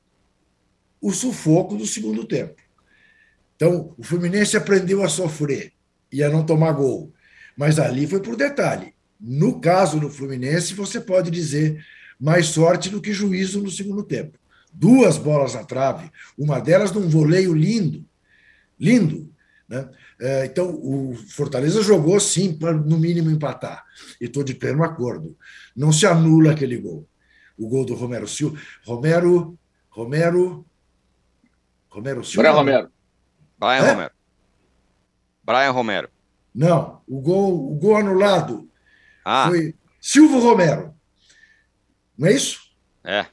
o 0.99 1.11
sufoco 1.11 1.75
do 1.75 1.85
segundo 1.85 2.25
tempo. 2.25 2.61
Então, 3.55 3.93
o 3.97 4.03
Fluminense 4.03 4.57
aprendeu 4.57 5.03
a 5.03 5.09
sofrer 5.09 5.71
e 6.11 6.23
a 6.23 6.29
não 6.29 6.45
tomar 6.45 6.73
gol. 6.73 7.13
Mas 7.55 7.79
ali 7.79 8.07
foi 8.07 8.19
por 8.19 8.35
detalhe. 8.35 8.93
No 9.19 9.61
caso 9.61 9.99
do 9.99 10.09
Fluminense, 10.09 10.73
você 10.73 10.99
pode 10.99 11.31
dizer 11.31 11.83
mais 12.19 12.47
sorte 12.47 12.89
do 12.89 13.01
que 13.01 13.13
juízo 13.13 13.61
no 13.61 13.69
segundo 13.69 14.03
tempo. 14.03 14.37
duas 14.73 15.17
bolas 15.17 15.53
na 15.53 15.63
trave, 15.63 16.09
uma 16.37 16.59
delas 16.59 16.91
num 16.91 17.07
voleio 17.07 17.53
lindo, 17.53 18.03
lindo. 18.79 19.31
Né? 19.69 19.87
É, 20.23 20.45
então, 20.45 20.69
o 20.69 21.13
Fortaleza 21.31 21.81
jogou 21.81 22.17
sim 22.17 22.57
para, 22.57 22.71
no 22.71 22.97
mínimo, 22.97 23.29
empatar. 23.29 23.83
E 24.21 24.25
estou 24.25 24.41
de 24.41 24.55
pleno 24.55 24.81
acordo. 24.81 25.37
Não 25.75 25.91
se 25.91 26.05
anula 26.05 26.53
aquele 26.53 26.77
gol. 26.77 27.05
O 27.57 27.67
gol 27.67 27.85
do 27.85 27.93
Romero 27.93 28.25
Silva. 28.25 28.57
Romero. 28.85 29.59
Romero. 29.89 30.65
Romero 31.89 32.23
Silva. 32.23 32.43
Brian 32.43 32.53
Romero. 32.53 32.91
Brian 33.59 33.85
é? 33.85 33.91
Romero. 33.91 34.11
Brian 35.43 35.71
Romero. 35.71 36.09
Não, 36.55 37.01
o 37.05 37.19
gol, 37.19 37.73
o 37.73 37.75
gol 37.75 37.97
anulado 37.97 38.69
ah. 39.25 39.47
foi 39.49 39.75
Silvio 39.99 40.39
Romero. 40.39 40.95
Não 42.17 42.29
é 42.29 42.31
isso? 42.31 42.61
É. 43.03 43.25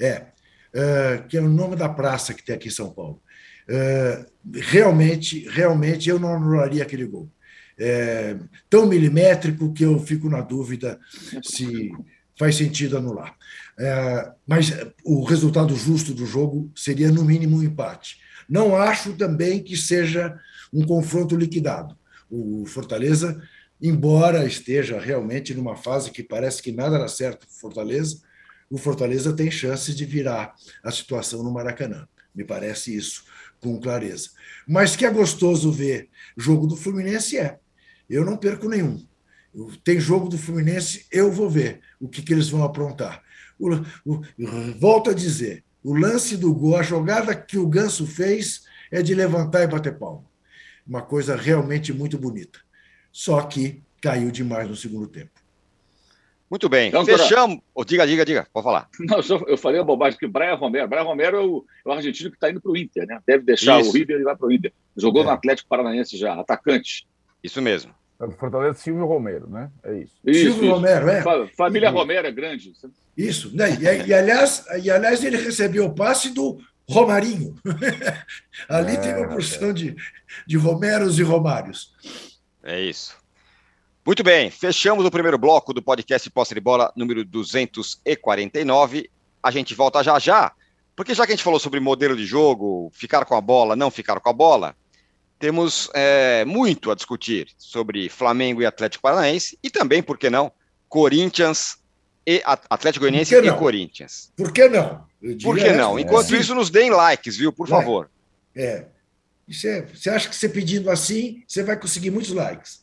É. 0.00 0.28
Uh, 0.72 1.28
que 1.28 1.36
é 1.36 1.42
o 1.42 1.48
nome 1.48 1.76
da 1.76 1.90
praça 1.90 2.32
que 2.32 2.42
tem 2.42 2.54
aqui 2.54 2.68
em 2.68 2.70
São 2.70 2.90
Paulo. 2.90 3.20
Uh, 3.68 4.26
realmente, 4.54 5.48
realmente 5.48 6.08
eu 6.08 6.18
não 6.18 6.34
anularia 6.34 6.82
aquele 6.82 7.06
gol. 7.06 7.30
É 7.78 8.36
tão 8.68 8.86
milimétrico 8.86 9.72
que 9.72 9.84
eu 9.84 9.98
fico 9.98 10.28
na 10.28 10.40
dúvida 10.40 11.00
se 11.42 11.90
faz 12.38 12.56
sentido 12.56 12.98
anular. 12.98 13.34
É, 13.78 14.32
mas 14.46 14.72
o 15.04 15.24
resultado 15.24 15.74
justo 15.76 16.12
do 16.12 16.26
jogo 16.26 16.70
seria, 16.74 17.10
no 17.10 17.24
mínimo, 17.24 17.56
um 17.56 17.62
empate. 17.62 18.18
Não 18.48 18.76
acho 18.76 19.14
também 19.14 19.62
que 19.62 19.76
seja 19.76 20.38
um 20.72 20.84
confronto 20.84 21.36
liquidado. 21.36 21.96
O 22.30 22.64
Fortaleza, 22.66 23.42
embora 23.80 24.46
esteja 24.46 25.00
realmente 25.00 25.54
numa 25.54 25.76
fase 25.76 26.10
que 26.10 26.22
parece 26.22 26.62
que 26.62 26.72
nada 26.72 26.98
dá 26.98 27.08
certo 27.08 27.46
para 27.46 27.56
Fortaleza, 27.60 28.20
o 28.70 28.78
Fortaleza 28.78 29.32
tem 29.32 29.50
chances 29.50 29.94
de 29.94 30.04
virar 30.04 30.54
a 30.82 30.90
situação 30.90 31.42
no 31.42 31.52
Maracanã. 31.52 32.06
Me 32.34 32.44
parece 32.44 32.96
isso 32.96 33.24
com 33.62 33.80
clareza. 33.80 34.30
Mas 34.66 34.96
que 34.96 35.06
é 35.06 35.10
gostoso 35.10 35.70
ver 35.70 36.10
jogo 36.36 36.66
do 36.66 36.76
Fluminense 36.76 37.38
é. 37.38 37.58
Eu 38.10 38.24
não 38.24 38.36
perco 38.36 38.68
nenhum. 38.68 39.06
Tem 39.84 40.00
jogo 40.00 40.28
do 40.28 40.36
Fluminense, 40.36 41.06
eu 41.10 41.30
vou 41.30 41.48
ver 41.48 41.80
o 42.00 42.08
que, 42.08 42.22
que 42.22 42.32
eles 42.32 42.48
vão 42.48 42.64
aprontar. 42.64 43.22
O, 43.58 43.70
o, 44.04 44.22
volto 44.78 45.10
a 45.10 45.14
dizer: 45.14 45.64
o 45.82 45.94
lance 45.94 46.36
do 46.36 46.52
gol, 46.52 46.76
a 46.76 46.82
jogada 46.82 47.34
que 47.34 47.58
o 47.58 47.68
Ganso 47.68 48.06
fez 48.06 48.62
é 48.90 49.00
de 49.02 49.14
levantar 49.14 49.62
e 49.62 49.66
bater 49.66 49.96
palma. 49.96 50.24
Uma 50.86 51.02
coisa 51.02 51.36
realmente 51.36 51.92
muito 51.92 52.18
bonita. 52.18 52.58
Só 53.12 53.40
que 53.42 53.82
caiu 54.00 54.30
demais 54.30 54.68
no 54.68 54.74
segundo 54.74 55.06
tempo. 55.06 55.41
Muito 56.52 56.68
bem. 56.68 56.88
Então, 56.88 57.02
Fechamos. 57.02 57.60
Oh, 57.74 57.82
diga, 57.82 58.06
diga, 58.06 58.26
diga. 58.26 58.46
Pode 58.52 58.64
falar. 58.64 58.86
Não, 59.00 59.20
eu 59.46 59.56
falei 59.56 59.80
a 59.80 59.84
bobagem 59.84 60.18
que 60.18 60.26
Brian 60.26 60.54
Romero. 60.54 60.86
Brian 60.86 61.02
Romero 61.02 61.36
é 61.38 61.40
o, 61.40 61.64
é 61.86 61.88
o 61.88 61.92
argentino 61.92 62.28
que 62.28 62.36
está 62.36 62.50
indo 62.50 62.60
para 62.60 62.70
o 62.70 62.76
Inter, 62.76 63.06
né? 63.06 63.18
Deve 63.26 63.42
deixar 63.42 63.80
Isso. 63.80 63.88
o 63.88 63.92
River 63.94 64.20
e 64.20 64.22
vai 64.22 64.36
para 64.36 64.46
o 64.46 64.52
Inter. 64.52 64.70
Jogou 64.94 65.22
é. 65.22 65.24
no 65.24 65.30
Atlético 65.30 65.70
Paranaense 65.70 66.14
já, 66.14 66.34
atacante. 66.34 67.06
Isso 67.42 67.62
mesmo. 67.62 67.94
É 68.20 68.30
Fortaleza 68.32 68.74
Silvio 68.74 69.06
Romero, 69.06 69.48
né? 69.48 69.70
É 69.82 69.94
isso. 69.94 70.12
isso 70.26 70.40
Silvio 70.40 70.64
isso. 70.64 70.74
Romero, 70.74 71.08
é. 71.08 71.46
Família 71.56 71.88
Romero 71.88 72.26
é 72.26 72.30
grande. 72.30 72.70
Isso. 73.16 73.50
Né? 73.56 73.70
E, 73.70 74.08
e, 74.08 74.12
aliás, 74.12 74.66
e, 74.82 74.90
aliás, 74.90 75.24
ele 75.24 75.38
recebeu 75.38 75.86
o 75.86 75.94
passe 75.94 76.34
do 76.34 76.58
Romarinho. 76.86 77.54
Ali 78.68 78.92
é, 78.92 78.96
tem 78.98 79.16
uma 79.16 79.28
porção 79.28 79.72
de, 79.72 79.96
de 80.46 80.58
Romeros 80.58 81.18
e 81.18 81.22
Romários. 81.22 81.94
É 82.62 82.78
isso. 82.78 83.21
Muito 84.04 84.24
bem, 84.24 84.50
fechamos 84.50 85.06
o 85.06 85.10
primeiro 85.12 85.38
bloco 85.38 85.72
do 85.72 85.80
podcast 85.80 86.28
Posse 86.28 86.52
de 86.52 86.60
Bola 86.60 86.92
número 86.96 87.24
249. 87.24 89.08
A 89.40 89.50
gente 89.52 89.76
volta 89.76 90.02
já 90.02 90.18
já, 90.18 90.50
porque 90.96 91.14
já 91.14 91.24
que 91.24 91.30
a 91.30 91.36
gente 91.36 91.44
falou 91.44 91.60
sobre 91.60 91.78
modelo 91.78 92.16
de 92.16 92.26
jogo, 92.26 92.90
ficar 92.92 93.24
com 93.24 93.36
a 93.36 93.40
bola, 93.40 93.76
não 93.76 93.92
ficar 93.92 94.18
com 94.18 94.28
a 94.28 94.32
bola, 94.32 94.74
temos 95.38 95.88
é, 95.94 96.44
muito 96.44 96.90
a 96.90 96.96
discutir 96.96 97.46
sobre 97.56 98.08
Flamengo 98.08 98.60
e 98.60 98.66
Atlético 98.66 99.02
Paranaense 99.02 99.56
e 99.62 99.70
também, 99.70 100.02
por 100.02 100.18
que 100.18 100.28
não, 100.28 100.50
Corinthians 100.88 101.76
e 102.26 102.42
Atlético 102.44 103.04
Goianiense 103.04 103.36
e 103.36 103.52
Corinthians. 103.52 104.32
Por 104.36 104.50
que 104.50 104.68
não? 104.68 105.06
Por 105.40 105.56
que 105.56 105.70
não? 105.70 105.96
Enquanto 105.96 106.34
é. 106.34 106.38
isso, 106.38 106.56
nos 106.56 106.70
deem 106.70 106.90
likes, 106.90 107.36
viu? 107.36 107.52
Por 107.52 107.68
favor. 107.68 108.10
É. 108.52 108.64
é. 108.64 108.86
Você 109.46 110.10
acha 110.10 110.28
que 110.28 110.34
você 110.34 110.48
pedindo 110.48 110.90
assim, 110.90 111.44
você 111.46 111.62
vai 111.62 111.78
conseguir 111.78 112.10
muitos 112.10 112.32
likes 112.32 112.81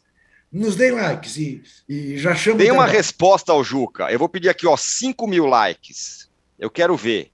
nos 0.51 0.75
deem 0.75 0.91
likes 0.91 1.37
e, 1.37 1.63
e 1.87 2.17
já 2.17 2.35
chama. 2.35 2.57
Tem 2.57 2.71
uma 2.71 2.85
resposta 2.85 3.51
ao 3.51 3.63
Juca. 3.63 4.11
Eu 4.11 4.19
vou 4.19 4.29
pedir 4.29 4.49
aqui, 4.49 4.65
ó, 4.67 4.75
5 4.75 5.27
mil 5.27 5.45
likes. 5.45 6.29
Eu 6.57 6.69
quero 6.69 6.95
ver. 6.95 7.31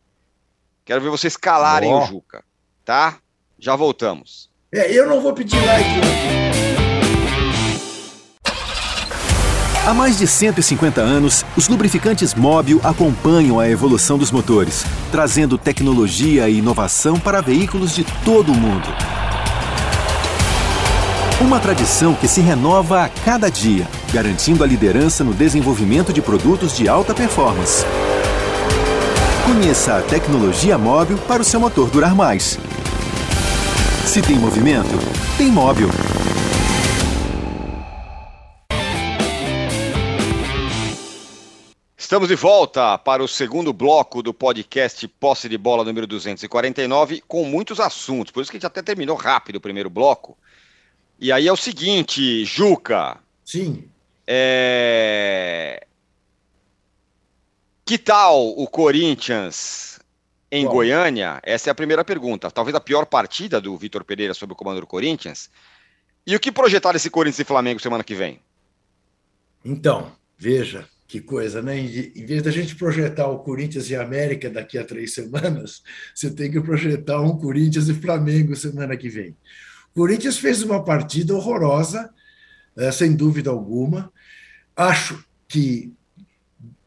Quero 0.84 1.02
ver 1.02 1.10
vocês 1.10 1.36
calarem 1.36 1.92
oh. 1.92 2.04
o 2.04 2.06
Juca. 2.06 2.44
Tá? 2.84 3.20
Já 3.58 3.76
voltamos. 3.76 4.50
É, 4.72 4.92
eu 4.92 5.08
não 5.08 5.22
vou 5.22 5.34
pedir 5.34 5.58
like. 5.66 6.46
Há 9.88 9.94
mais 9.94 10.18
de 10.18 10.26
150 10.26 11.00
anos, 11.00 11.46
os 11.56 11.68
lubrificantes 11.68 12.34
Móbil 12.34 12.82
acompanham 12.84 13.60
a 13.60 13.70
evolução 13.70 14.18
dos 14.18 14.32
motores, 14.32 14.84
trazendo 15.12 15.60
tecnologia 15.60 16.50
e 16.50 16.58
inovação 16.58 17.20
para 17.20 17.40
veículos 17.40 17.94
de 17.94 18.04
todo 18.24 18.52
o 18.52 18.56
mundo. 18.56 18.88
Uma 21.42 21.60
tradição 21.60 22.16
que 22.16 22.30
se 22.30 22.40
renova 22.40 23.04
a 23.04 23.10
cada 23.10 23.52
dia, 23.52 23.86
garantindo 24.14 24.64
a 24.64 24.68
liderança 24.68 25.22
no 25.22 25.34
desenvolvimento 25.34 26.14
de 26.14 26.22
produtos 26.22 26.78
de 26.78 26.88
alta 26.88 27.14
performance. 27.14 27.84
Conheça 29.46 29.98
a 29.98 30.02
tecnologia 30.02 30.78
móvel 30.78 31.18
para 31.28 31.42
o 31.42 31.46
seu 31.46 31.60
motor 31.60 31.90
durar 31.92 32.16
mais. 32.16 32.58
Se 34.06 34.22
tem 34.22 34.40
movimento, 34.40 34.98
tem 35.38 35.48
móvel. 35.48 35.90
Estamos 41.98 42.30
de 42.30 42.36
volta 42.36 42.98
para 42.98 43.22
o 43.22 43.28
segundo 43.28 43.74
bloco 43.74 44.24
do 44.24 44.34
podcast 44.34 45.06
Posse 45.10 45.50
de 45.50 45.58
Bola 45.58 45.84
número 45.84 46.08
249, 46.08 47.22
com 47.28 47.44
muitos 47.44 47.82
assuntos. 47.82 48.32
Por 48.32 48.42
isso 48.42 48.50
que 48.50 48.56
a 48.56 48.60
gente 48.60 48.68
até 48.68 48.82
terminou 48.82 49.18
rápido 49.18 49.58
o 49.58 49.62
primeiro 49.62 49.90
bloco. 49.90 50.38
E 51.20 51.32
aí 51.32 51.48
é 51.48 51.52
o 51.52 51.58
seguinte, 51.58 52.44
Juca. 52.46 53.18
Sim. 53.44 53.90
É... 54.28 55.86
Que 57.86 57.98
tal 57.98 58.48
o 58.58 58.68
Corinthians 58.68 60.00
em 60.52 60.66
Bom. 60.66 60.72
Goiânia? 60.72 61.40
Essa 61.44 61.70
é 61.70 61.72
a 61.72 61.76
primeira 61.76 62.04
pergunta. 62.04 62.50
Talvez 62.50 62.76
a 62.76 62.82
pior 62.82 63.06
partida 63.06 63.62
do 63.62 63.78
Vitor 63.78 64.04
Pereira 64.04 64.34
sob 64.34 64.54
o 64.54 64.56
comando 64.56 64.82
do 64.82 64.88
Corinthians. 64.88 65.50
E 66.26 66.36
o 66.36 66.40
que 66.40 66.52
projetar 66.52 66.96
esse 66.96 67.10
Corinthians 67.10 67.40
e 67.40 67.44
Flamengo 67.44 67.80
semana 67.80 68.04
que 68.04 68.16
vem? 68.16 68.40
Então, 69.64 70.12
veja 70.38 70.88
que 71.08 71.22
coisa, 71.22 71.62
né? 71.62 71.80
Em 71.80 72.26
vez 72.26 72.42
da 72.42 72.52
gente 72.52 72.76
projetar 72.76 73.28
o 73.28 73.40
Corinthians 73.40 73.90
e 73.90 73.96
América 73.96 74.50
daqui 74.50 74.78
a 74.78 74.84
três 74.84 75.14
semanas, 75.14 75.84
você 76.14 76.30
tem 76.34 76.52
que 76.52 76.60
projetar 76.60 77.22
um 77.22 77.38
Corinthians 77.38 77.88
e 77.88 77.94
Flamengo 77.94 78.56
semana 78.56 78.98
que 78.98 79.10
vem. 79.10 79.38
Corinthians 79.96 80.38
fez 80.38 80.62
uma 80.62 80.84
partida 80.84 81.34
horrorosa, 81.34 82.14
eh, 82.76 82.92
sem 82.92 83.16
dúvida 83.16 83.50
alguma. 83.50 84.12
Acho 84.76 85.26
que 85.48 85.94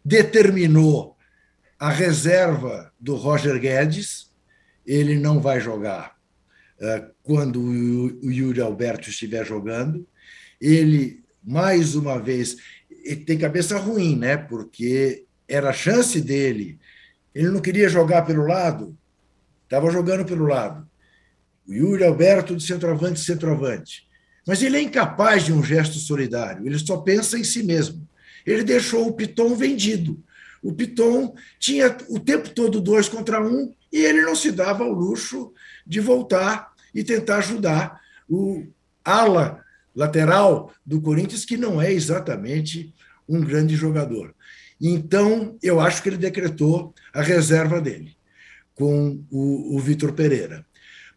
determinou 0.05 1.17
a 1.79 1.89
reserva 1.89 2.93
do 3.01 3.15
Roger 3.17 3.59
Guedes. 3.59 4.31
Ele 4.87 5.19
não 5.19 5.41
vai 5.41 5.59
jogar 5.59 6.17
eh, 6.79 7.09
quando 7.23 7.63
o 7.63 8.31
Yuri 8.31 8.61
Alberto 8.61 9.09
estiver 9.09 9.45
jogando. 9.47 10.07
Ele, 10.61 11.25
mais 11.43 11.95
uma 11.95 12.19
vez, 12.19 12.59
tem 13.25 13.39
cabeça 13.39 13.79
ruim, 13.79 14.19
né? 14.19 14.37
Porque 14.37 15.25
era 15.49 15.71
a 15.71 15.73
chance 15.73 16.21
dele. 16.21 16.79
Ele 17.35 17.49
não 17.49 17.61
queria 17.61 17.89
jogar 17.89 18.27
pelo 18.27 18.47
lado, 18.47 18.95
estava 19.65 19.91
jogando 19.91 20.27
pelo 20.27 20.45
lado 20.45 20.88
o 21.69 21.75
Yuri 21.75 22.05
Alberto 22.05 22.57
de 22.57 22.63
centroavante, 22.63 23.21
centroavante. 23.21 24.09
Mas 24.47 24.63
ele 24.63 24.79
é 24.79 24.81
incapaz 24.81 25.45
de 25.45 25.53
um 25.53 25.63
gesto 25.63 25.99
solidário, 25.99 26.67
ele 26.67 26.79
só 26.79 26.97
pensa 26.97 27.39
em 27.39 27.45
si 27.45 27.63
mesmo. 27.63 28.09
Ele 28.47 28.65
deixou 28.65 29.07
o 29.07 29.13
Piton 29.13 29.55
vendido. 29.55 30.23
O 30.63 30.73
Piton 30.73 31.35
tinha 31.59 31.95
o 32.09 32.19
tempo 32.19 32.49
todo 32.49 32.81
dois 32.81 33.09
contra 33.09 33.43
um 33.43 33.75
e 33.93 33.99
ele 33.99 34.23
não 34.23 34.35
se 34.35 34.51
dava 34.51 34.85
ao 34.85 34.93
luxo 34.93 35.53
de 35.87 36.01
voltar 36.01 36.73
e 36.95 37.05
tentar 37.05 37.39
ajudar 37.39 38.01
o 38.29 38.67
ala 39.05 39.63
lateral 39.95 40.73
do 40.85 41.01
Corinthians, 41.01 41.45
que 41.45 41.57
não 41.57 41.81
é 41.81 41.93
exatamente 41.93 42.95
um 43.29 43.41
grande 43.41 43.77
jogador. 43.77 44.35
Então, 44.81 45.59
eu 45.63 45.81
acho 45.81 46.03
que 46.03 46.09
ele 46.09 46.17
decretou 46.17 46.95
a 47.13 47.21
reserva 47.21 47.81
dele 47.81 48.17
com 48.75 49.25
o, 49.31 49.77
o 49.77 49.81
Vitor 49.81 50.13
Pereira. 50.13 50.65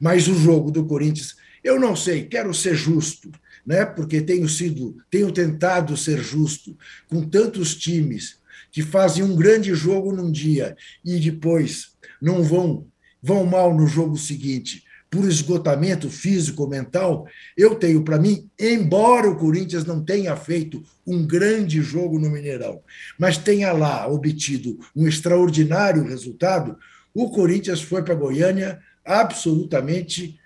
Mas 0.02 0.28
o 0.28 0.34
jogo 0.34 0.72
do 0.72 0.84
Corinthians, 0.84 1.36
eu 1.64 1.80
não 1.80 1.96
sei, 1.96 2.26
quero 2.26 2.52
ser 2.56 2.74
justo, 2.74 3.32
né? 3.64 3.86
porque 3.86 4.20
tenho 4.20 4.50
sido, 4.50 4.98
tenho 5.12 5.32
tentado 5.32 5.96
ser 5.96 6.18
justo 6.18 6.76
com 7.08 7.22
tantos 7.22 7.76
times 7.76 8.40
que 8.72 8.82
fazem 8.82 9.24
um 9.24 9.36
grande 9.36 9.76
jogo 9.76 10.12
num 10.12 10.32
dia 10.32 10.76
e 11.06 11.20
depois 11.20 11.92
não 12.20 12.42
vão 12.42 12.88
vão 13.22 13.46
mal 13.46 13.72
no 13.76 13.86
jogo 13.86 14.18
seguinte 14.18 14.84
por 15.12 15.28
esgotamento 15.28 16.10
físico 16.10 16.66
mental, 16.66 17.28
eu 17.58 17.76
tenho 17.76 18.02
para 18.02 18.18
mim, 18.18 18.50
embora 18.58 19.30
o 19.30 19.36
Corinthians 19.36 19.84
não 19.84 20.02
tenha 20.02 20.34
feito 20.38 20.82
um 21.06 21.28
grande 21.28 21.82
jogo 21.82 22.18
no 22.18 22.30
Mineirão, 22.30 22.82
mas 23.20 23.38
tenha 23.38 23.74
lá 23.74 24.08
obtido 24.08 24.80
um 24.96 25.06
extraordinário 25.06 26.06
resultado, 26.06 26.78
o 27.14 27.30
Corinthians 27.30 27.82
foi 27.82 28.02
para 28.04 28.16
Goiânia 28.16 28.80
absolutamente 29.06 30.40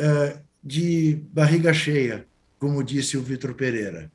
uh, 0.00 0.40
de 0.62 1.20
barriga 1.32 1.72
cheia, 1.72 2.26
como 2.58 2.82
disse 2.82 3.16
o 3.16 3.22
Vitor 3.22 3.54
Pereira. 3.54 4.10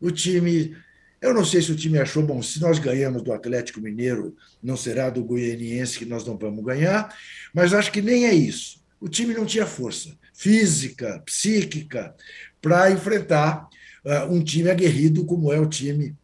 O 0.00 0.10
time 0.10 0.76
eu 1.22 1.32
não 1.32 1.44
sei 1.44 1.62
se 1.62 1.70
o 1.70 1.76
time 1.76 2.00
achou 2.00 2.20
bom, 2.20 2.42
se 2.42 2.60
nós 2.60 2.80
ganhamos 2.80 3.22
do 3.22 3.32
Atlético 3.32 3.80
Mineiro, 3.80 4.36
não 4.60 4.76
será 4.76 5.08
do 5.08 5.22
Goianiense 5.22 5.96
que 5.96 6.04
nós 6.04 6.26
não 6.26 6.36
vamos 6.36 6.64
ganhar, 6.64 7.16
mas 7.54 7.72
acho 7.72 7.92
que 7.92 8.02
nem 8.02 8.26
é 8.26 8.34
isso. 8.34 8.82
O 9.00 9.08
time 9.08 9.32
não 9.32 9.46
tinha 9.46 9.64
força 9.64 10.18
física, 10.34 11.22
psíquica, 11.24 12.12
para 12.60 12.90
enfrentar 12.90 13.68
uh, 14.04 14.32
um 14.32 14.42
time 14.42 14.68
aguerrido 14.68 15.24
como 15.24 15.52
é 15.52 15.60
o 15.60 15.68
time 15.68 16.16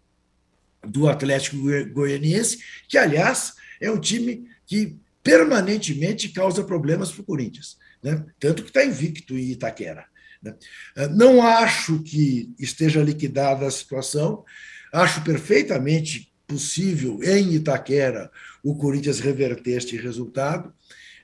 do 0.84 1.08
Atlético 1.08 1.56
Goianiense, 1.92 2.58
que, 2.88 2.98
aliás, 2.98 3.54
é 3.80 3.88
um 3.88 4.00
time 4.00 4.48
que 4.66 4.96
permanentemente 5.28 6.30
causa 6.30 6.64
problemas 6.64 7.12
para 7.12 7.20
o 7.20 7.24
Corinthians. 7.24 7.76
Né? 8.02 8.24
Tanto 8.40 8.62
que 8.62 8.70
está 8.70 8.82
invicto 8.82 9.36
em 9.36 9.50
Itaquera. 9.50 10.06
Né? 10.42 10.54
Ah, 10.96 11.08
não 11.08 11.42
acho 11.42 12.02
que 12.02 12.50
esteja 12.58 13.02
liquidada 13.02 13.66
a 13.66 13.70
situação. 13.70 14.42
Acho 14.90 15.22
perfeitamente 15.22 16.32
possível 16.46 17.22
em 17.22 17.52
Itaquera 17.52 18.30
o 18.64 18.74
Corinthians 18.74 19.20
reverter 19.20 19.76
este 19.76 19.98
resultado. 19.98 20.72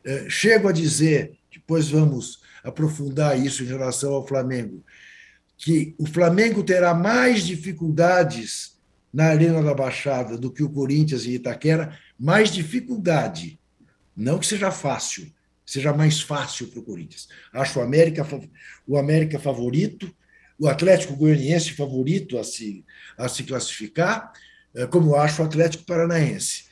É, 0.05 0.29
chego 0.29 0.69
a 0.69 0.73
dizer, 0.73 1.39
depois 1.51 1.89
vamos 1.89 2.43
aprofundar 2.63 3.39
isso 3.39 3.63
em 3.63 3.67
relação 3.67 4.13
ao 4.13 4.29
Flamengo, 4.29 4.85
que 5.57 5.95
o 5.97 6.05
Flamengo 6.05 6.63
terá 6.63 6.93
mais 6.93 7.47
dificuldades 7.47 8.77
na 9.11 9.29
Arena 9.29 9.63
da 9.63 9.73
Baixada 9.73 10.37
do 10.37 10.53
que 10.53 10.63
o 10.63 10.69
Corinthians 10.69 11.25
em 11.25 11.31
Itaquera, 11.31 11.99
mais 12.19 12.51
dificuldade. 12.51 13.59
Não 14.17 14.39
que 14.39 14.47
seja 14.47 14.71
fácil, 14.71 15.33
seja 15.65 15.93
mais 15.93 16.21
fácil 16.21 16.69
para 16.69 16.81
o 16.81 16.83
Corinthians. 16.83 17.29
Acho 17.53 17.79
o 17.79 17.83
América, 17.83 18.27
o 18.87 18.97
América 18.97 19.39
favorito, 19.39 20.15
o 20.59 20.69
Atlético 20.69 21.17
Goianiense 21.17 21.73
favorito 21.73 22.39
a 22.39 22.45
se, 22.45 22.85
a 23.19 23.29
se 23.29 23.43
classificar, 23.43 24.33
eh, 24.75 24.87
como 24.87 25.17
acho 25.17 25.43
o 25.43 25.45
Atlético 25.45 25.85
Paranaense. 25.85 26.65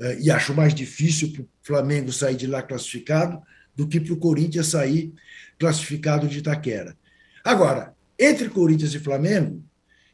Eh, 0.00 0.18
e 0.22 0.30
acho 0.30 0.54
mais 0.54 0.74
difícil 0.74 1.32
para 1.32 1.42
o 1.42 1.48
Flamengo 1.62 2.12
sair 2.12 2.36
de 2.36 2.46
lá 2.46 2.62
classificado 2.62 3.42
do 3.74 3.86
que 3.86 4.00
para 4.00 4.14
o 4.14 4.18
Corinthians 4.18 4.68
sair 4.68 5.12
classificado 5.58 6.26
de 6.26 6.38
Itaquera. 6.38 6.96
Agora, 7.44 7.94
entre 8.18 8.48
Corinthians 8.48 8.94
e 8.94 8.98
Flamengo, 8.98 9.62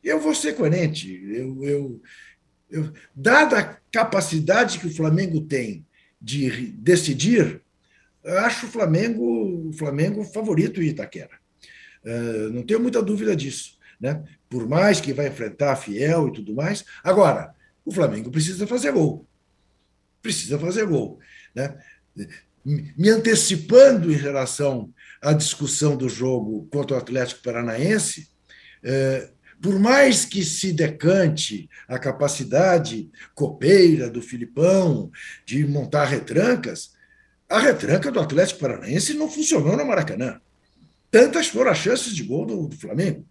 eu 0.02 0.20
vou 0.20 0.34
ser 0.34 0.54
coerente. 0.54 1.22
Eu, 1.24 1.64
eu, 1.64 2.02
eu, 2.70 2.92
dada 3.14 3.58
a 3.58 3.76
capacidade 3.92 4.78
que 4.78 4.88
o 4.88 4.94
Flamengo 4.94 5.40
tem 5.42 5.86
de 6.22 6.68
decidir, 6.68 7.60
acho 8.24 8.66
o 8.66 8.70
Flamengo, 8.70 9.68
o 9.68 9.72
Flamengo 9.72 10.22
favorito 10.22 10.80
em 10.80 10.86
Itaquera. 10.86 11.36
Uh, 12.04 12.50
não 12.52 12.62
tenho 12.62 12.80
muita 12.80 13.02
dúvida 13.02 13.34
disso. 13.34 13.76
Né? 14.00 14.22
Por 14.48 14.68
mais 14.68 15.00
que 15.00 15.12
vai 15.12 15.28
enfrentar 15.28 15.72
a 15.72 15.76
Fiel 15.76 16.28
e 16.28 16.32
tudo 16.32 16.54
mais. 16.54 16.84
Agora, 17.02 17.54
o 17.84 17.92
Flamengo 17.92 18.30
precisa 18.30 18.66
fazer 18.66 18.92
gol. 18.92 19.26
Precisa 20.20 20.58
fazer 20.58 20.86
gol. 20.86 21.18
Né? 21.54 21.76
Me 22.64 23.10
antecipando 23.10 24.12
em 24.12 24.16
relação 24.16 24.92
à 25.20 25.32
discussão 25.32 25.96
do 25.96 26.08
jogo 26.08 26.68
contra 26.70 26.96
o 26.96 26.98
Atlético 26.98 27.42
Paranaense, 27.42 28.28
uh, 28.84 29.32
por 29.62 29.78
mais 29.78 30.24
que 30.24 30.44
se 30.44 30.72
decante 30.72 31.70
a 31.86 31.96
capacidade 31.96 33.08
copeira 33.32 34.10
do 34.10 34.20
Filipão 34.20 35.08
de 35.46 35.64
montar 35.64 36.06
retrancas, 36.06 36.90
a 37.48 37.60
retranca 37.60 38.10
do 38.10 38.18
Atlético 38.18 38.58
Paranaense 38.58 39.14
não 39.14 39.30
funcionou 39.30 39.76
no 39.76 39.86
Maracanã. 39.86 40.40
Tantas 41.12 41.46
foram 41.46 41.70
as 41.70 41.78
chances 41.78 42.12
de 42.12 42.24
gol 42.24 42.44
do, 42.44 42.66
do 42.66 42.76
Flamengo. 42.76 43.24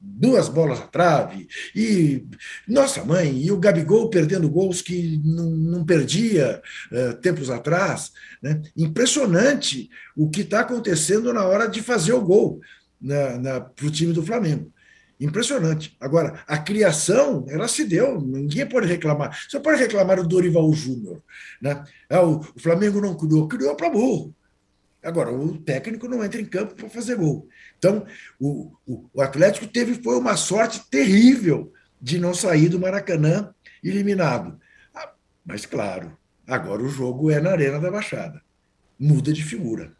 Duas 0.00 0.48
bolas 0.48 0.80
à 0.80 0.86
trave, 0.86 1.48
e 1.74 2.26
nossa 2.68 3.04
mãe, 3.04 3.42
e 3.42 3.50
o 3.50 3.58
Gabigol 3.58 4.08
perdendo 4.08 4.50
gols 4.50 4.80
que 4.80 5.20
não, 5.24 5.50
não 5.50 5.84
perdia 5.84 6.62
uh, 6.92 7.14
tempos 7.14 7.50
atrás. 7.50 8.10
Né? 8.42 8.62
Impressionante 8.76 9.90
o 10.16 10.30
que 10.30 10.42
está 10.42 10.60
acontecendo 10.60 11.32
na 11.32 11.44
hora 11.44 11.66
de 11.66 11.82
fazer 11.82 12.12
o 12.12 12.22
gol 12.22 12.60
para 13.76 13.86
o 13.86 13.90
time 13.90 14.12
do 14.12 14.24
Flamengo. 14.24 14.72
Impressionante. 15.20 15.96
Agora, 16.00 16.42
a 16.46 16.58
criação, 16.58 17.46
ela 17.48 17.68
se 17.68 17.84
deu, 17.84 18.20
ninguém 18.20 18.66
pode 18.66 18.86
reclamar. 18.86 19.38
Só 19.48 19.60
pode 19.60 19.80
reclamar 19.80 20.18
o 20.18 20.26
Dorival 20.26 20.72
Júnior. 20.72 21.22
Né? 21.62 21.84
O, 22.10 22.40
o 22.40 22.60
Flamengo 22.60 23.00
não 23.00 23.16
criou, 23.16 23.46
criou 23.46 23.76
para 23.76 23.90
burro. 23.90 24.34
Agora, 25.02 25.30
o 25.30 25.58
técnico 25.58 26.08
não 26.08 26.24
entra 26.24 26.40
em 26.40 26.46
campo 26.46 26.74
para 26.74 26.88
fazer 26.88 27.16
gol. 27.16 27.46
Então, 27.78 28.06
o, 28.40 28.72
o, 28.86 29.10
o, 29.12 29.20
Atlético 29.20 29.66
teve 29.66 30.02
foi 30.02 30.16
uma 30.16 30.36
sorte 30.36 30.82
terrível 30.90 31.72
de 32.00 32.18
não 32.18 32.32
sair 32.32 32.70
do 32.70 32.80
Maracanã 32.80 33.54
eliminado. 33.82 34.58
Ah, 34.94 35.12
mas, 35.44 35.66
claro, 35.66 36.16
agora 36.46 36.82
o 36.82 36.88
jogo 36.88 37.30
é 37.30 37.38
na 37.38 37.50
Arena 37.50 37.78
da 37.78 37.90
Baixada. 37.90 38.40
Muda 38.98 39.32
de 39.32 39.44
figura. 39.44 39.92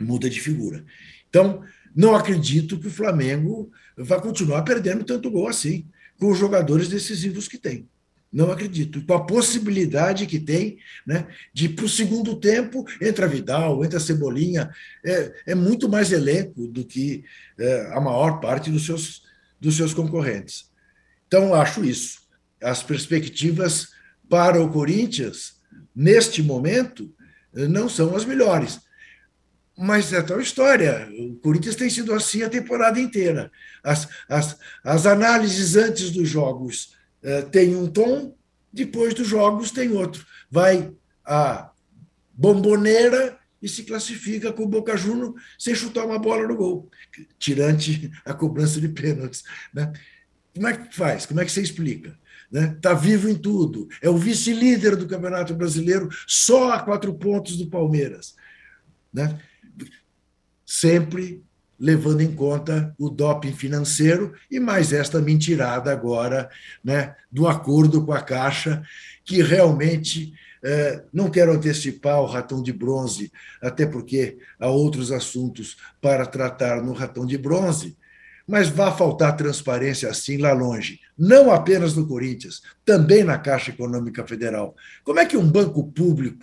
Muda 0.00 0.30
de 0.30 0.40
figura. 0.40 0.84
Então, 1.28 1.64
não 1.96 2.14
acredito 2.14 2.78
que 2.78 2.88
o 2.88 2.92
Flamengo 2.92 3.70
vai 3.96 4.20
continuar 4.20 4.62
perdendo 4.62 5.02
tanto 5.02 5.30
gol 5.30 5.48
assim, 5.48 5.86
com 6.18 6.30
os 6.30 6.38
jogadores 6.38 6.88
decisivos 6.88 7.48
que 7.48 7.56
tem. 7.56 7.88
Não 8.30 8.52
acredito. 8.52 9.02
Com 9.06 9.14
a 9.14 9.24
possibilidade 9.24 10.26
que 10.26 10.38
tem 10.38 10.76
né, 11.06 11.26
de, 11.54 11.70
para 11.70 11.86
o 11.86 11.88
segundo 11.88 12.38
tempo, 12.38 12.84
entra 13.00 13.26
Vidal, 13.26 13.82
entra 13.82 13.98
Cebolinha, 13.98 14.70
é, 15.02 15.32
é 15.46 15.54
muito 15.54 15.88
mais 15.88 16.12
elenco 16.12 16.66
do 16.66 16.84
que 16.84 17.24
é, 17.58 17.90
a 17.94 18.00
maior 18.00 18.40
parte 18.40 18.70
dos 18.70 18.84
seus, 18.84 19.22
dos 19.58 19.74
seus 19.74 19.94
concorrentes. 19.94 20.70
Então, 21.26 21.54
acho 21.54 21.82
isso. 21.82 22.20
As 22.62 22.82
perspectivas 22.82 23.88
para 24.28 24.60
o 24.60 24.70
Corinthians, 24.70 25.54
neste 25.94 26.42
momento, 26.42 27.10
não 27.54 27.88
são 27.88 28.14
as 28.14 28.24
melhores. 28.24 28.80
Mas 29.76 30.12
é 30.12 30.22
tal 30.22 30.40
história. 30.40 31.08
O 31.18 31.36
Corinthians 31.36 31.76
tem 31.76 31.90
sido 31.90 32.14
assim 32.14 32.42
a 32.42 32.48
temporada 32.48 32.98
inteira. 32.98 33.50
As, 33.84 34.08
as, 34.28 34.58
as 34.82 35.06
análises 35.06 35.76
antes 35.76 36.10
dos 36.10 36.28
jogos 36.28 36.94
é, 37.22 37.42
tem 37.42 37.76
um 37.76 37.86
tom, 37.86 38.34
depois 38.72 39.12
dos 39.12 39.28
jogos 39.28 39.70
tem 39.70 39.92
outro. 39.92 40.24
Vai 40.50 40.92
a 41.24 41.70
bomboneira 42.32 43.38
e 43.60 43.68
se 43.68 43.82
classifica 43.84 44.52
com 44.52 44.62
o 44.62 44.68
Boca 44.68 44.96
Juniors 44.96 45.34
sem 45.58 45.74
chutar 45.74 46.06
uma 46.06 46.18
bola 46.18 46.46
no 46.46 46.56
gol, 46.56 46.90
tirante 47.38 48.10
a 48.24 48.32
cobrança 48.32 48.80
de 48.80 48.88
pênaltis. 48.88 49.42
Né? 49.74 49.92
Como 50.54 50.68
é 50.68 50.76
que 50.76 50.94
faz? 50.94 51.26
Como 51.26 51.40
é 51.40 51.44
que 51.44 51.50
você 51.50 51.62
explica? 51.62 52.18
Está 52.46 52.60
né? 52.60 52.78
Tá 52.80 52.94
vivo 52.94 53.28
em 53.28 53.34
tudo. 53.34 53.88
É 54.00 54.08
o 54.08 54.16
vice-líder 54.16 54.96
do 54.96 55.08
Campeonato 55.08 55.54
Brasileiro, 55.54 56.08
só 56.26 56.72
a 56.72 56.80
quatro 56.80 57.12
pontos 57.14 57.56
do 57.56 57.66
Palmeiras. 57.68 58.36
Né? 59.12 59.38
Sempre 60.66 61.42
levando 61.78 62.22
em 62.22 62.34
conta 62.34 62.94
o 62.98 63.08
doping 63.08 63.52
financeiro 63.52 64.32
e 64.50 64.58
mais 64.58 64.92
esta 64.92 65.20
mentirada 65.20 65.92
agora 65.92 66.50
né, 66.82 67.14
do 67.30 67.46
acordo 67.46 68.04
com 68.04 68.12
a 68.12 68.20
Caixa, 68.20 68.82
que 69.24 69.42
realmente 69.42 70.32
é, 70.64 71.02
não 71.12 71.30
quero 71.30 71.52
antecipar 71.52 72.20
o 72.20 72.26
ratão 72.26 72.62
de 72.62 72.72
bronze, 72.72 73.30
até 73.62 73.86
porque 73.86 74.38
há 74.58 74.68
outros 74.68 75.12
assuntos 75.12 75.76
para 76.00 76.26
tratar 76.26 76.82
no 76.82 76.92
ratão 76.92 77.26
de 77.26 77.36
bronze, 77.36 77.96
mas 78.48 78.68
vai 78.68 78.96
faltar 78.96 79.36
transparência 79.36 80.08
assim 80.08 80.38
lá 80.38 80.52
longe, 80.52 81.00
não 81.18 81.52
apenas 81.52 81.94
no 81.94 82.06
Corinthians, 82.06 82.62
também 82.84 83.24
na 83.24 83.38
Caixa 83.38 83.70
Econômica 83.70 84.26
Federal. 84.26 84.74
Como 85.04 85.18
é 85.18 85.26
que 85.26 85.36
um 85.36 85.48
banco 85.48 85.84
público 85.90 86.38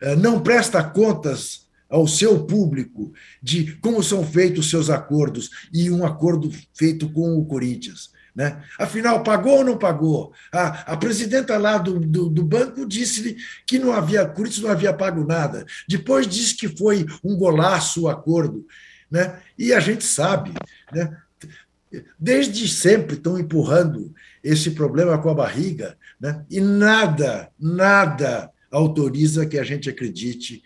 é, 0.00 0.16
não 0.16 0.40
presta 0.40 0.82
contas 0.82 1.61
ao 1.92 2.08
seu 2.08 2.46
público 2.46 3.12
de 3.42 3.76
como 3.76 4.02
são 4.02 4.26
feitos 4.26 4.64
os 4.64 4.70
seus 4.70 4.88
acordos 4.88 5.50
e 5.70 5.90
um 5.90 6.06
acordo 6.06 6.50
feito 6.72 7.12
com 7.12 7.36
o 7.36 7.44
Corinthians. 7.44 8.10
Né? 8.34 8.64
Afinal, 8.78 9.22
pagou 9.22 9.58
ou 9.58 9.64
não 9.64 9.76
pagou? 9.76 10.32
A, 10.50 10.92
a 10.92 10.96
presidenta 10.96 11.58
lá 11.58 11.76
do, 11.76 12.00
do, 12.00 12.30
do 12.30 12.42
banco 12.42 12.86
disse 12.86 13.36
que 13.66 13.78
não 13.78 13.92
havia, 13.92 14.24
Corinthians 14.24 14.62
não 14.62 14.70
havia 14.70 14.94
pago 14.94 15.22
nada. 15.22 15.66
Depois 15.86 16.26
disse 16.26 16.56
que 16.56 16.66
foi 16.66 17.04
um 17.22 17.36
golaço 17.36 18.04
o 18.04 18.08
acordo. 18.08 18.66
Né? 19.10 19.38
E 19.58 19.74
a 19.74 19.78
gente 19.78 20.04
sabe, 20.04 20.54
né? 20.90 21.14
desde 22.18 22.66
sempre 22.68 23.16
estão 23.16 23.38
empurrando 23.38 24.14
esse 24.42 24.70
problema 24.70 25.18
com 25.18 25.28
a 25.28 25.34
barriga, 25.34 25.98
né? 26.18 26.42
e 26.50 26.58
nada, 26.58 27.50
nada 27.60 28.50
autoriza 28.70 29.44
que 29.44 29.58
a 29.58 29.62
gente 29.62 29.90
acredite 29.90 30.62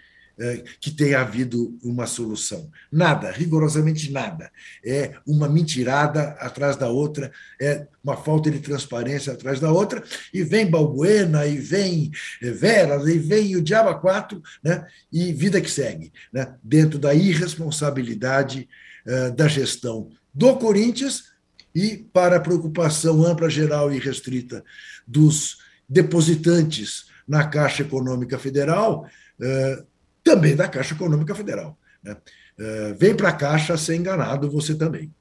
que 0.80 0.90
tenha 0.90 1.20
havido 1.20 1.78
uma 1.82 2.06
solução. 2.06 2.70
Nada, 2.92 3.30
rigorosamente 3.30 4.12
nada. 4.12 4.50
É 4.84 5.14
uma 5.26 5.48
mentirada 5.48 6.30
atrás 6.38 6.76
da 6.76 6.88
outra, 6.88 7.32
é 7.60 7.86
uma 8.04 8.16
falta 8.16 8.50
de 8.50 8.58
transparência 8.58 9.32
atrás 9.32 9.58
da 9.58 9.72
outra, 9.72 10.02
e 10.32 10.42
vem 10.42 10.70
Balbuena, 10.70 11.46
e 11.46 11.56
vem 11.56 12.10
é, 12.42 12.50
Veras, 12.50 13.06
e 13.08 13.18
vem 13.18 13.56
o 13.56 13.62
Diaba 13.62 13.94
4, 13.94 14.42
né? 14.62 14.86
e 15.10 15.32
vida 15.32 15.60
que 15.60 15.70
segue, 15.70 16.12
né? 16.32 16.54
dentro 16.62 16.98
da 16.98 17.14
irresponsabilidade 17.14 18.68
uh, 19.06 19.34
da 19.34 19.48
gestão 19.48 20.10
do 20.32 20.54
Corinthians 20.56 21.32
e 21.74 21.96
para 21.96 22.36
a 22.36 22.40
preocupação 22.40 23.24
ampla, 23.24 23.48
geral 23.48 23.92
e 23.92 23.98
restrita 23.98 24.62
dos 25.06 25.58
depositantes 25.88 27.06
na 27.26 27.48
Caixa 27.48 27.82
Econômica 27.82 28.38
Federal, 28.38 29.06
uh, 29.40 29.95
também 30.26 30.56
da 30.56 30.68
Caixa 30.68 30.94
Econômica 30.94 31.36
Federal. 31.36 31.78
Né? 32.02 32.16
Uh, 32.58 32.94
vem 32.96 33.14
para 33.14 33.28
a 33.28 33.32
Caixa 33.32 33.76
ser 33.76 33.94
enganado 33.94 34.50
você 34.50 34.74
também. 34.74 35.14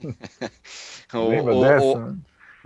Lembra 1.12 1.54
o, 1.54 1.60
dessa? 1.60 1.84
O, 1.84 2.16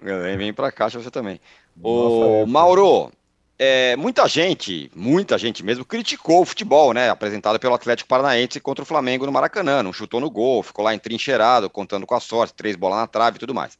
né? 0.02 0.36
Vem 0.36 0.52
para 0.52 0.68
a 0.68 0.72
Caixa 0.72 1.00
você 1.00 1.10
também. 1.10 1.40
o 1.82 2.44
Mauro, 2.44 3.10
é, 3.58 3.96
muita 3.96 4.28
gente, 4.28 4.90
muita 4.94 5.38
gente 5.38 5.64
mesmo, 5.64 5.82
criticou 5.82 6.42
o 6.42 6.44
futebol, 6.44 6.92
né? 6.92 7.08
Apresentado 7.08 7.58
pelo 7.58 7.74
Atlético 7.74 8.08
Paranaense 8.08 8.60
contra 8.60 8.82
o 8.82 8.86
Flamengo 8.86 9.24
no 9.24 9.32
Maracanã. 9.32 9.82
Não 9.82 9.94
chutou 9.94 10.20
no 10.20 10.28
gol, 10.30 10.62
ficou 10.62 10.84
lá 10.84 10.94
entrincheirado, 10.94 11.70
contando 11.70 12.06
com 12.06 12.14
a 12.14 12.20
sorte, 12.20 12.52
três 12.52 12.76
bolas 12.76 12.98
na 12.98 13.06
trave 13.06 13.38
e 13.38 13.40
tudo 13.40 13.54
mais. 13.54 13.78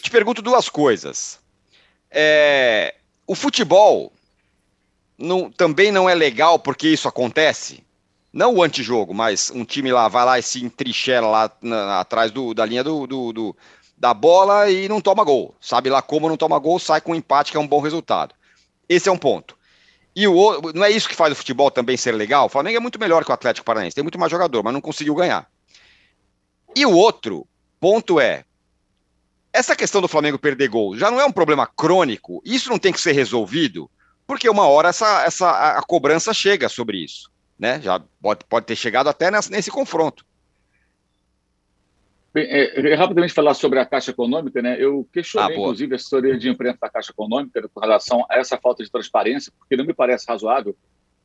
Te 0.00 0.12
pergunto 0.12 0.40
duas 0.40 0.68
coisas. 0.68 1.40
É, 2.08 2.94
o 3.26 3.34
futebol 3.34 4.12
não, 5.18 5.50
também 5.50 5.90
não 5.90 6.08
é 6.08 6.14
legal 6.14 6.58
porque 6.58 6.88
isso 6.88 7.08
acontece? 7.08 7.84
Não 8.32 8.54
o 8.54 8.62
antijogo, 8.62 9.12
mas 9.12 9.50
um 9.50 9.64
time 9.64 9.90
lá 9.90 10.06
vai 10.06 10.24
lá 10.24 10.38
e 10.38 10.42
se 10.42 10.64
entrincheira 10.64 11.26
lá 11.26 11.50
na, 11.60 12.00
atrás 12.00 12.30
do, 12.30 12.54
da 12.54 12.64
linha 12.64 12.84
do, 12.84 13.06
do, 13.06 13.32
do, 13.32 13.56
da 13.96 14.14
bola 14.14 14.70
e 14.70 14.88
não 14.88 15.00
toma 15.00 15.24
gol. 15.24 15.54
Sabe 15.60 15.90
lá 15.90 16.00
como 16.00 16.28
não 16.28 16.36
toma 16.36 16.58
gol, 16.58 16.78
sai 16.78 17.00
com 17.00 17.12
um 17.12 17.16
empate, 17.16 17.50
que 17.50 17.56
é 17.56 17.60
um 17.60 17.66
bom 17.66 17.80
resultado. 17.80 18.34
Esse 18.88 19.08
é 19.08 19.12
um 19.12 19.18
ponto. 19.18 19.58
E 20.14 20.26
o 20.26 20.34
outro, 20.34 20.72
não 20.74 20.84
é 20.84 20.90
isso 20.90 21.08
que 21.08 21.16
faz 21.16 21.32
o 21.32 21.36
futebol 21.36 21.70
também 21.70 21.96
ser 21.96 22.12
legal? 22.12 22.46
O 22.46 22.48
Flamengo 22.48 22.76
é 22.76 22.80
muito 22.80 22.98
melhor 22.98 23.24
que 23.24 23.30
o 23.30 23.34
Atlético 23.34 23.64
Paranaense, 23.64 23.94
tem 23.94 24.04
muito 24.04 24.18
mais 24.18 24.30
jogador, 24.30 24.62
mas 24.62 24.72
não 24.72 24.80
conseguiu 24.80 25.14
ganhar. 25.14 25.48
E 26.76 26.84
o 26.84 26.92
outro 26.92 27.46
ponto 27.80 28.20
é: 28.20 28.44
essa 29.52 29.74
questão 29.74 30.00
do 30.00 30.08
Flamengo 30.08 30.38
perder 30.38 30.68
gol 30.68 30.96
já 30.96 31.10
não 31.10 31.20
é 31.20 31.24
um 31.24 31.32
problema 31.32 31.66
crônico? 31.66 32.42
Isso 32.44 32.68
não 32.68 32.78
tem 32.78 32.92
que 32.92 33.00
ser 33.00 33.12
resolvido? 33.12 33.90
Porque 34.28 34.46
uma 34.46 34.68
hora 34.68 34.90
essa, 34.90 35.24
essa 35.24 35.50
a, 35.50 35.82
cobrança 35.82 36.34
chega 36.34 36.68
sobre 36.68 36.98
isso, 36.98 37.30
né? 37.58 37.80
Já 37.80 37.98
pode, 38.20 38.44
pode 38.44 38.66
ter 38.66 38.76
chegado 38.76 39.08
até 39.08 39.30
nessa, 39.30 39.50
nesse 39.50 39.70
confronto. 39.70 40.22
Bem, 42.34 42.46
é, 42.46 42.94
rapidamente 42.94 43.32
falar 43.32 43.54
sobre 43.54 43.78
a 43.78 43.86
Caixa 43.86 44.10
Econômica, 44.10 44.60
né? 44.60 44.76
Eu 44.78 45.08
questionei, 45.10 45.56
ah, 45.56 45.58
inclusive, 45.58 45.94
a 45.94 45.96
assessoria 45.96 46.38
de 46.38 46.46
imprensa 46.46 46.78
da 46.82 46.90
Caixa 46.90 47.10
Econômica 47.10 47.66
com 47.72 47.80
relação 47.80 48.26
a 48.28 48.36
essa 48.36 48.58
falta 48.58 48.84
de 48.84 48.92
transparência, 48.92 49.50
porque 49.58 49.78
não 49.78 49.86
me 49.86 49.94
parece 49.94 50.26
razoável 50.28 50.76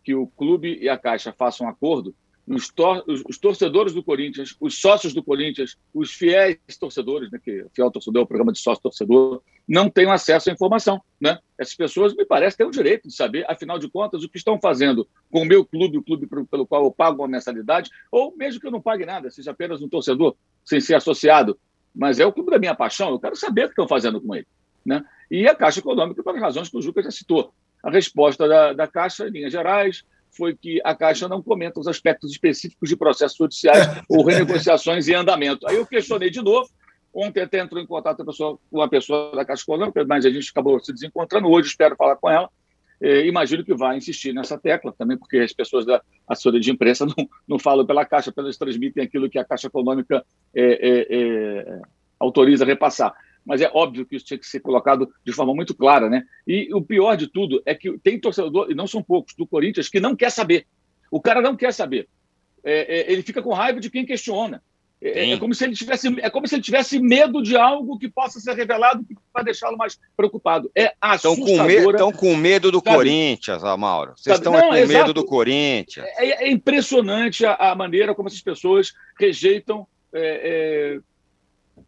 que 0.01 0.16
o 0.16 0.26
clube 0.26 0.80
e 0.82 0.88
a 0.88 0.97
Caixa 0.97 1.36
façam 1.38 1.68
um 1.68 1.70
acordo 1.70 2.16
os, 2.47 2.70
tor 2.70 3.04
os, 3.08 3.38
torcedores 3.38 3.93
do 3.93 4.04
Corinthians, 4.04 4.56
os 4.60 4.80
sócios 4.80 5.14
do 5.14 5.24
Corinthians, 5.24 5.78
os 5.93 6.12
fiéis 6.12 6.58
torcedores, 6.80 7.32
né, 7.32 7.39
que 7.43 7.66
fiel 7.74 7.91
torcedor 7.91 8.22
é 8.22 8.24
o 8.24 8.28
programa 8.28 8.51
de 8.51 8.60
sócio 8.60 8.84
torcedor, 8.84 9.41
não 9.68 9.89
têm 9.89 10.09
acesso 10.09 10.49
à 10.49 10.53
informação. 10.53 11.01
Né? 11.20 11.38
Essas 11.57 11.76
pessoas, 11.76 12.16
me 12.16 12.26
parece, 12.26 12.57
têm 12.57 12.68
o 12.68 12.72
direito 12.72 13.07
de 13.07 13.16
saber, 13.16 13.45
afinal 13.49 13.80
de 13.80 13.89
contas, 13.89 14.24
o 14.24 14.30
que 14.30 14.38
estão 14.38 14.59
fazendo 14.59 15.07
com 15.32 15.41
o 15.41 15.45
meu 15.45 15.66
clube, 15.66 15.97
o 15.97 16.03
clube 16.03 16.28
pelo 16.28 16.68
qual 16.68 16.84
eu 16.84 16.91
pago 16.91 17.22
uma 17.22 17.28
mensalidade, 17.28 17.89
ou 18.11 18.36
mesmo 18.36 18.59
que 18.59 18.68
eu 18.68 18.72
não 18.72 18.82
pague 18.82 19.05
nada, 19.05 19.30
seja 19.30 19.51
apenas 19.51 19.82
um 19.82 19.89
torcedor, 19.89 20.36
sem 20.66 20.80
ser 20.80 20.95
associado, 20.95 21.57
mas 21.93 22.20
é 22.20 22.26
o 22.26 22.34
clube 22.34 22.51
da 22.51 22.59
minha 22.59 22.76
paixão, 22.76 23.09
eu 23.09 23.20
quero 23.20 23.36
saber 23.36 23.64
o 23.64 23.66
que 23.68 23.72
estão 23.72 23.88
fazendo 23.88 24.20
com 24.20 24.36
ele. 24.36 24.47
Né? 24.86 25.03
E 25.30 25.47
a 25.47 25.55
Caixa 25.55 25.80
Econômica, 25.80 26.24
pelas 26.24 26.41
razões 26.41 26.70
que 26.70 26.78
o 26.78 26.82
Juca 26.82 27.01
já 27.01 27.11
citou. 27.11 27.53
A 27.82 27.89
resposta 27.89 28.47
da, 28.47 28.74
da 28.74 28.88
Caixa, 28.88 29.28
em 29.28 29.32
linhas 29.32 29.51
gerais, 29.51 30.03
foi 30.32 30.55
que 30.55 30.82
a 30.84 30.95
Caixa 30.95 31.28
não 31.28 31.41
comenta 31.41 31.80
os 31.80 31.88
aspectos 31.88 32.32
específicos 32.32 32.89
de 32.89 32.97
processos 32.97 33.38
judiciais 33.38 33.88
ou 34.09 34.26
renegociações 34.26 35.07
em 35.07 35.14
andamento. 35.14 35.68
Aí 35.68 35.76
eu 35.76 35.86
questionei 35.86 36.30
de 36.30 36.41
novo. 36.41 36.70
Ontem 37.14 37.41
até 37.41 37.59
entrou 37.59 37.82
em 37.82 37.86
contato 37.86 38.18
com 38.18 38.26
pessoa, 38.26 38.59
uma 38.72 38.89
pessoa 38.89 39.36
da 39.36 39.45
Caixa 39.45 39.64
Econômica, 39.64 40.03
mas 40.05 40.26
a 40.26 40.30
gente 40.30 40.49
acabou 40.49 40.80
se 40.80 40.91
desencontrando. 40.91 41.47
Hoje 41.47 41.70
espero 41.70 41.95
falar 41.95 42.16
com 42.16 42.30
ela. 42.30 42.49
É, 43.01 43.26
imagino 43.28 43.64
que 43.64 43.74
vai 43.74 43.97
insistir 43.97 44.34
nessa 44.34 44.57
tecla 44.57 44.93
também, 44.97 45.18
porque 45.18 45.38
as 45.38 45.51
pessoas 45.51 45.86
da 45.86 46.01
assessoria 46.28 46.59
de 46.59 46.72
imprensa 46.72 47.05
não, 47.18 47.30
não 47.47 47.59
falam 47.59 47.86
pela 47.86 48.05
Caixa, 48.05 48.30
apenas 48.30 48.57
transmitem 48.57 49.03
aquilo 49.03 49.30
que 49.30 49.38
a 49.38 49.45
Caixa 49.45 49.68
Econômica 49.68 50.26
é, 50.55 50.64
é, 50.64 51.07
é 51.09 51.82
autoriza 52.20 52.66
repassar 52.66 53.14
mas 53.45 53.61
é 53.61 53.70
óbvio 53.74 54.05
que 54.05 54.16
isso 54.16 54.26
tinha 54.26 54.38
que 54.38 54.47
ser 54.47 54.59
colocado 54.59 55.11
de 55.24 55.34
forma 55.34 55.53
muito 55.53 55.76
clara, 55.76 56.09
né? 56.09 56.24
E 56.47 56.74
o 56.74 56.82
pior 56.82 57.16
de 57.16 57.28
tudo 57.28 57.61
é 57.66 57.76
que 57.76 57.97
tem 57.99 58.20
torcedor, 58.20 58.72
e 58.72 58.76
não 58.76 58.88
são 58.88 59.03
poucos, 59.03 59.36
do 59.36 59.45
Corinthians, 59.45 59.89
que 59.89 59.99
não 59.99 60.16
quer 60.16 60.30
saber. 60.30 60.66
O 61.11 61.22
cara 61.22 61.41
não 61.41 61.55
quer 61.55 61.74
saber. 61.74 62.07
É, 62.64 62.99
é, 63.01 63.11
ele 63.11 63.22
fica 63.22 63.41
com 63.41 63.53
raiva 63.53 63.80
de 63.80 63.89
quem 63.89 64.05
questiona. 64.05 64.64
É, 65.04 65.32
é, 65.32 65.38
como 65.38 65.54
se 65.54 65.66
ele 65.66 65.76
tivesse, 65.76 66.08
é 66.22 66.30
como 66.30 66.47
se 66.47 66.56
ele 66.56 66.62
tivesse 66.62 66.97
medo 66.97 67.43
de 67.43 67.58
algo 67.58 67.99
que 67.99 68.08
possa 68.08 68.39
ser 68.39 68.56
revelado 68.56 69.04
que 69.04 69.14
vai 69.34 69.43
deixá-lo 69.43 69.78
mais 69.78 69.99
preocupado. 70.16 70.72
É 70.74 70.93
assustadora. 71.01 71.41
Estão 71.41 71.58
com, 71.58 71.64
me 71.66 71.91
estão 71.91 72.12
com 72.14 72.36
medo 72.38 72.72
do 72.72 72.78
sabe? 72.80 72.95
Corinthians, 72.95 73.62
Mauro. 73.78 74.14
Vocês 74.16 74.38
estão 74.38 74.54
não, 74.54 74.70
com 74.70 74.76
exato. 74.76 74.93
medo 74.93 75.14
do 75.14 75.26
Corinthians. 75.26 76.06
É, 76.18 76.45
é 76.45 76.51
impressionante 76.51 77.45
a, 77.45 77.56
a, 77.56 77.76
maneira 77.76 78.16
como 78.16 78.30
essas 78.30 78.41
pessoas 78.41 78.93
rejeitam 79.20 79.86
é, 80.14 80.95
é 80.95 80.99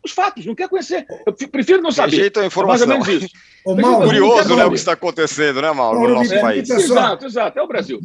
os 0.03 0.11
fatos, 0.11 0.45
não 0.45 0.55
quer 0.55 0.67
conhecer. 0.67 1.05
Eu 1.25 1.33
prefiro 1.49 1.81
não 1.81 1.91
saber. 1.91 2.17
Rejeita 2.17 2.41
a 2.41 2.45
informação. 2.45 2.85
É 2.85 2.97
mais 2.97 3.07
ou 3.07 3.07
menos 3.07 3.23
isso. 3.23 3.35
Ô, 3.65 3.75
Mauro, 3.75 4.07
Curioso 4.07 4.55
né, 4.55 4.65
o 4.65 4.69
que 4.69 4.75
está 4.75 4.91
acontecendo, 4.91 5.61
né, 5.61 5.71
Mauro, 5.71 5.99
Mauro 5.99 6.13
no 6.15 6.19
nosso 6.19 6.41
país. 6.41 6.69
Exato, 6.69 7.25
exato. 7.25 7.57
É 7.57 7.61
o 7.61 7.67
Brasil. 7.67 8.01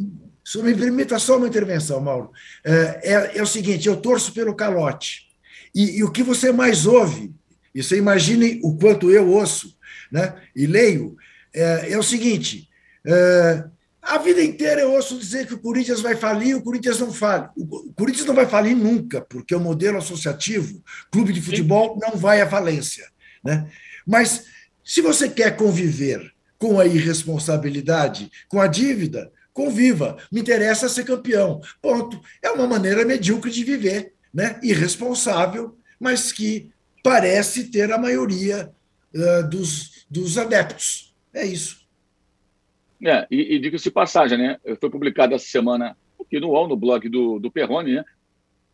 Me 0.63 0.75
permita 0.75 1.19
só 1.19 1.37
uma 1.37 1.47
intervenção, 1.47 1.99
Mauro. 2.01 2.31
É, 2.63 3.13
é, 3.13 3.37
é 3.37 3.43
o 3.43 3.47
seguinte, 3.47 3.87
eu 3.87 3.97
torço 3.97 4.33
pelo 4.33 4.55
calote. 4.55 5.27
E, 5.73 5.99
e, 5.99 6.03
o 6.03 6.11
que 6.11 6.23
você 6.23 6.51
mais 6.51 6.85
ouve, 6.85 7.33
e 7.73 7.81
você 7.81 7.97
imagine 7.97 8.59
o 8.63 8.75
quanto 8.75 9.09
eu 9.09 9.29
ouço 9.29 9.77
né, 10.11 10.35
e 10.55 10.65
leio, 10.65 11.15
é, 11.53 11.93
é 11.93 11.97
o 11.97 12.03
seguinte, 12.03 12.67
é, 13.05 13.63
a 14.01 14.17
vida 14.17 14.43
inteira 14.43 14.81
eu 14.81 14.91
ouço 14.93 15.17
dizer 15.17 15.45
que 15.45 15.53
o 15.53 15.59
Corinthians 15.59 16.01
vai 16.01 16.15
falir, 16.15 16.55
o 16.55 16.61
Corinthians 16.61 16.99
não 16.99 17.13
fala. 17.13 17.51
O 17.55 17.93
Corinthians 17.93 18.25
não 18.25 18.33
vai 18.33 18.47
falir 18.47 18.75
nunca, 18.75 19.21
porque 19.21 19.53
o 19.53 19.59
modelo 19.59 19.99
associativo, 19.99 20.83
clube 21.11 21.31
de 21.31 21.41
futebol, 21.41 21.99
não 22.01 22.17
vai 22.17 22.41
à 22.41 22.49
falência. 22.49 23.07
Né? 23.43 23.69
Mas 24.05 24.45
se 24.83 25.01
você 25.01 25.29
quer 25.29 25.55
conviver 25.55 26.33
com 26.57 26.79
a 26.79 26.85
irresponsabilidade, 26.85 28.31
com 28.49 28.59
a 28.59 28.67
dívida, 28.67 29.31
conviva. 29.53 30.17
Me 30.31 30.41
interessa 30.41 30.89
ser 30.89 31.03
campeão. 31.05 31.61
Ponto. 31.81 32.19
É 32.41 32.49
uma 32.51 32.67
maneira 32.67 33.05
medíocre 33.05 33.51
de 33.51 33.63
viver, 33.63 34.13
né? 34.33 34.59
irresponsável, 34.63 35.77
mas 35.99 36.31
que 36.31 36.69
parece 37.03 37.69
ter 37.69 37.91
a 37.91 37.97
maioria 37.97 38.71
uh, 39.13 39.49
dos, 39.49 40.05
dos 40.09 40.37
adeptos. 40.37 41.13
É 41.33 41.45
isso. 41.45 41.81
É, 43.03 43.25
e, 43.31 43.55
e 43.55 43.59
diga-se 43.59 43.89
passagem, 43.89 44.37
né? 44.37 44.59
Foi 44.79 44.89
publicado 44.89 45.33
essa 45.33 45.45
semana 45.45 45.97
aqui 46.19 46.39
no 46.39 46.49
UOL, 46.49 46.67
no 46.67 46.77
blog 46.77 47.09
do, 47.09 47.39
do 47.39 47.51
Perrone, 47.51 47.95
né? 47.95 48.05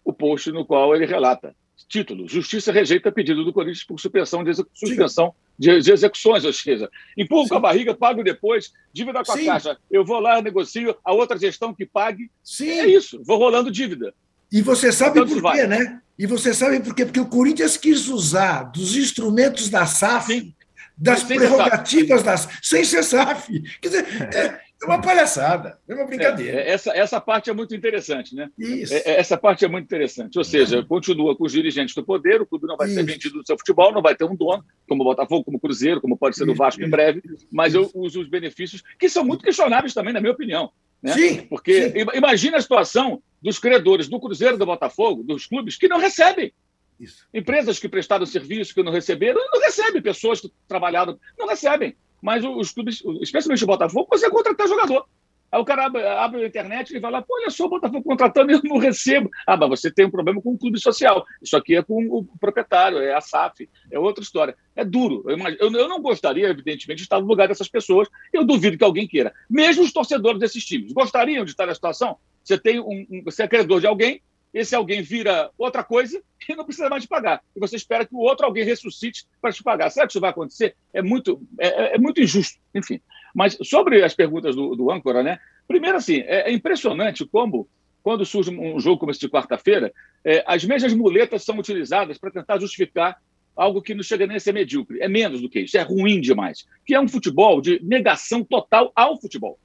o 0.08 0.14
post 0.14 0.52
no 0.54 0.66
qual 0.66 0.96
ele 0.96 1.06
relata. 1.06 1.54
Título: 1.90 2.28
Justiça 2.28 2.72
rejeita 2.72 3.12
pedido 3.12 3.44
do 3.44 3.52
Corinthians 3.52 3.84
por 3.84 4.00
suspensão 4.00 4.44
de, 4.44 4.54
suspensão 4.74 5.36
de, 5.58 5.82
de, 5.82 5.92
execuções, 5.92 6.46
ou 6.46 6.54
seja, 6.54 6.90
empurro 7.18 7.44
Sim. 7.44 7.50
com 7.50 7.56
a 7.56 7.60
barriga, 7.60 7.94
pago 7.94 8.24
depois, 8.24 8.72
dívida 8.94 9.24
com 9.24 9.32
a 9.32 9.38
Sim. 9.38 9.46
caixa. 9.46 9.78
Eu 9.90 10.06
vou 10.06 10.20
lá, 10.20 10.42
negocio, 10.42 10.96
a 11.04 11.14
outra 11.14 11.38
gestão 11.38 11.74
que 11.74 11.86
pague. 11.86 12.30
Sim. 12.44 12.70
É 12.70 12.88
isso, 12.88 13.22
vou 13.24 13.38
rolando 13.38 13.72
dívida. 13.72 14.14
E 14.52 14.62
você 14.62 14.92
sabe 14.92 15.20
então, 15.20 15.42
por 15.42 15.52
quê, 15.52 15.68
né? 15.68 16.00
E 16.18 16.26
você 16.26 16.54
sabe 16.54 16.80
por 16.80 16.96
quê? 16.96 17.06
Porque 17.06 17.20
o 17.20 17.28
Corinthians 17.28 17.78
quis 17.78 18.08
usar 18.08 18.64
dos 18.64 18.96
instrumentos 18.96 19.70
da 19.70 19.86
SAF 19.86 20.34
Sim 20.34 20.54
das 20.98 21.20
sem 21.20 21.38
prerrogativas 21.38 22.24
das. 22.24 22.48
sem 22.62 22.84
ser 22.84 23.04
SAF. 23.04 23.62
Quer 23.80 23.88
dizer, 23.88 24.06
é, 24.34 24.60
é 24.82 24.86
uma 24.86 25.02
palhaçada, 25.02 25.80
é 25.88 25.94
uma 25.96 26.06
brincadeira. 26.06 26.62
É, 26.62 26.70
essa, 26.70 26.96
essa 26.96 27.20
parte 27.20 27.50
é 27.50 27.54
muito 27.54 27.76
interessante, 27.76 28.36
né? 28.36 28.50
Isso. 28.58 28.94
É, 28.94 28.98
é, 28.98 29.20
essa 29.20 29.36
parte 29.36 29.66
é 29.66 29.68
muito 29.68 29.86
interessante. 29.86 30.38
Ou 30.38 30.44
seja, 30.44 30.84
continua 30.84 31.36
com 31.36 31.46
os 31.46 31.52
dirigentes 31.52 31.96
do 31.96 32.04
poder, 32.04 32.42
o 32.42 32.46
clube 32.46 32.68
não 32.68 32.78
vai 32.78 32.88
Isso. 32.88 32.96
ser 32.96 33.04
vendido 33.04 33.38
no 33.38 33.46
seu 33.46 33.58
futebol, 33.58 33.92
não 33.92 34.02
vai 34.02 34.16
ter 34.16 34.26
um 34.26 34.36
dono, 34.36 34.64
como 34.88 35.02
o 35.02 35.06
Botafogo, 35.06 35.44
como 35.44 35.58
o 35.58 35.60
Cruzeiro, 35.60 36.00
como 36.00 36.18
pode 36.18 36.36
ser 36.36 36.46
do 36.46 36.54
Vasco 36.54 36.84
em 36.84 36.90
breve, 36.90 37.24
mas 37.52 37.74
eu 37.74 37.90
uso 37.96 38.22
os 38.22 38.30
benefícios, 38.30 38.84
que 39.00 39.10
são 39.10 39.26
muito 39.26 39.44
questionáveis 39.44 39.94
também, 39.94 40.14
na 40.14 40.22
minha 40.22 40.34
opinião. 40.34 40.72
Né? 41.02 41.14
Sim, 41.14 41.42
Porque 41.48 41.90
sim. 41.92 42.06
imagina 42.16 42.58
a 42.58 42.62
situação 42.62 43.22
dos 43.42 43.60
credores 43.60 44.08
do 44.08 44.20
Cruzeiro 44.20 44.58
do 44.58 44.66
Botafogo, 44.66 45.24
dos 45.24 45.46
clubes, 45.46 45.78
que 45.78 45.88
não 45.88 46.00
recebem 46.00 46.52
Isso. 47.00 47.28
Empresas 47.34 47.80
que 47.80 47.88
prestaram 47.88 48.26
serviço, 48.26 48.74
que 48.74 48.84
não 48.84 48.92
receberam, 48.92 49.40
não 49.52 49.62
recebem. 49.62 50.02
Pessoas 50.02 50.42
que 50.42 50.52
trabalharam, 50.68 51.20
não 51.38 51.48
recebem. 51.48 51.96
Mas 52.22 52.44
os 52.44 52.72
clubes, 52.72 53.04
especialmente 53.22 53.64
o 53.64 53.68
Botafogo, 53.68 54.08
você 54.10 54.30
contratar 54.30 54.68
jogador. 54.68 55.06
Aí 55.50 55.62
o 55.62 55.66
cara 55.66 55.86
abre, 55.86 56.06
abre 56.06 56.44
a 56.44 56.48
internet 56.48 56.94
e 56.94 57.00
lá, 57.00 57.22
pô, 57.22 57.36
olha 57.40 57.50
só, 57.50 57.66
o 57.66 57.70
Botafogo 57.70 58.04
contratando 58.04 58.52
e 58.52 58.56
eu 58.56 58.62
não 58.64 58.78
recebo. 58.78 59.30
Ah, 59.46 59.56
mas 59.56 59.70
você 59.70 59.90
tem 59.90 60.06
um 60.06 60.12
problema 60.12 60.42
com 60.42 60.52
o 60.52 60.58
clube 60.58 60.80
social. 60.80 61.26
Isso 61.42 61.56
aqui 61.56 61.76
é 61.76 61.82
com 61.82 62.06
o 62.06 62.26
proprietário, 62.40 62.98
é 62.98 63.14
a 63.14 63.22
SAF, 63.22 63.70
é 63.90 63.98
outra 63.98 64.24
história. 64.24 64.58
É 64.76 64.84
duro. 64.84 65.24
Eu, 65.26 65.38
imagino, 65.38 65.58
eu, 65.62 65.72
eu 65.72 65.88
não 65.88 66.02
gostaria, 66.02 66.50
evidentemente, 66.50 66.98
de 66.98 67.04
estar 67.04 67.22
no 67.22 67.28
lugar 67.28 67.48
dessas 67.48 67.70
pessoas. 67.70 68.10
Eu 68.34 68.44
duvido 68.44 68.78
que 68.78 68.84
alguém 68.84 69.08
queira. 69.08 69.34
Mesmo 69.50 69.84
os 69.84 69.94
torcedores 69.94 70.40
desses 70.40 70.66
times. 70.66 70.92
Gostariam 70.92 71.46
de 71.46 71.52
estar 71.52 71.66
na 71.66 71.74
situação? 71.74 72.18
Você 72.44 72.58
tem 72.58 72.80
um, 72.80 73.06
um 73.10 73.24
você 73.24 73.44
é 73.44 73.48
credor 73.48 73.80
de 73.80 73.88
alguém, 73.88 74.22
esse 74.58 74.76
alguém 74.76 75.02
vira 75.02 75.52
outra 75.58 75.84
coisa 75.84 76.22
e 76.50 76.56
não 76.56 76.66
precisa 76.66 76.90
mais 76.90 77.04
te 77.04 77.10
pagar. 77.10 77.42
E 77.56 77.60
você 77.60 77.76
espera 77.76 78.06
que 78.06 78.16
o 78.16 78.20
outro 78.20 78.46
alguém 78.46 78.64
ressuscite 78.64 79.26
para 79.42 79.52
te 79.52 79.62
pagar. 79.62 79.90
Será 79.90 80.08
que 80.08 80.12
isso 80.12 80.20
vai 80.20 80.32
acontecer? 80.32 80.76
É 80.94 81.02
muito, 81.02 81.42
é, 81.60 81.96
é 81.96 81.98
muito 81.98 82.22
injusto. 82.22 82.60
Enfim. 82.74 83.00
Mas 83.36 83.58
sobre 83.64 84.04
as 84.04 84.16
perguntas 84.16 84.56
do, 84.56 84.76
do 84.76 84.92
âncora, 84.92 85.22
né? 85.22 85.40
Primeiro, 85.68 85.98
assim, 85.98 86.22
é, 86.22 86.50
é 86.50 86.52
impressionante 86.52 87.26
como, 87.26 87.68
quando 88.02 88.26
surge 88.26 88.50
um 88.50 88.80
jogo 88.80 89.00
como 89.00 89.12
esse 89.12 89.20
de 89.20 89.30
quarta-feira, 89.30 89.94
é, 90.24 90.44
as 90.48 90.64
mesmas 90.64 90.94
muletas 90.94 91.44
são 91.44 91.58
utilizadas 91.58 92.18
para 92.18 92.32
tentar 92.32 92.60
justificar 92.60 93.18
algo 93.56 93.82
que 93.82 93.94
não 93.94 94.04
chega 94.04 94.26
nem 94.26 94.38
a 94.38 94.40
ser 94.40 94.54
medíocre. 94.54 95.02
É 95.02 95.08
menos 95.08 95.42
do 95.42 95.50
que 95.50 95.62
isso, 95.62 95.78
é 95.78 95.82
ruim 95.82 96.22
demais. 96.22 96.66
Que 96.86 96.96
é 96.96 97.00
um 97.00 97.08
futebol 97.08 97.60
de 97.62 97.80
negação 97.84 98.44
total 98.44 98.92
ao 98.96 99.20
futebol. 99.20 99.60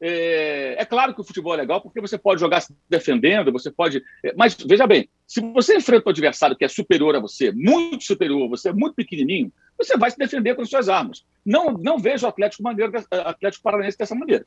É, 0.00 0.76
é, 0.78 0.84
claro 0.84 1.14
que 1.14 1.20
o 1.20 1.24
futebol 1.24 1.54
é 1.54 1.56
legal 1.56 1.80
porque 1.80 2.00
você 2.00 2.18
pode 2.18 2.40
jogar 2.40 2.60
se 2.60 2.74
defendendo, 2.88 3.50
você 3.50 3.70
pode. 3.70 4.02
É, 4.22 4.34
mas 4.36 4.54
veja 4.54 4.86
bem, 4.86 5.08
se 5.26 5.40
você 5.40 5.76
enfrenta 5.76 6.08
um 6.08 6.10
adversário 6.10 6.56
que 6.56 6.64
é 6.64 6.68
superior 6.68 7.16
a 7.16 7.20
você, 7.20 7.50
muito 7.52 8.04
superior 8.04 8.48
você, 8.48 8.72
muito 8.72 8.94
pequenininho, 8.94 9.50
você 9.78 9.96
vai 9.96 10.10
se 10.10 10.18
defender 10.18 10.54
com 10.54 10.64
suas 10.66 10.88
armas. 10.88 11.24
Não, 11.44 11.72
não 11.72 11.98
vejo 11.98 12.26
o 12.26 12.28
Atlético, 12.28 12.62
maneiro, 12.62 12.92
Atlético 13.10 13.62
Paranaense 13.62 13.96
dessa 13.96 14.14
maneira. 14.14 14.44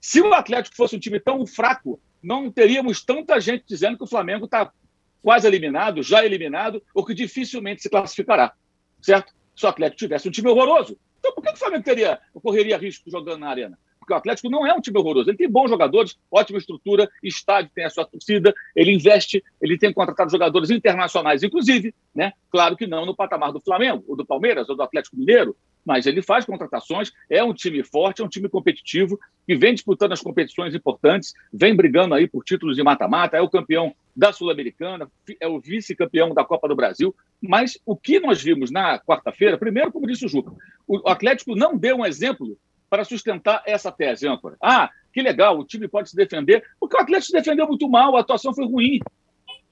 Se 0.00 0.20
o 0.20 0.32
Atlético 0.32 0.76
fosse 0.76 0.96
um 0.96 1.00
time 1.00 1.18
tão 1.18 1.46
fraco, 1.46 2.00
não 2.22 2.50
teríamos 2.50 3.04
tanta 3.04 3.40
gente 3.40 3.64
dizendo 3.66 3.96
que 3.96 4.04
o 4.04 4.08
Flamengo 4.08 4.44
está 4.44 4.72
quase 5.20 5.46
eliminado, 5.46 6.02
já 6.02 6.24
eliminado, 6.24 6.82
ou 6.94 7.04
que 7.04 7.14
dificilmente 7.14 7.82
se 7.82 7.90
classificará. 7.90 8.52
Certo? 9.00 9.32
Se 9.56 9.64
o 9.64 9.68
Atlético 9.68 9.98
tivesse 9.98 10.28
um 10.28 10.32
time 10.32 10.48
horroroso. 10.48 10.98
Então 11.18 11.32
por 11.32 11.42
que 11.42 11.52
o 11.52 11.56
Flamengo 11.56 11.84
teria, 11.84 12.20
correria 12.34 12.78
risco 12.78 13.10
jogando 13.10 13.40
na 13.40 13.48
arena? 13.48 13.78
Porque 14.02 14.12
o 14.12 14.16
Atlético 14.16 14.50
não 14.50 14.66
é 14.66 14.74
um 14.74 14.80
time 14.80 14.98
horroroso. 14.98 15.30
Ele 15.30 15.36
tem 15.36 15.48
bons 15.48 15.70
jogadores, 15.70 16.18
ótima 16.28 16.58
estrutura, 16.58 17.08
estádio 17.22 17.70
tem 17.72 17.84
a 17.84 17.90
sua 17.90 18.04
torcida, 18.04 18.52
ele 18.74 18.92
investe, 18.92 19.42
ele 19.60 19.78
tem 19.78 19.92
contratado 19.92 20.28
jogadores 20.28 20.70
internacionais, 20.70 21.44
inclusive, 21.44 21.94
né? 22.12 22.32
Claro 22.50 22.76
que 22.76 22.84
não 22.84 23.06
no 23.06 23.14
patamar 23.14 23.52
do 23.52 23.60
Flamengo, 23.60 24.02
ou 24.08 24.16
do 24.16 24.26
Palmeiras, 24.26 24.68
ou 24.68 24.74
do 24.74 24.82
Atlético 24.82 25.16
Mineiro, 25.16 25.56
mas 25.84 26.06
ele 26.06 26.20
faz 26.20 26.44
contratações, 26.44 27.12
é 27.30 27.44
um 27.44 27.54
time 27.54 27.82
forte, 27.84 28.22
é 28.22 28.24
um 28.24 28.28
time 28.28 28.48
competitivo, 28.48 29.18
que 29.46 29.54
vem 29.54 29.72
disputando 29.72 30.12
as 30.12 30.20
competições 30.20 30.74
importantes, 30.74 31.32
vem 31.52 31.74
brigando 31.74 32.14
aí 32.14 32.26
por 32.26 32.44
títulos 32.44 32.74
de 32.74 32.82
mata-mata, 32.82 33.36
é 33.36 33.40
o 33.40 33.48
campeão 33.48 33.94
da 34.16 34.32
Sul-Americana, 34.32 35.08
é 35.40 35.46
o 35.46 35.60
vice-campeão 35.60 36.34
da 36.34 36.44
Copa 36.44 36.68
do 36.68 36.76
Brasil. 36.76 37.14
Mas 37.40 37.78
o 37.86 37.96
que 37.96 38.18
nós 38.18 38.42
vimos 38.42 38.70
na 38.70 38.98
quarta-feira, 38.98 39.56
primeiro, 39.56 39.92
como 39.92 40.06
disse 40.06 40.26
o 40.26 40.28
Juca, 40.28 40.52
o 40.86 41.08
Atlético 41.08 41.54
não 41.54 41.76
deu 41.76 41.98
um 41.98 42.06
exemplo 42.06 42.58
para 42.92 43.04
sustentar 43.04 43.62
essa 43.64 43.90
tese, 43.90 44.28
âncora. 44.28 44.54
Ah, 44.60 44.90
que 45.14 45.22
legal, 45.22 45.58
o 45.58 45.64
time 45.64 45.88
pode 45.88 46.10
se 46.10 46.14
defender, 46.14 46.62
porque 46.78 46.94
o 46.94 47.00
Atlético 47.00 47.28
se 47.28 47.32
defendeu 47.32 47.66
muito 47.66 47.88
mal, 47.88 48.14
a 48.14 48.20
atuação 48.20 48.52
foi 48.52 48.66
ruim. 48.66 49.00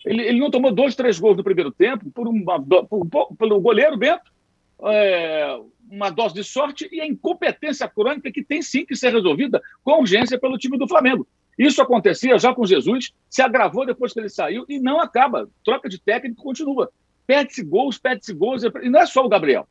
Ele, 0.07 0.23
ele 0.23 0.41
não 0.41 0.51
tomou 0.51 0.73
dois, 0.73 0.95
três 0.95 1.19
gols 1.19 1.37
no 1.37 1.45
primeiro 1.45 1.71
tempo, 1.71 2.11
por 2.13 2.27
uma, 2.27 2.59
por, 2.59 3.37
pelo 3.37 3.61
goleiro 3.61 3.99
Bento, 3.99 4.23
é, 4.85 5.55
uma 5.91 6.09
dose 6.09 6.33
de 6.33 6.43
sorte 6.43 6.89
e 6.91 6.99
a 6.99 7.07
incompetência 7.07 7.87
crônica 7.87 8.33
que 8.33 8.43
tem 8.43 8.63
sim 8.63 8.87
que 8.87 8.97
ser 8.97 9.13
resolvida 9.13 9.61
com 9.85 10.01
urgência 10.01 10.41
pelo 10.41 10.57
time 10.57 10.79
do 10.79 10.89
Flamengo. 10.89 11.29
Isso 11.59 11.83
acontecia 11.83 12.39
já 12.39 12.55
com 12.55 12.65
Jesus, 12.65 13.13
se 13.29 13.43
agravou 13.43 13.85
depois 13.85 14.15
que 14.15 14.21
ele 14.21 14.31
saiu 14.31 14.65
e 14.67 14.81
não 14.81 14.99
acaba. 14.99 15.47
Troca 15.63 15.91
de 15.91 16.01
técnico 16.01 16.43
continua. 16.43 16.91
Perde-se 17.27 17.63
gols, 17.63 17.99
perde-se 17.99 18.33
gols. 18.33 18.63
E 18.65 18.89
não 18.89 19.01
é 19.01 19.05
só 19.05 19.23
o 19.23 19.29
Gabriel. 19.29 19.69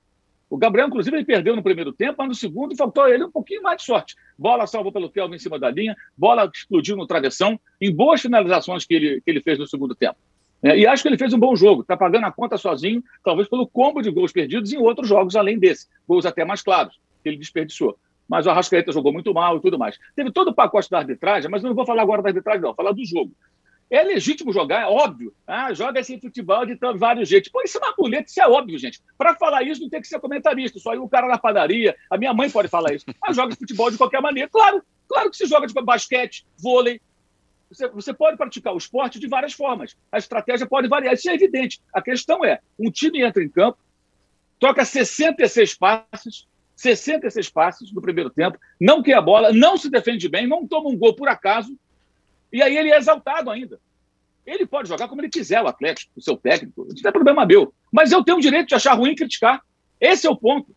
O 0.50 0.58
Gabriel, 0.58 0.88
inclusive, 0.88 1.16
ele 1.16 1.26
perdeu 1.26 1.56
no 1.56 1.62
primeiro 1.62 1.94
tempo, 1.94 2.16
mas 2.18 2.28
no 2.28 2.36
segundo 2.36 2.76
faltou 2.76 3.08
ele 3.08 3.24
um 3.24 3.32
pouquinho 3.32 3.62
mais 3.62 3.78
de 3.78 3.84
sorte. 3.84 4.16
Bola 4.38 4.66
salvou 4.66 4.92
pelo 4.92 5.10
Kelvin 5.10 5.36
em 5.36 5.40
cima 5.40 5.60
da 5.60 5.70
linha, 5.70 5.96
bola 6.18 6.50
explodiu 6.52 6.98
no 6.98 7.06
travessão, 7.06 7.60
em 7.80 7.94
boas 7.94 8.20
finalizações 8.20 8.84
que 8.84 8.96
ele, 8.96 9.22
que 9.22 9.30
ele 9.30 9.42
fez 9.42 9.60
no 9.60 9.68
segundo 9.68 9.94
tempo. 9.94 10.18
É, 10.62 10.78
e 10.78 10.88
acho 10.88 11.04
que 11.04 11.10
ele 11.10 11.18
fez 11.18 11.34
um 11.34 11.40
bom 11.40 11.56
jogo, 11.56 11.84
está 11.84 11.96
pagando 11.96 12.26
a 12.26 12.32
conta 12.32 12.58
sozinho, 12.58 13.04
talvez 13.24 13.48
pelo 13.48 13.68
combo 13.68 14.02
de 14.02 14.10
gols 14.10 14.32
perdidos 14.32 14.74
em 14.74 14.78
outros 14.78 15.08
jogos 15.08 15.36
além 15.36 15.58
desse, 15.58 15.88
gols 16.08 16.26
até 16.26 16.44
mais 16.44 16.62
claros, 16.62 17.00
que 17.24 17.30
ele 17.30 17.38
desperdiçou. 17.38 17.98
Mas 18.28 18.46
o 18.46 18.50
Arrascaeta 18.50 18.92
jogou 18.92 19.14
muito 19.14 19.34
mal 19.34 19.58
e 19.58 19.62
tudo 19.62 19.80
mais. 19.80 19.98
Teve 20.16 20.32
todo 20.32 20.50
o 20.50 20.54
pacote 20.54 20.90
da 20.90 21.00
arbitragem, 21.00 21.50
mas 21.50 21.64
eu 21.64 21.70
não 21.70 21.76
vou 21.76 21.86
falar 21.86 22.02
agora 22.02 22.22
da 22.22 22.30
arbitragem, 22.30 22.62
não, 22.62 22.70
vou 22.70 22.76
falar 22.76 22.92
do 22.92 23.06
jogo. 23.06 23.32
É 23.90 24.04
legítimo 24.04 24.54
jogar, 24.54 24.84
é 24.84 24.86
óbvio. 24.86 25.34
Ah, 25.48 25.74
joga 25.74 26.00
esse 26.00 26.20
futebol 26.20 26.64
de 26.64 26.78
vários 26.96 27.28
jeitos. 27.28 27.50
Pô, 27.50 27.62
isso 27.64 27.80
é 27.80 27.82
uma 27.82 27.96
muleta, 27.98 28.30
isso 28.30 28.40
é 28.40 28.48
óbvio, 28.48 28.78
gente. 28.78 29.02
Para 29.18 29.36
falar 29.36 29.64
isso, 29.64 29.82
não 29.82 29.90
tem 29.90 30.00
que 30.00 30.08
ser 30.08 30.20
comentarista, 30.20 30.78
só 30.78 30.92
aí 30.92 31.00
o 31.00 31.10
cara 31.10 31.28
na 31.28 31.40
padaria. 31.40 31.96
A 32.10 32.18
minha 32.18 32.34
mãe 32.34 32.52
pode 32.52 32.68
falar 32.68 32.94
isso. 32.94 33.06
Mas 33.20 33.36
joga 33.36 33.56
futebol 33.56 33.90
de 33.90 33.98
qualquer 33.98 34.22
maneira. 34.22 34.48
Claro, 34.48 34.84
claro 35.08 35.32
que 35.32 35.38
se 35.38 35.48
joga 35.48 35.66
de 35.66 35.74
basquete, 35.74 36.46
vôlei. 36.62 37.02
Você, 37.72 37.88
você 37.88 38.14
pode 38.14 38.38
praticar 38.38 38.74
o 38.74 38.78
esporte 38.78 39.20
de 39.20 39.28
várias 39.28 39.54
formas. 39.54 39.98
A 40.12 40.20
estratégia 40.20 40.68
pode 40.68 40.88
variar, 40.88 41.16
isso 41.16 41.30
é 41.30 41.34
evidente. 41.34 41.82
A 41.92 42.02
questão 42.02 42.46
é: 42.46 42.60
um 42.78 42.92
time 42.92 43.24
entra 43.24 43.44
em 43.44 43.50
campo, 43.50 43.80
toca 44.60 44.86
66 44.86 45.76
passes, 45.76 46.48
66 46.76 47.50
passes 47.50 47.92
no 47.92 48.02
primeiro 48.02 48.30
tempo, 48.30 48.60
não 48.80 49.02
quer 49.02 49.16
a 49.16 49.22
bola, 49.22 49.52
não 49.52 49.78
se 49.78 49.90
defende 49.90 50.30
bem, 50.30 50.48
não 50.48 50.68
toma 50.68 50.90
um 50.90 50.98
gol 50.98 51.16
por 51.16 51.28
acaso 51.28 51.76
e 52.52 52.62
aí 52.62 52.76
ele 52.78 52.92
é 52.92 52.98
exaltado 52.98 53.50
ainda. 53.50 53.80
Ele 54.46 54.66
pode 54.66 54.90
jogar 54.90 55.08
como 55.08 55.22
ele 55.22 55.30
quiser, 55.30 55.62
o 55.62 55.68
Atlético, 55.68 56.12
o 56.16 56.22
seu 56.22 56.36
técnico. 56.36 56.88
Não 56.88 57.10
é 57.10 57.12
problema 57.12 57.46
meu. 57.46 57.74
Mas 57.92 58.12
eu 58.12 58.24
tenho 58.24 58.38
o 58.38 58.42
direito 58.42 58.70
de 58.70 58.76
achar 58.76 58.94
ruim 58.94 59.12
e 59.12 59.16
criticar. 59.16 59.62
Esse 60.00 60.26
é 60.26 60.30
o 60.30 60.36
ponto. 60.36 60.76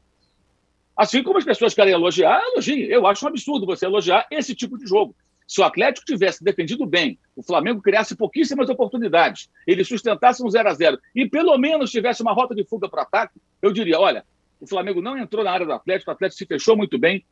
Assim 0.96 1.22
como 1.22 1.38
as 1.38 1.44
pessoas 1.44 1.72
querem 1.72 1.94
elogiar, 1.94 2.42
elogiem. 2.52 2.82
Eu 2.82 3.06
acho 3.06 3.24
um 3.24 3.28
absurdo 3.28 3.64
você 3.64 3.86
elogiar 3.86 4.26
esse 4.30 4.54
tipo 4.54 4.76
de 4.76 4.86
jogo. 4.86 5.16
Se 5.46 5.60
o 5.60 5.64
Atlético 5.64 6.06
tivesse 6.06 6.44
defendido 6.44 6.86
bem, 6.86 7.18
o 7.34 7.42
Flamengo 7.42 7.82
criasse 7.82 8.14
pouquíssimas 8.14 8.68
oportunidades, 8.68 9.50
ele 9.66 9.84
sustentasse 9.84 10.42
um 10.42 10.48
0 10.48 10.68
a 10.68 10.74
0 10.74 10.98
e 11.14 11.28
pelo 11.28 11.56
menos 11.58 11.90
tivesse 11.90 12.22
uma 12.22 12.32
rota 12.32 12.54
de 12.54 12.64
fuga 12.64 12.88
para 12.88 13.02
ataque, 13.02 13.38
eu 13.60 13.72
diria: 13.72 13.98
olha, 13.98 14.24
o 14.60 14.66
Flamengo 14.66 15.02
não 15.02 15.18
entrou 15.18 15.44
na 15.44 15.50
área 15.50 15.66
do 15.66 15.72
Atlético, 15.72 16.10
o 16.10 16.14
Atlético 16.14 16.38
se 16.38 16.46
fechou 16.46 16.76
muito 16.76 16.98
bem, 16.98 17.24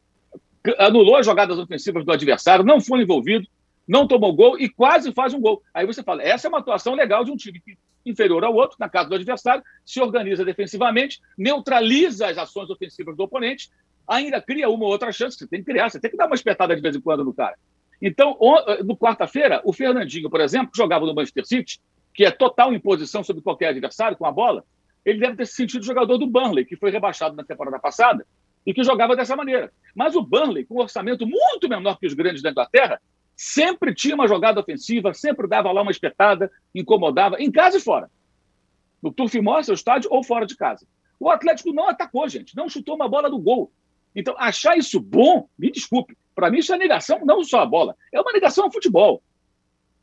anulou 0.79 1.17
as 1.17 1.25
jogadas 1.25 1.59
ofensivas 1.59 2.05
do 2.05 2.13
adversário, 2.13 2.65
não 2.65 2.81
foi 2.81 3.03
envolvido, 3.03 3.47
não 3.91 4.07
tomou 4.07 4.33
gol 4.33 4.57
e 4.57 4.69
quase 4.69 5.13
faz 5.13 5.35
um 5.35 5.41
gol. 5.41 5.61
Aí 5.75 5.85
você 5.85 6.01
fala, 6.01 6.23
essa 6.23 6.47
é 6.47 6.49
uma 6.49 6.61
atuação 6.61 6.95
legal 6.95 7.25
de 7.25 7.33
um 7.33 7.37
time 7.37 7.61
inferior 8.07 8.45
ao 8.45 8.55
outro, 8.55 8.77
na 8.79 8.89
casa 8.89 9.09
do 9.09 9.17
adversário, 9.17 9.65
se 9.85 10.01
organiza 10.01 10.45
defensivamente, 10.45 11.21
neutraliza 11.37 12.29
as 12.29 12.39
ações 12.39 12.71
ofensivas 12.71 13.17
do 13.17 13.25
oponente, 13.25 13.69
ainda 14.07 14.41
cria 14.41 14.71
uma 14.71 14.85
ou 14.85 14.93
outra 14.93 15.11
chance, 15.11 15.37
você 15.37 15.47
tem 15.49 15.59
que 15.59 15.73
criar, 15.73 15.91
você 15.91 15.99
tem 15.99 16.09
que 16.09 16.17
dar 16.17 16.27
uma 16.27 16.37
espetada 16.37 16.77
de 16.77 16.81
vez 16.81 16.95
em 16.95 17.01
quando 17.01 17.25
no 17.25 17.35
cara. 17.35 17.57
Então, 18.01 18.39
no 18.85 18.97
quarta-feira, 18.97 19.61
o 19.65 19.73
Fernandinho, 19.73 20.31
por 20.31 20.41
exemplo, 20.41 20.71
que 20.71 20.79
jogava 20.79 21.05
no 21.05 21.13
Manchester 21.13 21.45
City, 21.45 21.81
que 22.15 22.25
é 22.25 22.31
total 22.31 22.73
imposição 22.73 23.25
sobre 23.25 23.43
qualquer 23.43 23.71
adversário 23.71 24.17
com 24.17 24.25
a 24.25 24.31
bola, 24.31 24.65
ele 25.05 25.19
deve 25.19 25.35
ter 25.35 25.47
se 25.47 25.55
sentido 25.55 25.85
jogador 25.85 26.17
do 26.17 26.29
Burnley, 26.29 26.65
que 26.65 26.77
foi 26.77 26.93
rebaixado 26.93 27.35
na 27.35 27.43
temporada 27.43 27.81
passada 27.81 28.25
e 28.65 28.73
que 28.73 28.85
jogava 28.85 29.17
dessa 29.17 29.35
maneira. 29.35 29.73
Mas 29.97 30.15
o 30.15 30.23
Burnley, 30.23 30.65
com 30.65 30.77
um 30.77 30.81
orçamento 30.81 31.27
muito 31.27 31.69
menor 31.69 31.99
que 31.99 32.07
os 32.07 32.15
grandes 32.15 32.41
da 32.41 32.51
Inglaterra, 32.51 33.01
sempre 33.41 33.95
tinha 33.95 34.15
uma 34.15 34.29
jogada 34.29 34.61
ofensiva, 34.61 35.15
sempre 35.15 35.49
dava 35.49 35.73
lá 35.73 35.81
uma 35.81 35.91
espetada, 35.91 36.53
incomodava, 36.75 37.41
em 37.41 37.51
casa 37.51 37.79
e 37.79 37.81
fora. 37.81 38.11
No 39.03 39.11
Turf 39.11 39.35
Moor, 39.41 39.65
seu 39.65 39.73
estádio, 39.73 40.11
ou 40.13 40.23
fora 40.23 40.45
de 40.45 40.55
casa. 40.55 40.87
O 41.19 41.31
Atlético 41.31 41.73
não 41.73 41.89
atacou, 41.89 42.29
gente, 42.29 42.55
não 42.55 42.69
chutou 42.69 42.95
uma 42.97 43.09
bola 43.09 43.31
do 43.31 43.39
gol. 43.39 43.73
Então, 44.15 44.35
achar 44.39 44.77
isso 44.77 45.01
bom, 45.01 45.49
me 45.59 45.71
desculpe, 45.71 46.19
para 46.35 46.51
mim 46.51 46.59
isso 46.59 46.75
é 46.75 46.77
negação, 46.77 47.25
não 47.25 47.43
só 47.43 47.61
a 47.61 47.67
bola, 47.67 47.97
é 48.13 48.21
uma 48.21 48.31
negação 48.31 48.65
ao 48.65 48.73
futebol. 48.73 49.23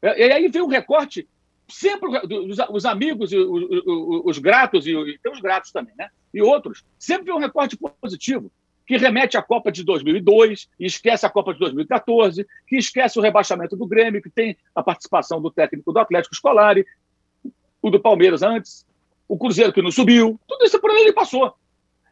É, 0.02 0.30
e 0.30 0.32
aí 0.32 0.48
vem 0.48 0.64
o 0.64 0.68
recorte, 0.68 1.30
sempre 1.70 2.10
os, 2.10 2.58
os 2.72 2.86
amigos, 2.86 3.32
os, 3.32 3.64
os, 3.86 4.22
os 4.26 4.40
gratos, 4.40 4.88
e, 4.88 5.20
tem 5.22 5.32
os 5.32 5.42
gratos 5.42 5.72
também, 5.72 5.94
né? 5.96 6.10
E 6.34 6.42
outros, 6.42 6.84
sempre 6.98 7.26
vem 7.26 7.36
um 7.36 7.40
recorte 7.40 7.78
positivo 8.02 8.52
que 8.88 8.96
remete 8.96 9.38
à 9.38 9.42
Copa 9.42 9.70
de 9.70 9.84
2002, 9.84 10.70
e 10.80 10.86
esquece 10.86 11.26
a 11.26 11.30
Copa 11.30 11.54
de 11.54 11.60
2014, 11.60 12.48
que 12.66 12.78
esquece 12.78 13.20
o 13.20 13.22
rebaixamento 13.22 13.76
do 13.76 13.86
Grêmio, 13.86 14.22
que 14.22 14.30
tem 14.30 14.58
a 14.74 14.82
participação 14.82 15.42
do 15.42 15.52
técnico 15.52 15.92
do 15.92 16.00
Atlético 16.00 16.34
Escolar, 16.34 16.78
o 17.82 17.90
do 17.90 18.00
Palmeiras 18.00 18.42
antes, 18.42 18.88
o 19.28 19.38
Cruzeiro 19.38 19.74
que 19.74 19.82
não 19.82 19.92
subiu, 19.92 20.40
tudo 20.48 20.64
isso 20.64 20.80
por 20.80 20.90
aí 20.90 21.02
ele 21.02 21.12
passou. 21.12 21.54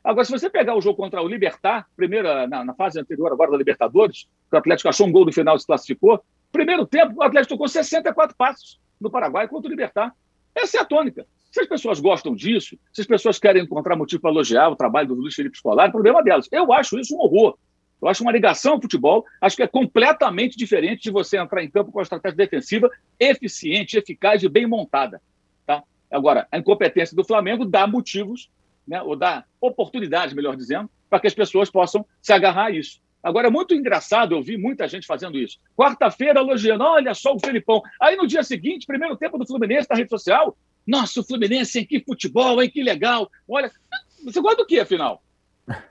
Agora, 0.04 0.26
se 0.26 0.32
você 0.32 0.50
pegar 0.50 0.76
o 0.76 0.82
jogo 0.82 0.98
contra 0.98 1.22
o 1.22 1.28
Libertar, 1.28 1.88
primeira, 1.96 2.46
na, 2.46 2.66
na 2.66 2.74
fase 2.74 3.00
anterior 3.00 3.32
agora 3.32 3.52
da 3.52 3.58
Libertadores, 3.58 4.28
que 4.50 4.56
o 4.56 4.58
Atlético 4.58 4.90
achou 4.90 5.08
um 5.08 5.12
gol 5.12 5.26
no 5.26 5.32
final 5.32 5.56
e 5.56 5.60
se 5.60 5.66
classificou, 5.66 6.22
primeiro 6.52 6.86
tempo 6.86 7.16
o 7.16 7.24
Atlético 7.24 7.54
tocou 7.54 7.70
64 7.70 8.36
passos 8.36 8.80
no 9.00 9.10
Paraguai 9.10 9.48
contra 9.48 9.68
o 9.68 9.72
Libertar. 9.72 10.14
Essa 10.54 10.78
é 10.78 10.82
a 10.82 10.86
tônica. 10.86 11.26
Se 11.56 11.62
as 11.62 11.68
pessoas 11.68 12.02
gostam 12.02 12.36
disso, 12.36 12.78
se 12.92 13.00
as 13.00 13.08
pessoas 13.08 13.40
querem 13.40 13.64
encontrar 13.64 13.96
motivo 13.96 14.22
para 14.22 14.30
elogiar 14.30 14.68
o 14.68 14.76
trabalho 14.76 15.08
do 15.08 15.14
Luiz 15.14 15.36
Felipe 15.36 15.58
Scolari, 15.58 15.90
problema 15.90 16.22
delas. 16.22 16.50
Eu 16.52 16.74
acho 16.74 17.00
isso 17.00 17.16
um 17.16 17.20
horror. 17.22 17.58
Eu 18.02 18.10
acho 18.10 18.24
uma 18.24 18.32
ligação 18.34 18.74
ao 18.74 18.82
futebol, 18.82 19.24
acho 19.40 19.56
que 19.56 19.64
é 19.64 19.68
completamente 19.68 20.58
diferente 20.58 21.04
de 21.04 21.12
você 21.12 21.38
entrar 21.38 21.64
em 21.64 21.70
campo 21.70 21.94
com 21.94 22.00
uma 22.00 22.04
estratégia 22.04 22.36
defensiva 22.36 22.90
eficiente, 23.18 23.98
eficaz 23.98 24.44
e 24.44 24.50
bem 24.50 24.68
montada. 24.68 25.22
Tá? 25.66 25.82
Agora, 26.12 26.46
a 26.52 26.58
incompetência 26.58 27.16
do 27.16 27.24
Flamengo 27.24 27.64
dá 27.64 27.88
motivos, 27.88 28.52
né, 28.86 29.02
ou 29.02 29.16
dá 29.16 29.46
oportunidades, 29.62 30.36
melhor 30.36 30.58
dizendo, 30.58 30.90
para 31.10 31.22
que 31.22 31.28
as 31.28 31.34
pessoas 31.34 31.70
possam 31.70 32.06
se 32.22 32.34
agarrar 32.34 32.66
a 32.66 32.72
isso. 32.72 33.00
Agora, 33.24 33.48
é 33.48 33.50
muito 33.50 33.74
engraçado, 33.74 34.36
eu 34.36 34.44
vi 34.44 34.58
muita 34.58 34.90
gente 34.90 35.08
fazendo 35.08 35.40
isso. 35.40 35.58
Quarta-feira, 35.74 36.42
elogiando, 36.42 36.84
olha 36.84 37.14
só 37.14 37.34
o 37.34 37.40
Felipão. 37.40 37.82
Aí, 38.00 38.18
no 38.18 38.28
dia 38.28 38.44
seguinte, 38.44 38.86
primeiro 38.86 39.16
tempo 39.16 39.38
do 39.38 39.48
Fluminense 39.48 39.88
na 39.90 39.96
rede 39.96 40.10
social, 40.10 40.56
nossa, 40.86 41.20
o 41.20 41.24
Fluminense, 41.24 41.80
hein, 41.80 41.86
que 41.86 42.00
futebol, 42.00 42.62
hein, 42.62 42.70
que 42.70 42.84
legal. 42.84 43.30
Olha, 43.48 43.72
você 44.24 44.40
gosta 44.40 44.58
do 44.58 44.66
que, 44.66 44.80
afinal? 44.80 45.24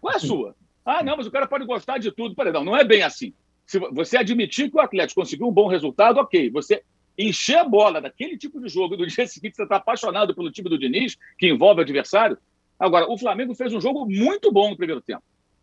Qual 0.00 0.12
é 0.12 0.16
a 0.16 0.20
sua? 0.20 0.56
Ah, 0.84 1.02
não, 1.02 1.16
mas 1.16 1.26
o 1.26 1.30
cara 1.30 1.46
pode 1.46 1.64
gostar 1.64 1.98
de 1.98 2.12
tudo. 2.12 2.34
Peraí, 2.34 2.52
não, 2.52 2.64
não 2.64 2.76
é 2.76 2.84
bem 2.84 3.02
assim. 3.02 3.32
Se 3.66 3.78
você 3.78 4.18
admitir 4.18 4.70
que 4.70 4.76
o 4.76 4.80
Atlético 4.80 5.20
conseguiu 5.20 5.48
um 5.48 5.52
bom 5.52 5.66
resultado, 5.66 6.18
ok. 6.18 6.50
Você 6.50 6.82
encher 7.16 7.56
a 7.56 7.64
bola 7.64 8.00
daquele 8.00 8.36
tipo 8.36 8.60
de 8.60 8.68
jogo 8.68 8.94
e 8.94 8.98
no 8.98 9.06
dia 9.08 9.26
seguinte 9.26 9.56
você 9.56 9.62
está 9.62 9.76
apaixonado 9.76 10.34
pelo 10.34 10.50
time 10.50 10.68
do 10.68 10.78
Diniz, 10.78 11.16
que 11.38 11.48
envolve 11.48 11.80
o 11.80 11.82
adversário. 11.82 12.38
Agora, 12.78 13.10
o 13.10 13.16
Flamengo 13.16 13.54
fez 13.54 13.72
um 13.72 13.80
jogo 13.80 14.06
muito 14.06 14.52
bom 14.52 14.70
no 14.70 14.76
primeiro 14.76 15.00
tempo. 15.00 15.22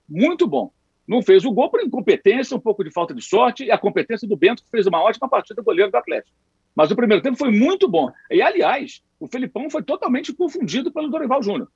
Muito 0.10 0.48
bom. 0.48 0.72
Não 1.08 1.22
fez 1.22 1.46
o 1.46 1.52
gol 1.52 1.70
por 1.70 1.82
incompetência, 1.82 2.56
um 2.56 2.60
pouco 2.60 2.84
de 2.84 2.92
falta 2.92 3.14
de 3.14 3.22
sorte 3.22 3.66
e 3.66 3.72
a 3.72 3.78
competência 3.78 4.28
do 4.28 4.36
Bento, 4.36 4.64
que 4.64 4.70
fez 4.70 4.88
uma 4.88 5.02
ótima 5.02 5.28
partida 5.28 5.62
goleiro 5.62 5.92
do 5.92 5.98
Atlético. 5.98 6.36
Mas 6.76 6.92
o 6.92 6.96
primeiro 6.96 7.22
tempo 7.22 7.38
foi 7.38 7.52
muito 7.52 7.88
bom. 7.88 8.12
E, 8.30 8.42
aliás, 8.42 9.02
o 9.20 9.28
Felipão 9.28 9.70
foi 9.70 9.84
totalmente 9.84 10.34
confundido 10.34 10.92
pelo 10.92 11.10
Dorival 11.10 11.44
Júnior. 11.44 11.70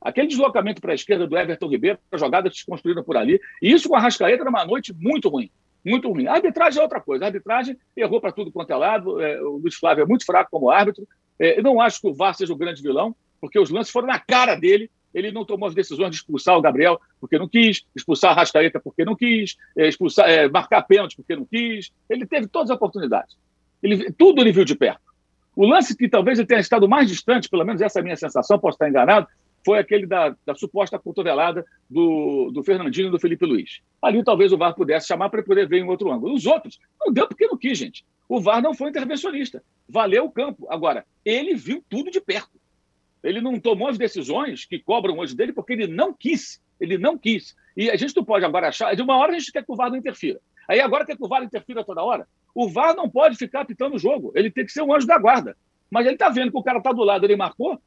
Aquele 0.00 0.28
deslocamento 0.28 0.80
para 0.80 0.92
a 0.92 0.94
esquerda 0.94 1.26
do 1.26 1.36
Everton 1.36 1.68
Ribeiro, 1.68 1.98
a 2.12 2.16
jogada 2.16 2.50
que 2.50 2.56
se 2.56 2.64
por 3.04 3.16
ali, 3.16 3.40
e 3.60 3.72
isso 3.72 3.88
com 3.88 3.96
a 3.96 4.00
Rascaeta 4.00 4.42
era 4.42 4.50
uma 4.50 4.64
noite 4.64 4.94
muito 4.96 5.28
ruim. 5.28 5.50
Muito 5.84 6.10
ruim. 6.10 6.26
A 6.26 6.34
arbitragem 6.34 6.80
é 6.80 6.82
outra 6.82 7.00
coisa. 7.00 7.24
A 7.24 7.28
arbitragem 7.28 7.76
errou 7.96 8.20
para 8.20 8.32
tudo 8.32 8.50
quanto 8.50 8.72
é 8.72 8.76
lado. 8.76 9.20
É, 9.20 9.40
o 9.40 9.58
Luiz 9.58 9.76
Flávio 9.76 10.02
é 10.02 10.06
muito 10.06 10.26
fraco 10.26 10.50
como 10.50 10.70
árbitro. 10.70 11.06
É, 11.38 11.58
eu 11.58 11.62
não 11.62 11.80
acho 11.80 12.00
que 12.00 12.08
o 12.08 12.14
VAR 12.14 12.34
seja 12.34 12.52
o 12.52 12.56
grande 12.56 12.82
vilão, 12.82 13.14
porque 13.40 13.58
os 13.58 13.70
lances 13.70 13.92
foram 13.92 14.08
na 14.08 14.18
cara 14.18 14.54
dele. 14.54 14.90
Ele 15.14 15.30
não 15.30 15.44
tomou 15.44 15.68
as 15.68 15.74
decisões 15.74 16.10
de 16.10 16.16
expulsar 16.16 16.58
o 16.58 16.60
Gabriel 16.60 17.00
porque 17.20 17.38
não 17.38 17.48
quis, 17.48 17.86
expulsar 17.94 18.32
a 18.32 18.34
Rascaeta 18.34 18.78
porque 18.78 19.04
não 19.04 19.16
quis, 19.16 19.56
é, 19.76 19.88
expulsar, 19.88 20.28
é, 20.28 20.48
marcar 20.48 20.82
pênalti 20.82 21.16
porque 21.16 21.36
não 21.36 21.46
quis. 21.46 21.90
Ele 22.10 22.26
teve 22.26 22.48
todas 22.48 22.70
as 22.70 22.76
oportunidades. 22.76 23.36
Ele, 23.82 24.10
tudo 24.12 24.40
ele 24.40 24.52
viu 24.52 24.64
de 24.64 24.74
perto. 24.74 25.00
O 25.54 25.66
lance 25.66 25.96
que 25.96 26.08
talvez 26.08 26.38
ele 26.38 26.46
tenha 26.46 26.60
estado 26.60 26.88
mais 26.88 27.08
distante, 27.08 27.48
pelo 27.48 27.64
menos 27.64 27.80
essa 27.80 27.98
é 27.98 28.00
a 28.00 28.02
minha 28.02 28.16
sensação, 28.16 28.58
posso 28.58 28.74
estar 28.74 28.88
enganado, 28.88 29.26
foi 29.66 29.80
aquele 29.80 30.06
da, 30.06 30.36
da 30.46 30.54
suposta 30.54 30.96
cotovelada 30.96 31.64
do, 31.90 32.52
do 32.52 32.62
Fernandinho 32.62 33.08
e 33.08 33.10
do 33.10 33.18
Felipe 33.18 33.44
Luiz. 33.44 33.80
Ali 34.00 34.22
talvez 34.22 34.52
o 34.52 34.56
VAR 34.56 34.74
pudesse 34.74 35.08
chamar 35.08 35.28
para 35.28 35.42
poder 35.42 35.66
ver 35.66 35.78
em 35.78 35.88
outro 35.88 36.12
ângulo. 36.12 36.34
Os 36.34 36.46
outros, 36.46 36.78
não 37.00 37.12
deu 37.12 37.26
porque 37.26 37.48
não 37.48 37.56
quis, 37.56 37.76
gente. 37.76 38.04
O 38.28 38.40
VAR 38.40 38.62
não 38.62 38.74
foi 38.74 38.90
intervencionista. 38.90 39.60
Valeu 39.88 40.26
o 40.26 40.30
campo. 40.30 40.68
Agora, 40.70 41.04
ele 41.24 41.54
viu 41.54 41.82
tudo 41.88 42.12
de 42.12 42.20
perto. 42.20 42.60
Ele 43.24 43.40
não 43.40 43.58
tomou 43.58 43.88
as 43.88 43.98
decisões 43.98 44.64
que 44.64 44.78
cobram 44.78 45.18
hoje 45.18 45.34
dele 45.34 45.52
porque 45.52 45.72
ele 45.72 45.88
não 45.88 46.14
quis. 46.14 46.62
Ele 46.80 46.96
não 46.96 47.18
quis. 47.18 47.56
E 47.76 47.90
a 47.90 47.96
gente 47.96 48.14
não 48.14 48.24
pode 48.24 48.44
agora 48.44 48.68
achar. 48.68 48.94
De 48.94 49.02
uma 49.02 49.16
hora 49.16 49.32
a 49.32 49.38
gente 49.38 49.50
quer 49.50 49.64
que 49.64 49.72
o 49.72 49.74
VAR 49.74 49.90
não 49.90 49.98
interfira. 49.98 50.38
Aí 50.68 50.80
agora 50.80 51.04
quer 51.04 51.16
que 51.16 51.24
o 51.24 51.28
VAR 51.28 51.42
interfira 51.42 51.82
toda 51.82 52.04
hora. 52.04 52.28
O 52.56 52.68
VAR 52.68 52.96
não 52.96 53.08
pode 53.08 53.36
ficar 53.36 53.60
apitando 53.60 53.94
o 53.94 53.98
jogo. 53.98 54.32
Ele 54.34 54.50
tem 54.50 54.64
que 54.64 54.72
ser 54.72 54.82
um 54.82 54.94
anjo 54.94 55.06
da 55.06 55.18
guarda. 55.18 55.56
Mas 55.90 56.06
ele 56.06 56.14
está 56.14 56.28
vendo 56.28 56.50
que 56.50 56.58
o 56.58 56.62
cara 56.62 56.78
está 56.78 56.90
do 56.90 57.04
lado, 57.04 57.24
ele 57.24 57.36
marcou, 57.36 57.80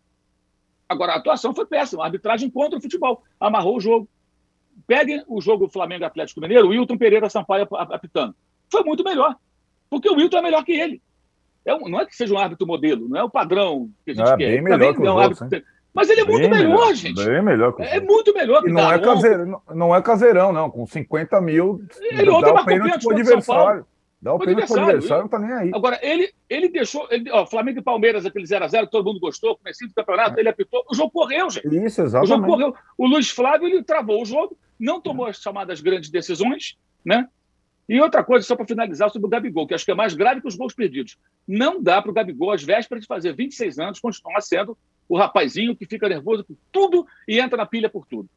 Agora, 0.90 1.14
a 1.14 1.18
atuação 1.18 1.54
foi 1.54 1.68
péssima. 1.68 2.02
A 2.02 2.08
arbitragem 2.08 2.50
contra 2.50 2.80
o 2.80 2.82
futebol. 2.82 3.22
Amarrou 3.40 3.78
o 3.78 3.80
jogo. 3.80 4.10
Peguem 4.88 5.24
o 5.28 5.40
jogo 5.40 5.70
Flamengo 5.70 6.04
Atlético 6.04 6.42
Mineiro, 6.42 6.66
o 6.66 6.70
Wilton 6.72 6.98
Pereira 6.98 7.30
Sampaio 7.30 7.68
apitando. 7.72 8.34
Foi 8.72 8.84
muito 8.84 9.04
melhor. 9.04 9.36
Porque 9.88 10.10
o 10.10 10.16
Wilton 10.16 10.40
é 10.40 10.42
melhor 10.42 10.64
que 10.64 10.72
ele. 10.72 11.00
É 11.64 11.76
um, 11.76 11.88
não 11.88 12.00
é 12.00 12.06
que 12.08 12.16
seja 12.16 12.34
um 12.34 12.40
árbitro 12.40 12.66
modelo, 12.66 13.08
não 13.08 13.20
é 13.20 13.24
o 13.24 13.30
padrão 13.30 13.92
que 14.04 14.12
a 14.12 14.14
gente 14.16 14.28
é, 14.28 14.38
quer. 14.38 14.52
Bem 14.52 14.62
melhor 14.62 14.96
que 14.96 15.06
é 15.06 15.12
um 15.12 15.16
outros, 15.16 15.42
árbitro... 15.44 15.64
Mas 15.94 16.10
ele 16.10 16.22
é 16.22 16.26
muito 16.26 16.50
melhor, 16.50 16.70
melhor, 16.70 16.94
gente. 16.94 17.26
Bem 17.26 17.42
melhor 17.44 17.74
que 17.74 17.82
É 17.84 18.00
muito 18.00 18.34
melhor 18.34 18.64
que 18.64 18.70
e 18.70 18.72
não 18.72 18.92
é, 18.92 19.00
caseiro, 19.00 19.62
não 19.76 19.96
é 19.96 20.02
caseirão, 20.02 20.52
não. 20.52 20.72
Com 20.72 20.88
50 20.88 21.42
mil, 21.42 21.84
ele 22.00 22.30
ontem 22.30 22.54
marcou 22.54 22.66
pênalti 22.66 23.04
pro 23.04 23.12
adversário. 23.12 23.86
Dá 24.22 24.34
o 24.34 24.40
pênalti 24.40 24.68
pro 24.68 24.82
adversário, 24.82 25.24
não 25.24 25.30
tá 25.30 25.40
nem 25.40 25.52
aí. 25.52 25.72
Agora, 25.74 25.98
ele, 26.02 26.34
ele 26.50 26.68
deixou. 26.68 27.08
Ele, 27.10 27.32
ó, 27.32 27.46
Flamengo 27.46 27.80
e 27.80 27.82
Palmeiras, 27.82 28.26
aquele 28.26 28.46
0x0 28.46 28.86
que 28.86 28.92
todo 28.92 29.06
mundo 29.06 29.20
gostou, 29.20 29.58
comecinho 29.58 29.90
do 29.90 29.96
campeonato, 29.96 30.38
é. 30.38 30.42
ele 30.42 30.50
apitou. 30.50 30.86
O 30.92 30.94
jogo 30.94 31.10
correu, 31.12 31.50
gente. 31.50 31.68
Isso, 31.68 32.02
exatamente. 32.02 32.26
O 32.26 32.36
jogo 32.36 32.46
correu. 32.46 32.76
O 32.98 33.08
Luiz 33.08 33.30
Flávio 33.30 33.68
ele 33.68 33.82
travou 33.82 34.22
o 34.22 34.26
jogo, 34.26 34.58
não 34.78 35.00
tomou 35.00 35.26
as 35.26 35.42
chamadas 35.42 35.80
grandes 35.80 36.10
decisões, 36.10 36.78
né? 37.04 37.28
E 37.88 38.00
outra 38.00 38.24
coisa, 38.24 38.46
só 38.46 38.56
para 38.56 38.68
finalizar, 38.68 39.10
sobre 39.10 39.26
o 39.26 39.30
Gabigol, 39.30 39.66
que 39.66 39.74
acho 39.74 39.86
que 39.86 39.92
é 39.92 39.96
mais 39.96 40.14
grave 40.14 40.42
que 40.42 40.48
os 40.48 40.56
gols 40.56 40.76
perdidos. 40.76 41.18
Não 41.48 41.82
dá 41.82 42.00
para 42.02 42.12
o 42.12 42.14
Gabigol, 42.14 42.52
às 42.52 42.62
vésperas 42.62 43.02
de 43.02 43.08
fazer 43.08 43.34
26 43.34 43.80
anos, 43.80 44.00
continuar 44.00 44.42
sendo 44.42 44.78
o 45.08 45.18
rapazinho 45.18 45.76
que 45.76 45.88
fica 45.88 46.08
nervoso 46.08 46.44
por 46.44 46.56
tudo 46.72 47.08
e 47.28 47.40
entra 47.40 47.58
na 47.58 47.66
pilha 47.66 47.90
por 47.90 48.06
tudo. 48.06 48.30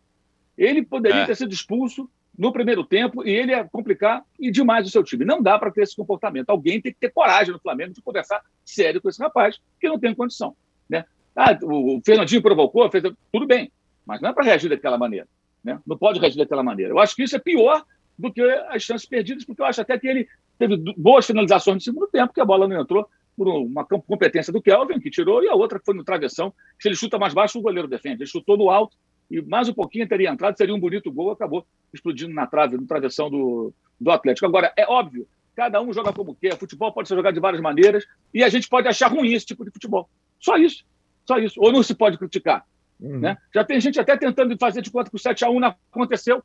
Ele 0.56 0.82
poderia 0.82 1.22
é. 1.22 1.26
ter 1.26 1.36
sido 1.36 1.52
expulso 1.52 2.08
no 2.36 2.52
primeiro 2.52 2.84
tempo 2.84 3.26
e 3.26 3.30
ele 3.30 3.52
ia 3.52 3.64
complicar 3.64 4.24
e 4.38 4.50
demais 4.50 4.86
o 4.86 4.90
seu 4.90 5.02
time. 5.02 5.24
Não 5.24 5.42
dá 5.42 5.58
para 5.58 5.70
ter 5.70 5.82
esse 5.82 5.94
comportamento. 5.94 6.50
Alguém 6.50 6.80
tem 6.80 6.92
que 6.92 6.98
ter 6.98 7.10
coragem 7.10 7.52
no 7.52 7.60
Flamengo 7.60 7.92
de 7.92 8.02
conversar 8.02 8.42
sério 8.64 9.00
com 9.00 9.08
esse 9.08 9.22
rapaz, 9.22 9.58
que 9.80 9.88
não 9.88 9.98
tem 9.98 10.14
condição. 10.14 10.56
Né? 10.88 11.04
Ah, 11.36 11.58
o 11.62 12.00
Fernandinho 12.04 12.42
provocou, 12.42 12.90
fez 12.90 13.04
tudo 13.32 13.46
bem, 13.46 13.70
mas 14.06 14.20
não 14.20 14.30
é 14.30 14.32
para 14.32 14.44
reagir 14.44 14.68
daquela 14.68 14.96
maneira. 14.96 15.28
Né? 15.62 15.78
Não 15.86 15.96
pode 15.96 16.18
reagir 16.18 16.38
daquela 16.38 16.62
maneira. 16.62 16.92
Eu 16.92 16.98
acho 16.98 17.14
que 17.14 17.22
isso 17.22 17.36
é 17.36 17.38
pior 17.38 17.84
do 18.18 18.32
que 18.32 18.42
as 18.42 18.82
chances 18.82 19.06
perdidas, 19.06 19.44
porque 19.44 19.60
eu 19.60 19.66
acho 19.66 19.80
até 19.80 19.98
que 19.98 20.06
ele 20.06 20.28
teve 20.58 20.76
boas 20.96 21.26
finalizações 21.26 21.76
no 21.76 21.80
segundo 21.80 22.06
tempo, 22.06 22.32
que 22.32 22.40
a 22.40 22.44
bola 22.44 22.68
não 22.68 22.80
entrou 22.80 23.08
por 23.36 23.48
uma 23.48 23.84
competência 23.84 24.52
do 24.52 24.60
Kelvin, 24.60 25.00
que 25.00 25.10
tirou, 25.10 25.42
e 25.42 25.48
a 25.48 25.54
outra 25.54 25.80
foi 25.84 25.94
no 25.94 26.04
travessão, 26.04 26.52
se 26.78 26.88
ele 26.88 26.94
chuta 26.94 27.18
mais 27.18 27.32
baixo, 27.32 27.58
o 27.58 27.62
goleiro 27.62 27.88
defende. 27.88 28.22
Ele 28.22 28.30
chutou 28.30 28.56
no 28.56 28.70
alto, 28.70 28.96
e 29.32 29.40
mais 29.40 29.66
um 29.66 29.72
pouquinho 29.72 30.06
teria 30.06 30.28
entrado, 30.28 30.58
seria 30.58 30.74
um 30.74 30.78
bonito 30.78 31.10
gol, 31.10 31.30
acabou 31.30 31.66
explodindo 31.92 32.34
na 32.34 32.46
trave, 32.46 32.76
no 32.76 32.86
travessão 32.86 33.30
do, 33.30 33.72
do 33.98 34.10
Atlético. 34.10 34.44
Agora, 34.46 34.70
é 34.76 34.84
óbvio, 34.86 35.26
cada 35.56 35.80
um 35.80 35.90
joga 35.90 36.12
como 36.12 36.34
quer, 36.34 36.58
futebol 36.58 36.92
pode 36.92 37.08
ser 37.08 37.14
jogado 37.14 37.32
de 37.32 37.40
várias 37.40 37.62
maneiras, 37.62 38.04
e 38.34 38.44
a 38.44 38.50
gente 38.50 38.68
pode 38.68 38.86
achar 38.88 39.10
ruim 39.10 39.32
esse 39.32 39.46
tipo 39.46 39.64
de 39.64 39.70
futebol. 39.70 40.06
Só 40.38 40.58
isso, 40.58 40.84
só 41.26 41.38
isso. 41.38 41.58
Ou 41.58 41.72
não 41.72 41.82
se 41.82 41.94
pode 41.94 42.18
criticar. 42.18 42.62
Uhum. 43.00 43.20
Né? 43.20 43.38
Já 43.54 43.64
tem 43.64 43.80
gente 43.80 43.98
até 43.98 44.18
tentando 44.18 44.54
fazer 44.58 44.82
de 44.82 44.90
conta 44.90 45.08
que 45.08 45.16
o 45.16 45.18
7x1 45.18 45.58
não 45.58 45.74
aconteceu. 45.90 46.42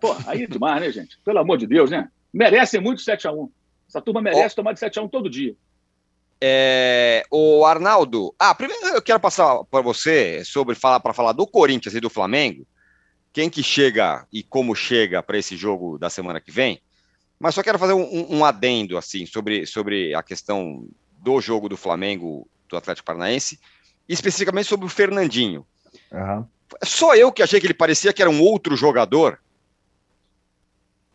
Pô, 0.00 0.16
aí 0.26 0.44
é 0.44 0.46
demais, 0.46 0.80
né, 0.80 0.90
gente? 0.90 1.20
Pelo 1.22 1.38
amor 1.40 1.58
de 1.58 1.66
Deus, 1.66 1.90
né? 1.90 2.10
Merecem 2.32 2.80
muito 2.80 3.02
7x1. 3.02 3.50
Essa 3.86 4.00
turma 4.00 4.22
merece 4.22 4.54
oh. 4.54 4.56
tomar 4.56 4.72
de 4.72 4.80
7x1 4.80 5.10
todo 5.10 5.28
dia. 5.28 5.54
É, 6.40 7.24
o 7.30 7.64
Arnaldo, 7.64 8.32
ah, 8.38 8.54
primeiro 8.54 8.86
eu 8.86 9.02
quero 9.02 9.18
passar 9.18 9.64
para 9.64 9.82
você 9.82 10.44
sobre 10.44 10.76
falar 10.76 11.00
para 11.00 11.12
falar 11.12 11.32
do 11.32 11.46
Corinthians 11.46 11.94
e 11.94 12.00
do 12.00 12.08
Flamengo, 12.08 12.64
quem 13.32 13.50
que 13.50 13.62
chega 13.62 14.26
e 14.32 14.42
como 14.42 14.74
chega 14.74 15.22
para 15.22 15.38
esse 15.38 15.56
jogo 15.56 15.98
da 15.98 16.08
semana 16.08 16.40
que 16.40 16.52
vem. 16.52 16.80
Mas 17.40 17.54
só 17.54 17.62
quero 17.62 17.78
fazer 17.78 17.92
um, 17.92 18.36
um, 18.36 18.44
adendo 18.44 18.96
assim 18.96 19.26
sobre, 19.26 19.66
sobre 19.66 20.14
a 20.14 20.22
questão 20.22 20.86
do 21.18 21.40
jogo 21.40 21.68
do 21.68 21.76
Flamengo 21.76 22.48
do 22.68 22.76
Atlético 22.76 23.06
Paranaense, 23.06 23.58
especificamente 24.08 24.68
sobre 24.68 24.86
o 24.86 24.90
Fernandinho. 24.90 25.66
Uhum. 26.12 26.46
Só 26.84 27.14
eu 27.14 27.32
que 27.32 27.42
achei 27.42 27.60
que 27.60 27.66
ele 27.66 27.74
parecia 27.74 28.12
que 28.12 28.22
era 28.22 28.30
um 28.30 28.42
outro 28.42 28.76
jogador 28.76 29.40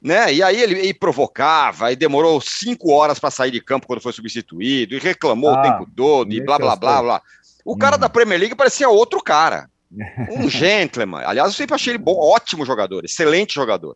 né? 0.04 0.34
E 0.34 0.44
aí 0.44 0.62
ele, 0.62 0.94
provocava, 0.94 1.90
e 1.92 1.96
demorou 1.96 2.42
cinco 2.42 2.92
horas 2.92 3.20
para 3.20 3.32
sair 3.32 3.52
de 3.52 3.62
campo 3.62 3.88
quando 3.88 4.02
foi 4.02 4.12
substituído, 4.12 4.96
e 4.96 5.00
reclamou 5.00 5.52
ah, 5.52 5.60
o 5.60 5.62
tempo 5.62 5.90
todo, 5.96 6.34
e 6.34 6.42
blá, 6.42 6.60
blá, 6.60 6.76
blá, 6.76 7.02
blá. 7.02 7.22
O 7.64 7.78
cara 7.78 7.96
hum. 7.96 8.00
da 8.00 8.10
Premier 8.10 8.38
League 8.38 8.56
parecia 8.56 8.90
outro 8.90 9.24
cara. 9.24 9.70
Um 10.30 10.50
gentleman. 10.50 11.24
Aliás, 11.24 11.50
eu 11.50 11.54
sempre 11.54 11.76
achei 11.76 11.92
ele 11.92 12.00
bom, 12.00 12.18
ótimo 12.18 12.66
jogador, 12.66 13.06
excelente 13.06 13.54
jogador. 13.54 13.96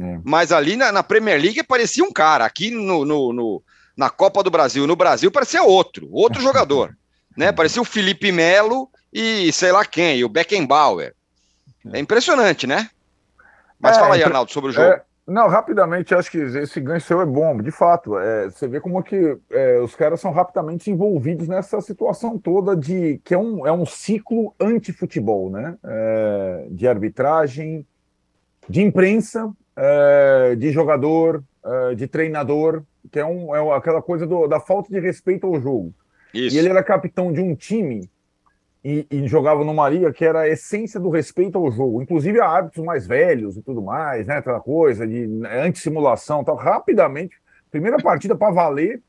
É. 0.00 0.18
Mas 0.24 0.50
ali 0.50 0.74
na, 0.74 0.90
na, 0.90 1.02
Premier 1.02 1.40
League 1.40 1.62
parecia 1.62 2.02
um 2.02 2.10
cara. 2.10 2.44
Aqui 2.44 2.70
no, 2.70 3.04
no, 3.04 3.32
no, 3.32 3.62
na 3.96 4.10
Copa 4.10 4.42
do 4.42 4.50
Brasil, 4.50 4.86
no 4.86 4.96
Brasil, 4.96 5.30
parecia 5.30 5.62
outro, 5.62 6.08
outro 6.10 6.40
jogador. 6.42 6.96
né? 7.36 7.52
Parecia 7.52 7.80
o 7.80 7.84
Felipe 7.84 8.32
Melo 8.32 8.88
e 9.12 9.52
sei 9.52 9.70
lá 9.70 9.84
quem, 9.84 10.24
o 10.24 10.28
Beckenbauer. 10.28 11.14
É 11.92 12.00
impressionante, 12.00 12.66
né? 12.66 12.88
Mas 13.78 13.96
é, 13.96 14.00
fala 14.00 14.14
aí, 14.14 14.24
Arnaldo, 14.24 14.50
sobre 14.50 14.70
o 14.70 14.72
jogo. 14.72 14.88
É, 14.88 15.02
não, 15.26 15.48
rapidamente, 15.48 16.14
acho 16.14 16.30
que 16.30 16.36
esse 16.36 16.78
ganho 16.80 17.00
seu 17.00 17.20
é 17.22 17.24
bom, 17.24 17.56
de 17.56 17.70
fato. 17.70 18.18
É, 18.18 18.44
você 18.50 18.68
vê 18.68 18.78
como 18.78 19.02
que 19.02 19.38
é, 19.50 19.78
os 19.78 19.96
caras 19.96 20.20
são 20.20 20.30
rapidamente 20.30 20.90
envolvidos 20.90 21.48
nessa 21.48 21.80
situação 21.80 22.38
toda 22.38 22.76
de 22.76 23.18
que 23.24 23.32
é 23.32 23.38
um, 23.38 23.66
é 23.66 23.72
um 23.72 23.86
ciclo 23.86 24.54
anti-futebol, 24.60 25.48
né? 25.48 25.78
É, 25.82 26.66
de 26.70 26.86
arbitragem, 26.86 27.86
de 28.68 28.82
imprensa, 28.82 29.50
é, 29.74 30.54
de 30.56 30.70
jogador, 30.70 31.42
é, 31.64 31.94
de 31.94 32.06
treinador, 32.06 32.82
que 33.10 33.18
é, 33.18 33.24
um, 33.24 33.56
é 33.56 33.76
aquela 33.76 34.02
coisa 34.02 34.26
do, 34.26 34.46
da 34.46 34.60
falta 34.60 34.90
de 34.90 35.00
respeito 35.00 35.46
ao 35.46 35.58
jogo. 35.58 35.94
Isso. 36.34 36.54
E 36.54 36.58
ele 36.58 36.68
era 36.68 36.82
capitão 36.82 37.32
de 37.32 37.40
um 37.40 37.54
time 37.54 38.10
e, 38.84 39.06
e 39.10 39.26
jogavam 39.26 39.64
numa 39.64 39.88
liga 39.88 40.12
que 40.12 40.24
era 40.24 40.40
a 40.40 40.48
essência 40.48 41.00
do 41.00 41.08
respeito 41.08 41.56
ao 41.56 41.70
jogo, 41.70 42.02
inclusive 42.02 42.38
a 42.38 42.46
árbitros 42.46 42.84
mais 42.84 43.06
velhos 43.06 43.56
e 43.56 43.62
tudo 43.62 43.80
mais, 43.80 44.26
né? 44.26 44.36
Aquela 44.36 44.60
coisa 44.60 45.06
de 45.06 45.26
anti-simulação 45.46 46.44
tal. 46.44 46.54
Rapidamente, 46.54 47.34
primeira 47.70 47.96
partida 47.96 48.36
para 48.36 48.52
valer, 48.52 49.02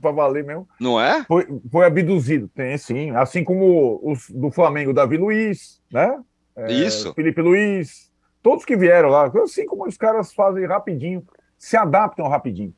para 0.00 0.10
valer 0.10 0.42
mesmo. 0.42 0.66
Não 0.80 0.98
é? 0.98 1.22
Foi, 1.24 1.46
foi 1.70 1.84
abduzido, 1.84 2.48
tem 2.48 2.78
sim. 2.78 3.10
Assim 3.10 3.44
como 3.44 4.00
os 4.02 4.30
do 4.30 4.50
Flamengo, 4.50 4.94
Davi 4.94 5.18
Luiz, 5.18 5.82
né? 5.92 6.18
É, 6.56 6.72
Isso. 6.72 7.12
Felipe 7.12 7.42
Luiz, 7.42 8.10
todos 8.42 8.64
que 8.64 8.76
vieram 8.76 9.10
lá, 9.10 9.30
assim 9.42 9.66
como 9.66 9.86
os 9.86 9.98
caras 9.98 10.32
fazem 10.32 10.66
rapidinho, 10.66 11.22
se 11.58 11.76
adaptam 11.76 12.26
rapidinho. 12.26 12.74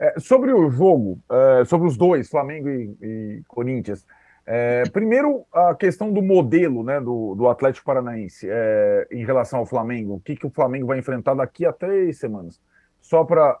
É, 0.00 0.18
sobre 0.18 0.52
o 0.52 0.70
jogo, 0.70 1.18
é, 1.30 1.64
sobre 1.66 1.88
os 1.88 1.96
dois, 1.96 2.30
Flamengo 2.30 2.68
e, 2.68 2.96
e 3.02 3.42
Corinthians, 3.48 4.06
é, 4.50 4.88
primeiro, 4.88 5.44
a 5.52 5.74
questão 5.74 6.10
do 6.10 6.22
modelo 6.22 6.82
né, 6.82 6.98
do, 6.98 7.34
do 7.34 7.48
Atlético 7.48 7.84
Paranaense 7.84 8.48
é, 8.48 9.06
em 9.10 9.22
relação 9.22 9.58
ao 9.58 9.66
Flamengo. 9.66 10.14
O 10.14 10.20
que, 10.20 10.34
que 10.34 10.46
o 10.46 10.50
Flamengo 10.50 10.86
vai 10.86 10.98
enfrentar 10.98 11.34
daqui 11.34 11.66
a 11.66 11.72
três 11.72 12.18
semanas? 12.18 12.58
Só 12.98 13.24
para 13.24 13.58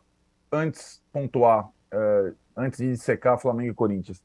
antes 0.50 1.02
pontuar, 1.12 1.68
é, 1.92 2.32
antes 2.56 2.78
de 2.78 2.96
secar 2.96 3.36
Flamengo 3.36 3.72
e 3.72 3.74
Corinthians. 3.74 4.22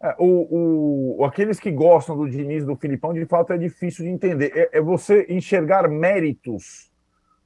É, 0.00 0.14
o, 0.16 1.16
o, 1.18 1.24
aqueles 1.24 1.58
que 1.58 1.72
gostam 1.72 2.16
do 2.16 2.30
Diniz 2.30 2.64
do 2.64 2.76
Filipão, 2.76 3.12
de 3.12 3.26
fato, 3.26 3.52
é 3.52 3.58
difícil 3.58 4.04
de 4.04 4.12
entender. 4.12 4.52
É, 4.54 4.78
é 4.78 4.80
você 4.80 5.26
enxergar 5.28 5.88
méritos 5.88 6.92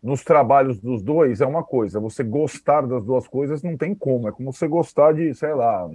nos 0.03 0.23
trabalhos 0.23 0.79
dos 0.79 1.03
dois 1.03 1.41
é 1.41 1.47
uma 1.47 1.64
coisa. 1.64 1.99
Você 2.01 2.23
gostar 2.23 2.83
das 2.83 3.03
duas 3.03 3.27
coisas 3.27 3.62
não 3.62 3.79
tem 3.79 3.95
como. 3.95 4.29
É 4.29 4.33
como 4.33 4.53
você 4.53 4.69
gostar 4.69 5.14
de, 5.14 5.35
sei 5.35 5.55
lá, 5.55 5.89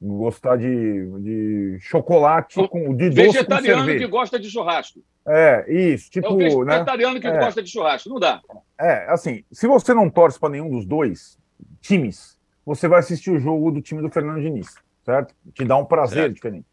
gostar 0.00 0.56
de, 0.56 1.20
de 1.20 1.78
chocolate 1.80 2.66
com 2.68 2.94
de 2.94 3.10
doce 3.10 3.32
vegetariano 3.32 3.86
que 3.86 4.06
gosta 4.06 4.38
de 4.38 4.50
churrasco. 4.50 5.00
É, 5.26 5.64
isso, 5.72 6.10
tipo, 6.10 6.28
é 6.28 6.54
o 6.54 6.64
né? 6.64 6.72
vegetariano 6.72 7.14
né? 7.14 7.20
que 7.20 7.26
é. 7.26 7.38
gosta 7.38 7.62
de 7.62 7.70
churrasco, 7.70 8.08
não 8.08 8.18
dá. 8.18 8.40
É, 8.78 9.06
assim, 9.10 9.44
se 9.52 9.66
você 9.66 9.92
não 9.92 10.08
torce 10.08 10.40
para 10.40 10.48
nenhum 10.48 10.70
dos 10.70 10.86
dois 10.86 11.38
times, 11.80 12.38
você 12.64 12.88
vai 12.88 13.00
assistir 13.00 13.30
o 13.30 13.38
jogo 13.38 13.70
do 13.70 13.82
time 13.82 14.00
do 14.00 14.10
Fernando 14.10 14.40
Diniz, 14.40 14.74
certo? 15.04 15.34
Te 15.52 15.64
dá 15.64 15.76
um 15.76 15.84
prazer 15.84 16.22
certo. 16.22 16.34
diferente. 16.34 16.66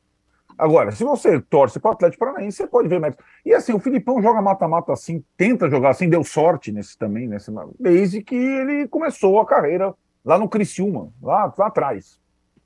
Agora, 0.57 0.91
se 0.91 1.03
você 1.03 1.39
torce 1.39 1.79
para 1.79 1.89
o 1.89 1.93
Atlético 1.93 2.25
Paranaense, 2.25 2.57
você 2.57 2.65
pode 2.65 2.87
ver 2.87 2.99
mérito. 2.99 3.23
E 3.45 3.53
assim, 3.53 3.73
o 3.73 3.79
Filipão 3.79 4.21
joga 4.21 4.41
mata-mata 4.41 4.91
assim, 4.91 5.23
tenta 5.35 5.69
jogar 5.69 5.89
assim, 5.89 6.09
deu 6.09 6.23
sorte 6.23 6.71
nesse 6.71 6.97
também, 6.97 7.27
nesse, 7.27 7.51
desde 7.79 8.23
que 8.23 8.35
ele 8.35 8.87
começou 8.87 9.39
a 9.39 9.45
carreira 9.45 9.93
lá 10.25 10.37
no 10.39 10.49
Criciúma, 10.49 11.11
lá, 11.21 11.53
lá 11.55 11.67
atrás. 11.67 12.19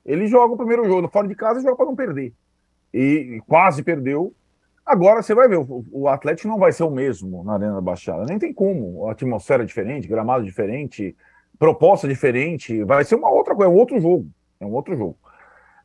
Ele 0.04 0.26
joga 0.26 0.54
o 0.54 0.56
primeiro 0.56 0.84
jogo 0.84 1.08
fora 1.08 1.28
de 1.28 1.34
casa 1.34 1.60
e 1.60 1.62
joga 1.62 1.76
para 1.76 1.86
não 1.86 1.96
perder. 1.96 2.32
E, 2.92 3.40
quase 3.46 3.82
perdeu. 3.82 4.34
Agora 4.84 5.22
você 5.22 5.34
vai 5.34 5.48
ver, 5.48 5.58
o, 5.58 5.84
o, 5.92 6.08
Atlético 6.08 6.48
não 6.48 6.58
vai 6.58 6.72
ser 6.72 6.82
o 6.82 6.90
mesmo 6.90 7.44
na 7.44 7.54
Arena 7.54 7.74
da 7.74 7.80
Baixada. 7.80 8.24
Nem 8.24 8.38
tem 8.38 8.52
como. 8.52 9.06
A 9.08 9.12
atmosfera 9.12 9.62
é 9.62 9.66
diferente, 9.66 10.08
gramado 10.08 10.44
diferente, 10.44 11.16
proposta 11.58 12.08
diferente. 12.08 12.82
Vai 12.84 13.04
ser 13.04 13.14
uma 13.14 13.30
outra 13.30 13.54
coisa, 13.54 13.70
é 13.70 13.74
um 13.74 13.78
outro 13.78 14.00
jogo. 14.00 14.26
É 14.60 14.66
um 14.66 14.72
outro 14.72 14.96
jogo. 14.96 15.16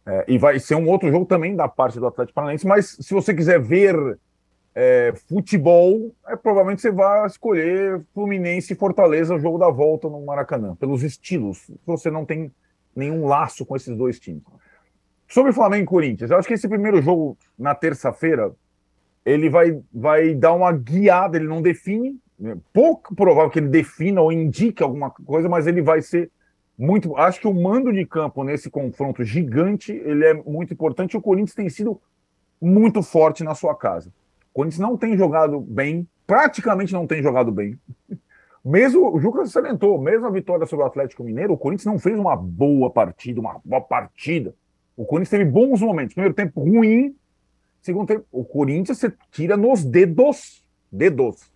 É, 0.06 0.26
e 0.28 0.38
vai 0.38 0.58
ser 0.60 0.76
um 0.76 0.90
outro 0.90 1.12
jogo 1.12 1.26
também 1.26 1.56
da 1.56 1.68
parte 1.68 2.00
do 2.00 2.08
Atlético 2.08 2.36
Paranaense, 2.36 2.66
mas 2.66 2.98
se 3.00 3.14
você 3.14 3.34
quiser 3.34 3.60
ver 3.60 4.18
é, 4.74 5.14
futebol, 5.28 6.16
é, 6.28 6.36
provavelmente 6.36 6.82
você 6.82 6.92
vai 6.92 7.26
escolher 7.26 8.02
Fluminense 8.14 8.72
e 8.72 8.76
Fortaleza, 8.76 9.36
o 9.36 9.40
jogo 9.40 9.58
da 9.58 9.70
volta 9.70 10.08
no 10.08 10.24
Maracanã, 10.24 10.76
pelos 10.76 11.04
estilos. 11.04 11.70
Você 11.86 12.10
não 12.10 12.26
tem 12.26 12.52
nenhum 12.98 13.26
laço 13.26 13.66
com 13.66 13.76
esses 13.76 13.96
dois 13.96 14.20
times. 14.20 14.44
Sobre 15.28 15.52
Flamengo 15.52 15.84
e 15.84 15.88
Corinthians, 15.88 16.32
eu 16.32 16.38
acho 16.38 16.48
que 16.48 16.54
esse 16.54 16.68
primeiro 16.68 17.02
jogo 17.02 17.38
na 17.58 17.76
terça-feira 17.76 18.54
ele 19.26 19.50
vai, 19.50 19.80
vai 19.94 20.34
dar 20.34 20.54
uma 20.54 20.72
guiada, 20.72 21.38
ele 21.38 21.48
não 21.48 21.62
define, 21.62 22.18
né? 22.40 22.58
pouco 22.72 23.14
provável 23.14 23.50
que 23.50 23.60
ele 23.60 23.68
defina 23.68 24.22
ou 24.22 24.32
indique 24.32 24.82
alguma 24.82 25.12
coisa, 25.12 25.50
mas 25.50 25.68
ele 25.68 25.82
vai 25.82 26.02
ser 26.02 26.32
muito. 26.78 27.16
Acho 27.18 27.42
que 27.42 27.48
o 27.48 27.54
mando 27.54 27.92
de 27.92 28.06
campo 28.06 28.44
nesse 28.44 28.70
confronto 28.70 29.24
gigante 29.24 29.92
ele 29.92 30.26
é 30.26 30.34
muito 30.34 30.74
importante. 30.74 31.18
O 31.18 31.22
Corinthians 31.22 31.56
tem 31.56 31.70
sido 31.70 32.00
muito 32.62 33.04
forte 33.04 33.44
na 33.44 33.54
sua 33.54 33.76
casa. 33.76 34.10
O 34.52 34.54
Corinthians 34.54 34.80
não 34.80 34.96
tem 34.96 35.18
jogado 35.18 35.60
bem, 35.60 36.08
praticamente 36.26 36.94
não 36.94 37.06
tem 37.06 37.22
jogado 37.22 37.52
bem. 37.52 37.78
Mesmo 38.68 39.16
o 39.16 39.18
Juca 39.18 39.46
salientou, 39.46 39.98
mesmo 39.98 40.28
a 40.28 40.30
vitória 40.30 40.66
sobre 40.66 40.84
o 40.84 40.88
Atlético 40.90 41.24
Mineiro, 41.24 41.54
o 41.54 41.58
Corinthians 41.58 41.86
não 41.86 41.98
fez 41.98 42.20
uma 42.20 42.36
boa 42.36 42.92
partida, 42.92 43.40
uma 43.40 43.62
boa 43.64 43.80
partida. 43.80 44.54
O 44.98 45.06
Corinthians 45.06 45.30
teve 45.30 45.46
bons 45.46 45.80
momentos. 45.80 46.14
Primeiro 46.14 46.36
tempo 46.36 46.60
ruim, 46.60 47.16
segundo 47.82 48.08
tempo, 48.08 48.26
o 48.30 48.44
Corinthians 48.44 48.98
você 48.98 49.14
tira 49.32 49.56
nos 49.56 49.86
dedos, 49.86 50.66
dedos, 50.92 51.50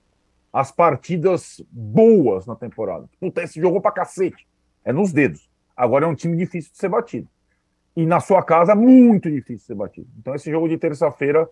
as 0.53 0.71
partidas 0.71 1.61
boas 1.69 2.45
na 2.45 2.55
temporada. 2.55 3.09
Puta, 3.19 3.43
esse 3.43 3.59
jogou 3.59 3.81
pra 3.81 3.91
cacete. 3.91 4.47
É 4.85 4.93
nos 4.93 5.11
dedos. 5.11 5.49
Agora 5.75 6.05
é 6.05 6.07
um 6.07 6.15
time 6.15 6.37
difícil 6.37 6.71
de 6.71 6.77
ser 6.77 6.87
batido. 6.87 7.27
E 7.93 8.05
na 8.05 8.21
sua 8.21 8.41
casa, 8.41 8.73
muito 8.73 9.29
difícil 9.29 9.57
de 9.57 9.63
ser 9.63 9.75
batido. 9.75 10.07
Então, 10.17 10.33
esse 10.33 10.49
jogo 10.49 10.69
de 10.69 10.77
terça-feira 10.77 11.49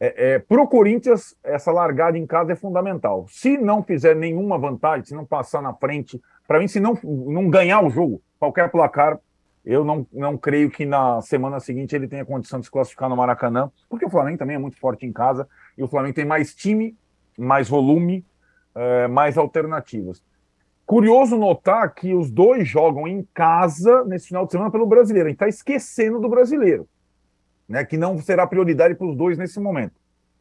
é, 0.00 0.34
é, 0.34 0.38
para 0.38 0.62
o 0.62 0.68
Corinthians, 0.68 1.36
essa 1.42 1.72
largada 1.72 2.16
em 2.16 2.26
casa 2.26 2.52
é 2.52 2.56
fundamental. 2.56 3.26
Se 3.28 3.58
não 3.58 3.82
fizer 3.82 4.14
nenhuma 4.14 4.56
vantagem, 4.56 5.04
se 5.04 5.14
não 5.14 5.24
passar 5.24 5.60
na 5.60 5.74
frente, 5.74 6.20
para 6.46 6.60
mim, 6.60 6.68
se 6.68 6.78
não, 6.78 6.96
não 7.02 7.50
ganhar 7.50 7.84
o 7.84 7.90
jogo, 7.90 8.22
qualquer 8.38 8.70
placar, 8.70 9.18
eu 9.64 9.84
não, 9.84 10.06
não 10.12 10.38
creio 10.38 10.70
que 10.70 10.86
na 10.86 11.20
semana 11.20 11.58
seguinte 11.58 11.94
ele 11.94 12.06
tenha 12.06 12.24
condição 12.24 12.60
de 12.60 12.66
se 12.66 12.70
classificar 12.70 13.08
no 13.08 13.16
Maracanã, 13.16 13.70
porque 13.88 14.06
o 14.06 14.10
Flamengo 14.10 14.38
também 14.38 14.56
é 14.56 14.58
muito 14.58 14.78
forte 14.78 15.04
em 15.04 15.12
casa 15.12 15.48
e 15.76 15.82
o 15.82 15.88
Flamengo 15.88 16.14
tem 16.14 16.24
mais 16.24 16.54
time, 16.54 16.96
mais 17.36 17.68
volume, 17.68 18.24
é, 18.74 19.08
mais 19.08 19.36
alternativas. 19.36 20.22
Curioso 20.86 21.36
notar 21.36 21.92
que 21.92 22.14
os 22.14 22.30
dois 22.30 22.66
jogam 22.66 23.06
em 23.06 23.26
casa 23.34 24.04
nesse 24.04 24.28
final 24.28 24.46
de 24.46 24.52
semana 24.52 24.70
pelo 24.70 24.86
brasileiro. 24.86 25.26
A 25.26 25.30
gente 25.30 25.36
está 25.36 25.48
esquecendo 25.48 26.18
do 26.18 26.28
brasileiro 26.30 26.88
né, 27.68 27.84
que 27.84 27.96
não 27.96 28.18
será 28.18 28.46
prioridade 28.46 28.94
para 28.94 29.06
os 29.06 29.16
dois 29.16 29.36
nesse 29.36 29.60
momento. 29.60 29.94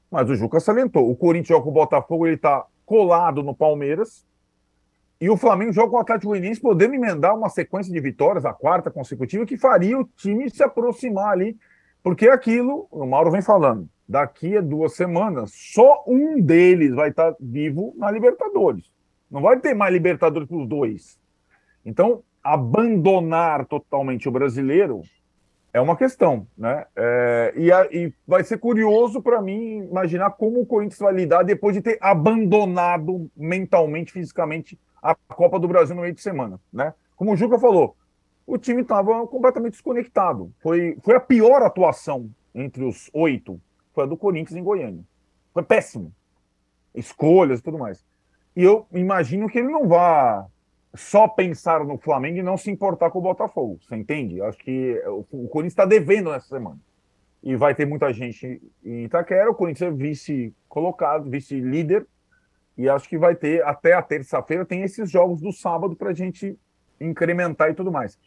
Mas 0.10 0.30
o 0.30 0.36
Juca 0.36 0.60
salientou. 0.60 1.10
O 1.10 1.16
Corinthians 1.16 1.50
joga 1.50 1.64
com 1.64 1.70
o 1.70 1.74
Botafogo, 1.74 2.26
ele 2.26 2.36
está 2.36 2.66
colado 2.86 3.44
no 3.44 3.54
Palmeiras. 3.54 4.26
E 5.20 5.30
o 5.30 5.36
Flamengo 5.36 5.74
joga 5.74 5.90
com 5.90 5.98
o 5.98 6.00
Atlético 6.00 6.30
Goianiense, 6.30 6.62
podendo 6.62 6.94
emendar 6.94 7.36
uma 7.36 7.50
sequência 7.50 7.92
de 7.92 8.00
vitórias, 8.00 8.46
a 8.46 8.54
quarta 8.54 8.90
consecutiva, 8.90 9.46
que 9.46 9.58
faria 9.58 10.00
o 10.00 10.06
time 10.16 10.50
se 10.50 10.64
aproximar 10.64 11.34
ali. 11.34 11.58
Porque 12.02 12.28
é 12.28 12.32
aquilo, 12.32 12.88
o 12.90 13.06
Mauro 13.06 13.32
vem 13.32 13.42
falando, 13.42 13.90
daqui 14.08 14.56
a 14.56 14.62
duas 14.62 14.96
semanas, 14.96 15.52
só 15.54 16.04
um 16.08 16.40
deles 16.40 16.94
vai 16.94 17.10
estar 17.10 17.32
tá 17.32 17.38
vivo 17.40 17.94
na 17.98 18.10
Libertadores. 18.10 18.90
Não 19.30 19.42
vai 19.42 19.60
ter 19.60 19.74
mais 19.74 19.92
Libertadores 19.92 20.48
para 20.48 20.58
os 20.58 20.68
dois. 20.68 21.20
Então, 21.84 22.24
abandonar 22.44 23.66
totalmente 23.66 24.30
o 24.30 24.32
brasileiro 24.32 25.02
é 25.74 25.82
uma 25.82 25.96
questão, 25.96 26.48
né? 26.58 26.86
É, 26.96 27.54
e, 27.56 27.72
a, 27.72 27.86
e, 27.92 28.14
vai 28.28 28.44
ser 28.44 28.58
curioso 28.58 29.22
para 29.22 29.42
mim 29.42 29.84
imaginar 29.90 30.32
como 30.32 30.62
o 30.62 30.66
Corinthians 30.66 31.00
vai 31.00 31.14
lidar 31.14 31.44
depois 31.44 31.76
de 31.76 31.82
ter 31.82 31.98
abandonado 32.02 33.30
mentalmente, 33.36 34.12
fisicamente 34.12 34.80
a 35.02 35.14
Copa 35.16 35.60
do 35.60 35.68
Brasil 35.68 35.96
no 35.96 36.02
meio 36.02 36.14
de 36.14 36.22
semana, 36.22 36.60
né? 36.72 36.94
Como 37.16 37.32
o 37.32 37.36
Juca 37.36 37.60
falou, 37.60 37.96
o 38.46 38.58
time 38.58 38.82
estava 38.82 39.28
completamente 39.28 39.74
desconectado. 39.74 40.52
Foi, 40.60 40.98
foi 41.04 41.16
a 41.16 41.20
pior 41.20 41.62
atuação 41.62 42.30
entre 42.56 42.84
os 42.84 43.10
oito, 43.14 43.60
foi 43.94 44.06
a 44.06 44.08
do 44.08 44.18
Corinthians 44.18 44.58
em 44.58 44.64
Goiânia. 44.64 45.04
Foi 45.54 45.64
péssimo. 45.64 46.14
Escolhas 46.96 47.60
e 47.60 47.64
tudo 47.64 47.78
mais. 47.78 48.04
E 48.56 48.64
eu 48.64 48.88
imagino 48.92 49.48
que 49.48 49.60
ele 49.60 49.70
não 49.70 49.88
vá 49.88 50.48
só 50.98 51.28
pensar 51.28 51.84
no 51.86 51.98
Flamengo 51.98 52.40
e 52.40 52.44
não 52.44 52.58
se 52.58 52.72
importar 52.72 53.12
com 53.12 53.20
o 53.20 53.22
Botafogo. 53.22 53.80
Você 53.82 53.96
entende? 53.96 54.42
Acho 54.42 54.58
que 54.58 55.02
o 55.06 55.48
Corinthians 55.48 55.74
está 55.74 55.86
devendo 55.86 56.32
nessa 56.32 56.48
semana. 56.48 56.80
E 57.44 57.56
vai 57.56 57.76
ter 57.76 57.86
muita 57.86 58.12
gente 58.12 58.62
em 58.84 59.06
Itaquera. 59.06 59.50
O 59.50 59.56
Corinthians 59.56 59.94
é 59.94 59.96
vice-colocado, 59.96 61.30
vice-líder. 61.30 62.06
E 62.78 62.90
acho 62.90 63.08
que 63.08 63.18
vai 63.18 63.36
ter, 63.36 63.64
até 63.64 63.94
a 63.94 64.02
terça-feira, 64.02 64.66
tem 64.66 64.82
esses 64.82 65.10
jogos 65.10 65.42
do 65.42 65.52
sábado 65.52 65.96
para 65.96 66.10
a 66.10 66.14
gente 66.14 66.58
incrementar 67.00 67.70
e 67.70 67.74
tudo 67.74 67.92
mais. 67.92 68.20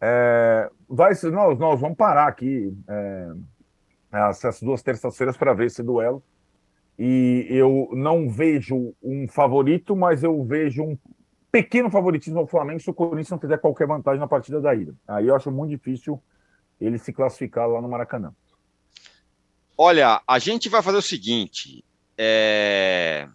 É, 0.00 0.70
vai 0.88 1.12
nós, 1.30 1.58
nós 1.58 1.80
vamos 1.80 1.96
parar 1.96 2.26
aqui 2.26 2.74
é, 2.88 3.28
essas 4.12 4.62
duas 4.62 4.82
terças-feiras 4.82 5.36
para 5.36 5.52
ver 5.52 5.66
esse 5.66 5.82
duelo. 5.82 6.22
E 6.98 7.46
eu 7.48 7.88
não 7.92 8.28
vejo 8.28 8.94
um 9.02 9.26
favorito, 9.26 9.96
mas 9.96 10.22
eu 10.22 10.44
vejo 10.44 10.82
um, 10.82 10.98
pequeno 11.50 11.90
favoritismo 11.90 12.38
ao 12.38 12.46
Flamengo 12.46 12.80
se 12.80 12.90
o 12.90 12.94
Corinthians 12.94 13.30
não 13.30 13.38
fizer 13.38 13.58
qualquer 13.58 13.86
vantagem 13.86 14.20
na 14.20 14.28
partida 14.28 14.60
da 14.60 14.74
ida. 14.74 14.94
Aí 15.06 15.26
eu 15.26 15.34
acho 15.34 15.50
muito 15.50 15.70
difícil 15.70 16.20
ele 16.80 16.98
se 16.98 17.12
classificar 17.12 17.68
lá 17.68 17.80
no 17.80 17.88
Maracanã. 17.88 18.32
Olha, 19.76 20.22
a 20.26 20.38
gente 20.38 20.68
vai 20.68 20.82
fazer 20.82 20.98
o 20.98 21.02
seguinte: 21.02 21.84
é... 22.16 23.26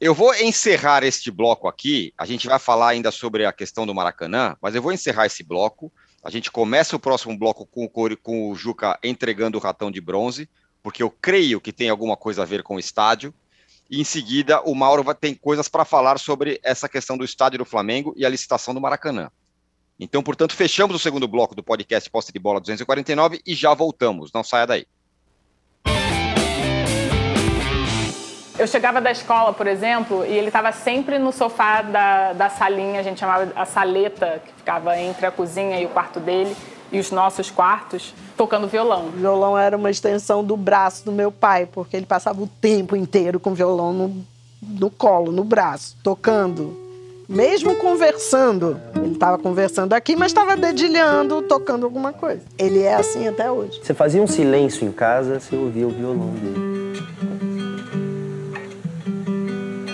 eu 0.00 0.14
vou 0.14 0.34
encerrar 0.34 1.02
este 1.04 1.30
bloco 1.30 1.68
aqui. 1.68 2.12
A 2.16 2.24
gente 2.24 2.46
vai 2.46 2.58
falar 2.58 2.90
ainda 2.90 3.10
sobre 3.10 3.44
a 3.44 3.52
questão 3.52 3.86
do 3.86 3.94
Maracanã, 3.94 4.56
mas 4.60 4.74
eu 4.74 4.82
vou 4.82 4.92
encerrar 4.92 5.26
esse 5.26 5.42
bloco 5.42 5.92
A 6.22 6.30
gente 6.30 6.50
começa 6.50 6.96
o 6.96 7.00
próximo 7.00 7.36
bloco 7.36 7.66
com 7.66 7.84
o, 7.84 8.16
com 8.18 8.50
o 8.50 8.54
Juca 8.54 8.98
entregando 9.02 9.58
o 9.58 9.60
ratão 9.60 9.90
de 9.90 10.00
bronze, 10.00 10.48
porque 10.82 11.02
eu 11.02 11.10
creio 11.10 11.60
que 11.60 11.72
tem 11.72 11.88
alguma 11.88 12.16
coisa 12.16 12.42
a 12.42 12.46
ver 12.46 12.62
com 12.62 12.76
o 12.76 12.80
estádio. 12.80 13.34
E 13.90 14.00
em 14.00 14.04
seguida, 14.04 14.60
o 14.62 14.72
Mauro 14.72 15.02
vai 15.02 15.16
ter 15.16 15.34
coisas 15.34 15.68
para 15.68 15.84
falar 15.84 16.16
sobre 16.20 16.60
essa 16.62 16.88
questão 16.88 17.18
do 17.18 17.24
estádio 17.24 17.58
do 17.58 17.64
Flamengo 17.64 18.14
e 18.16 18.24
a 18.24 18.28
licitação 18.28 18.72
do 18.72 18.80
Maracanã. 18.80 19.28
Então, 19.98 20.22
portanto, 20.22 20.54
fechamos 20.54 20.94
o 20.94 20.98
segundo 20.98 21.26
bloco 21.26 21.56
do 21.56 21.62
podcast 21.62 22.08
Posse 22.08 22.32
de 22.32 22.38
Bola 22.38 22.60
249 22.60 23.40
e 23.44 23.52
já 23.52 23.74
voltamos. 23.74 24.30
Não 24.32 24.44
saia 24.44 24.64
daí. 24.64 24.86
Eu 28.56 28.66
chegava 28.66 29.00
da 29.00 29.10
escola, 29.10 29.52
por 29.52 29.66
exemplo, 29.66 30.24
e 30.24 30.32
ele 30.38 30.48
estava 30.48 30.70
sempre 30.70 31.18
no 31.18 31.32
sofá 31.32 31.82
da, 31.82 32.32
da 32.34 32.48
salinha, 32.48 33.00
a 33.00 33.02
gente 33.02 33.18
chamava 33.18 33.50
a 33.56 33.64
saleta, 33.64 34.40
que 34.44 34.52
ficava 34.52 34.96
entre 35.00 35.26
a 35.26 35.30
cozinha 35.30 35.80
e 35.80 35.86
o 35.86 35.88
quarto 35.88 36.20
dele, 36.20 36.54
e 36.92 36.98
os 36.98 37.10
nossos 37.10 37.50
quartos, 37.50 38.14
tocando 38.36 38.66
violão. 38.66 39.06
O 39.06 39.10
violão 39.10 39.56
era 39.56 39.76
uma 39.76 39.90
extensão 39.90 40.42
do 40.42 40.56
braço 40.56 41.04
do 41.04 41.12
meu 41.12 41.30
pai, 41.30 41.66
porque 41.66 41.96
ele 41.96 42.06
passava 42.06 42.42
o 42.42 42.46
tempo 42.46 42.96
inteiro 42.96 43.38
com 43.38 43.50
o 43.50 43.54
violão 43.54 43.92
no, 43.92 44.26
no 44.62 44.90
colo, 44.90 45.30
no 45.30 45.44
braço, 45.44 45.96
tocando. 46.02 46.88
Mesmo 47.28 47.76
conversando, 47.76 48.80
ele 48.96 49.12
estava 49.12 49.38
conversando 49.38 49.92
aqui, 49.92 50.16
mas 50.16 50.32
estava 50.32 50.56
dedilhando, 50.56 51.42
tocando 51.42 51.84
alguma 51.84 52.12
coisa. 52.12 52.42
Ele 52.58 52.82
é 52.82 52.94
assim 52.94 53.28
até 53.28 53.48
hoje. 53.48 53.80
Você 53.80 53.94
fazia 53.94 54.20
um 54.20 54.26
silêncio 54.26 54.84
em 54.84 54.90
casa, 54.90 55.38
você 55.38 55.54
ouvia 55.54 55.86
o 55.86 55.90
violão 55.90 56.30
dele. 56.30 56.80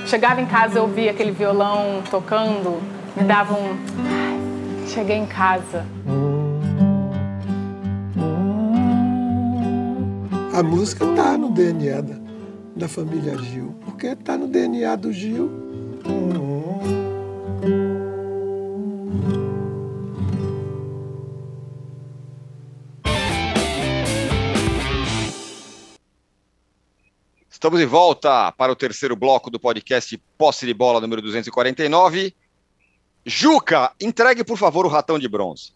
Chegava 0.07 0.41
em 0.41 0.47
casa, 0.47 0.79
eu 0.79 0.85
ouvia 0.85 1.11
aquele 1.11 1.33
violão 1.33 2.03
tocando, 2.11 2.81
me 3.15 3.25
dava 3.25 3.53
um. 3.53 3.77
Ai, 4.09 4.89
cheguei 4.89 5.17
em 5.17 5.27
casa. 5.27 5.85
A 10.57 10.63
música 10.63 11.05
tá 11.15 11.37
no 11.37 11.51
DNA 11.51 12.01
da, 12.01 12.15
da 12.75 12.89
família 12.89 13.37
Gil, 13.37 13.79
porque 13.85 14.17
tá 14.17 14.39
no 14.39 14.49
DNA 14.49 14.97
do 14.97 15.13
Gil. 15.13 15.51
Estamos 27.51 27.79
de 27.79 27.85
volta 27.85 28.51
para 28.53 28.73
o 28.73 28.77
terceiro 28.77 29.15
bloco 29.15 29.51
do 29.51 29.61
podcast 29.61 30.19
Posse 30.39 30.65
de 30.65 30.73
Bola 30.73 31.03
número 31.03 31.21
249. 31.21 32.35
Juca, 33.27 33.93
entregue, 34.01 34.43
por 34.43 34.57
favor, 34.57 34.87
o 34.87 34.89
ratão 34.89 35.19
de 35.19 35.29
bronze. 35.29 35.75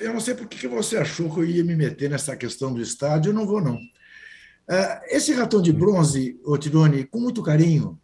Eu 0.00 0.14
não 0.14 0.20
sei 0.20 0.34
por 0.34 0.48
que 0.48 0.66
você 0.66 0.96
achou 0.96 1.30
que 1.30 1.40
eu 1.40 1.44
ia 1.44 1.62
me 1.62 1.76
meter 1.76 2.08
nessa 2.08 2.34
questão 2.34 2.72
do 2.72 2.80
estádio, 2.80 3.28
eu 3.28 3.34
não 3.34 3.46
vou, 3.46 3.60
não. 3.60 3.78
Ah, 4.68 5.00
esse 5.08 5.32
ratão 5.32 5.62
de 5.62 5.72
bronze, 5.72 6.38
Tirone, 6.60 7.04
com 7.04 7.20
muito 7.20 7.42
carinho, 7.42 7.98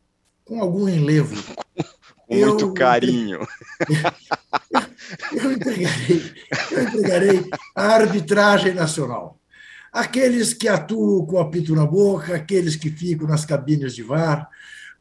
com 0.45 0.61
algum 0.61 0.89
enlevo. 0.89 1.37
com 2.27 2.35
muito 2.35 2.67
eu, 2.67 2.75
carinho. 2.75 3.41
Eu, 5.33 5.43
eu, 5.45 5.53
entregarei, 5.53 6.33
eu 6.71 6.83
entregarei 6.83 7.51
a 7.75 7.83
arbitragem 7.83 8.75
nacional 8.75 9.39
aqueles 9.93 10.55
que 10.55 10.67
atuam 10.69 11.27
com 11.27 11.37
o 11.37 11.39
apito 11.39 11.75
na 11.75 11.85
boca, 11.85 12.35
aqueles 12.35 12.75
que 12.75 12.89
ficam 12.89 13.29
nas 13.29 13.45
cabines 13.45 13.95
de 13.95 14.03
VAR, 14.03 14.49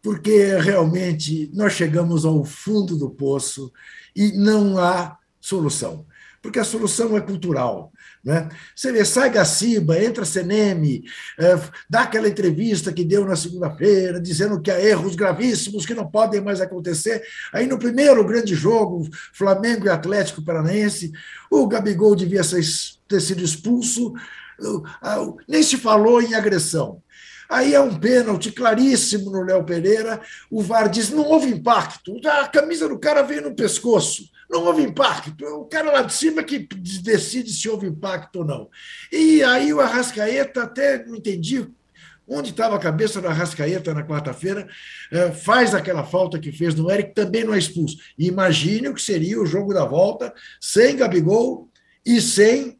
porque 0.01 0.57
realmente 0.57 1.49
nós 1.53 1.73
chegamos 1.73 2.25
ao 2.25 2.43
fundo 2.43 2.97
do 2.97 3.09
poço 3.09 3.71
e 4.13 4.33
não 4.33 4.77
há 4.77 5.17
solução. 5.39 6.05
Porque 6.41 6.59
a 6.59 6.65
solução 6.65 7.15
é 7.15 7.21
cultural. 7.21 7.93
Né? 8.23 8.47
Você 8.75 9.03
sai 9.03 9.31
Gaciba, 9.31 9.97
entra 10.01 10.23
Seneme, 10.25 11.03
é, 11.39 11.59
dá 11.89 12.01
aquela 12.01 12.27
entrevista 12.27 12.93
que 12.93 13.03
deu 13.03 13.25
na 13.25 13.35
segunda-feira, 13.35 14.21
dizendo 14.21 14.61
que 14.61 14.69
há 14.69 14.79
erros 14.79 15.15
gravíssimos 15.15 15.85
que 15.85 15.95
não 15.95 16.07
podem 16.07 16.39
mais 16.39 16.61
acontecer. 16.61 17.23
Aí 17.51 17.65
no 17.65 17.79
primeiro 17.79 18.23
grande 18.25 18.53
jogo, 18.53 19.09
Flamengo 19.33 19.87
e 19.87 19.89
Atlético 19.89 20.43
Paranaense, 20.43 21.11
o 21.49 21.67
Gabigol 21.67 22.15
devia 22.15 22.43
ser, 22.43 22.61
ter 23.07 23.19
sido 23.19 23.43
expulso, 23.43 24.13
nem 25.47 25.63
se 25.63 25.77
falou 25.77 26.21
em 26.21 26.35
agressão. 26.35 27.01
Aí 27.51 27.75
é 27.75 27.81
um 27.81 27.99
pênalti 27.99 28.49
claríssimo 28.49 29.29
no 29.29 29.43
Léo 29.43 29.65
Pereira. 29.65 30.21
O 30.49 30.61
VAR 30.61 30.89
diz: 30.89 31.09
não 31.09 31.25
houve 31.25 31.49
impacto. 31.49 32.17
A 32.25 32.47
camisa 32.47 32.87
do 32.87 32.97
cara 32.97 33.23
veio 33.23 33.41
no 33.41 33.53
pescoço. 33.53 34.23
Não 34.49 34.63
houve 34.63 34.83
impacto. 34.83 35.45
O 35.45 35.65
cara 35.65 35.91
lá 35.91 36.01
de 36.01 36.13
cima 36.13 36.43
que 36.43 36.59
decide 36.59 37.51
se 37.51 37.67
houve 37.67 37.87
impacto 37.87 38.37
ou 38.37 38.45
não. 38.45 38.69
E 39.11 39.43
aí 39.43 39.73
o 39.73 39.81
Arrascaeta, 39.81 40.63
até 40.63 41.05
não 41.05 41.17
entendi 41.17 41.69
onde 42.25 42.51
estava 42.51 42.77
a 42.77 42.79
cabeça 42.79 43.19
do 43.19 43.27
Arrascaeta 43.27 43.93
na 43.93 44.05
quarta-feira, 44.05 44.65
é, 45.11 45.31
faz 45.31 45.75
aquela 45.75 46.05
falta 46.05 46.39
que 46.39 46.53
fez 46.53 46.73
no 46.73 46.89
Eric, 46.89 47.13
também 47.13 47.43
não 47.43 47.53
é 47.53 47.57
expulso. 47.57 47.97
imagine 48.17 48.87
o 48.87 48.93
que 48.93 49.01
seria 49.01 49.41
o 49.41 49.45
jogo 49.45 49.73
da 49.73 49.83
volta 49.83 50.33
sem 50.61 50.95
Gabigol 50.95 51.67
e 52.05 52.21
sem 52.21 52.79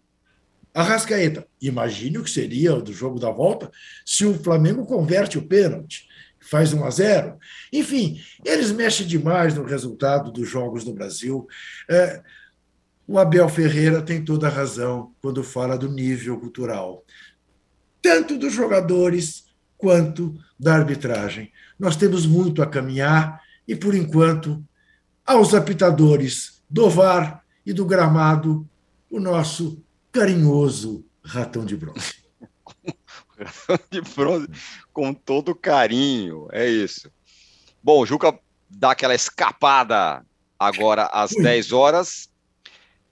Arrascaeta, 0.73 1.45
imagine 1.61 2.17
o 2.17 2.23
que 2.23 2.29
seria 2.29 2.73
do 2.73 2.93
jogo 2.93 3.19
da 3.19 3.29
volta 3.29 3.69
se 4.05 4.25
o 4.25 4.33
Flamengo 4.41 4.85
converte 4.85 5.37
o 5.37 5.45
pênalti, 5.45 6.07
faz 6.39 6.73
1 6.73 6.85
a 6.85 6.89
0. 6.89 7.37
Enfim, 7.73 8.21
eles 8.45 8.71
mexem 8.71 9.05
demais 9.05 9.53
no 9.53 9.63
resultado 9.63 10.31
dos 10.31 10.49
jogos 10.49 10.85
no 10.85 10.93
Brasil. 10.93 11.45
É, 11.89 12.21
o 13.05 13.19
Abel 13.19 13.49
Ferreira 13.49 14.01
tem 14.01 14.23
toda 14.23 14.47
a 14.47 14.51
razão 14.51 15.13
quando 15.21 15.43
fala 15.43 15.77
do 15.77 15.91
nível 15.91 16.39
cultural, 16.39 17.03
tanto 18.01 18.37
dos 18.37 18.53
jogadores 18.53 19.45
quanto 19.77 20.39
da 20.57 20.75
arbitragem. 20.75 21.51
Nós 21.77 21.95
temos 21.95 22.25
muito 22.25 22.61
a 22.61 22.67
caminhar 22.67 23.41
e, 23.67 23.75
por 23.75 23.93
enquanto, 23.93 24.63
aos 25.25 25.53
apitadores 25.53 26.61
do 26.69 26.89
VAR 26.89 27.43
e 27.65 27.73
do 27.73 27.85
gramado, 27.85 28.67
o 29.09 29.19
nosso 29.19 29.83
carinhoso 30.11 31.05
ratão 31.23 31.65
de 31.65 31.75
bronze. 31.75 32.15
ratão 33.37 33.79
de 33.89 34.01
bronze 34.01 34.47
com 34.93 35.13
todo 35.13 35.55
carinho, 35.55 36.47
é 36.51 36.67
isso. 36.67 37.11
Bom, 37.83 38.01
o 38.01 38.05
Juca 38.05 38.37
dá 38.69 38.91
aquela 38.91 39.15
escapada 39.15 40.25
agora 40.59 41.05
às 41.07 41.31
Ui. 41.31 41.43
10 41.43 41.71
horas. 41.71 42.29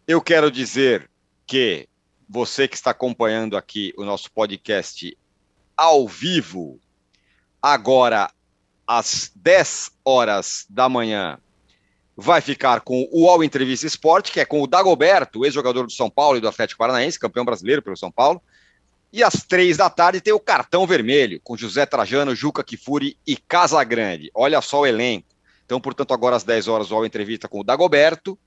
Eu 0.07 0.21
quero 0.21 0.51
dizer 0.51 1.09
que 1.47 1.87
você 2.27 2.67
que 2.67 2.75
está 2.75 2.91
acompanhando 2.91 3.57
aqui 3.57 3.93
o 3.97 4.05
nosso 4.05 4.31
podcast 4.31 5.17
ao 5.75 6.07
vivo, 6.07 6.79
agora 7.61 8.31
às 8.85 9.31
10 9.35 9.91
horas 10.05 10.65
da 10.69 10.87
manhã, 10.87 11.39
vai 12.21 12.41
ficar 12.41 12.81
com 12.81 13.07
o 13.13 13.29
All 13.29 13.41
Entrevista 13.41 13.87
Esporte, 13.87 14.31
que 14.31 14.41
é 14.41 14.45
com 14.45 14.61
o 14.61 14.67
Dagoberto, 14.67 15.45
ex-jogador 15.45 15.85
do 15.85 15.91
São 15.91 16.09
Paulo 16.09 16.37
e 16.37 16.41
do 16.41 16.49
Atlético 16.49 16.77
Paranaense, 16.77 17.17
campeão 17.17 17.45
brasileiro 17.45 17.81
pelo 17.81 17.95
São 17.95 18.11
Paulo. 18.11 18.41
E 19.11 19.23
às 19.23 19.43
três 19.47 19.77
da 19.77 19.89
tarde 19.89 20.19
tem 20.19 20.33
o 20.33 20.39
Cartão 20.39 20.85
Vermelho, 20.85 21.39
com 21.41 21.55
José 21.55 21.85
Trajano, 21.85 22.35
Juca 22.35 22.61
Kifuri 22.61 23.17
e 23.25 23.37
Casagrande. 23.37 24.29
Olha 24.35 24.59
só 24.59 24.81
o 24.81 24.85
elenco. 24.85 25.29
Então, 25.65 25.79
portanto, 25.79 26.13
agora 26.13 26.35
às 26.35 26.43
10 26.43 26.67
horas, 26.67 26.91
o 26.91 26.95
All 26.95 27.05
Entrevista 27.05 27.47
com 27.47 27.61
o 27.61 27.63
Dagoberto, 27.63 28.37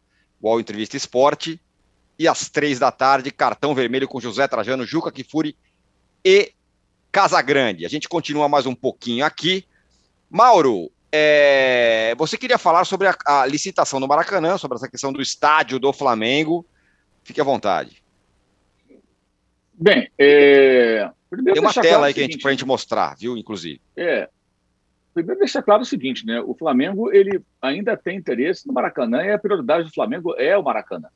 o 0.40 0.48
All 0.48 0.60
Entrevista 0.60 0.96
Esporte. 0.96 1.58
E 2.18 2.28
às 2.28 2.50
três 2.50 2.78
da 2.78 2.92
tarde, 2.92 3.30
Cartão 3.30 3.74
Vermelho 3.74 4.06
com 4.06 4.20
José 4.20 4.46
Trajano, 4.46 4.84
Juca 4.84 5.10
Kifuri 5.10 5.56
e 6.22 6.52
Casagrande. 7.10 7.86
A 7.86 7.88
gente 7.88 8.06
continua 8.06 8.50
mais 8.50 8.66
um 8.66 8.74
pouquinho 8.74 9.24
aqui. 9.24 9.64
Mauro, 10.30 10.90
é, 11.12 12.14
você 12.16 12.38
queria 12.38 12.56
falar 12.56 12.84
sobre 12.86 13.06
a, 13.06 13.16
a, 13.26 13.46
licitação 13.46 14.00
do 14.00 14.08
Maracanã, 14.08 14.56
sobre 14.56 14.76
essa 14.76 14.88
questão 14.88 15.12
do 15.12 15.20
estádio 15.20 15.78
do 15.78 15.92
Flamengo. 15.92 16.64
Fique 17.22 17.40
à 17.40 17.44
vontade. 17.44 18.02
Bem, 19.74 20.10
é... 20.18 21.10
tem 21.30 21.60
uma 21.60 21.72
tela 21.72 21.88
claro 21.88 22.04
aí 22.04 22.14
que 22.14 22.20
a 22.20 22.22
gente, 22.22 22.38
para 22.38 22.50
a 22.50 22.52
gente 22.52 22.64
mostrar, 22.64 23.16
viu, 23.16 23.36
inclusive. 23.36 23.80
É. 23.96 24.28
Primeiro 25.12 25.40
deixar 25.40 25.62
claro 25.62 25.82
o 25.82 25.86
seguinte, 25.86 26.24
né? 26.24 26.40
O 26.40 26.54
Flamengo 26.54 27.12
ele 27.12 27.42
ainda 27.60 27.96
tem 27.96 28.16
interesse 28.16 28.66
no 28.66 28.72
Maracanã 28.72 29.22
e 29.22 29.30
a 29.30 29.38
prioridade 29.38 29.84
do 29.84 29.92
Flamengo 29.92 30.34
é 30.38 30.56
o 30.56 30.62
Maracanã. 30.62 31.08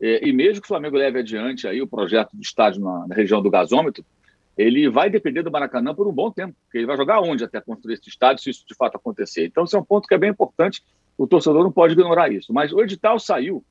É, 0.00 0.26
e 0.26 0.32
mesmo 0.32 0.60
que 0.60 0.66
o 0.66 0.68
Flamengo 0.68 0.96
leve 0.96 1.18
adiante 1.18 1.66
aí 1.66 1.82
o 1.82 1.88
projeto 1.88 2.36
do 2.36 2.42
estádio 2.42 2.80
na, 2.80 3.08
na 3.08 3.14
região 3.14 3.42
do 3.42 3.50
gasômetro, 3.50 4.04
ele 4.56 4.88
vai 4.88 5.10
depender 5.10 5.42
do 5.42 5.50
Maracanã 5.50 5.94
por 5.94 6.06
um 6.06 6.12
bom 6.12 6.30
tempo, 6.30 6.54
porque 6.64 6.78
ele 6.78 6.86
vai 6.86 6.96
jogar 6.96 7.20
onde 7.20 7.44
até 7.44 7.60
construir 7.60 7.94
esse 7.94 8.08
estádio, 8.08 8.42
se 8.42 8.50
isso 8.50 8.64
de 8.66 8.74
fato 8.74 8.96
acontecer. 8.96 9.46
Então, 9.46 9.64
esse 9.64 9.74
é 9.74 9.78
um 9.78 9.84
ponto 9.84 10.06
que 10.06 10.14
é 10.14 10.18
bem 10.18 10.30
importante, 10.30 10.82
o 11.18 11.26
torcedor 11.26 11.62
não 11.62 11.72
pode 11.72 11.94
ignorar 11.94 12.32
isso. 12.32 12.52
Mas 12.52 12.72
o 12.72 12.80
edital 12.80 13.18
saiu 13.18 13.64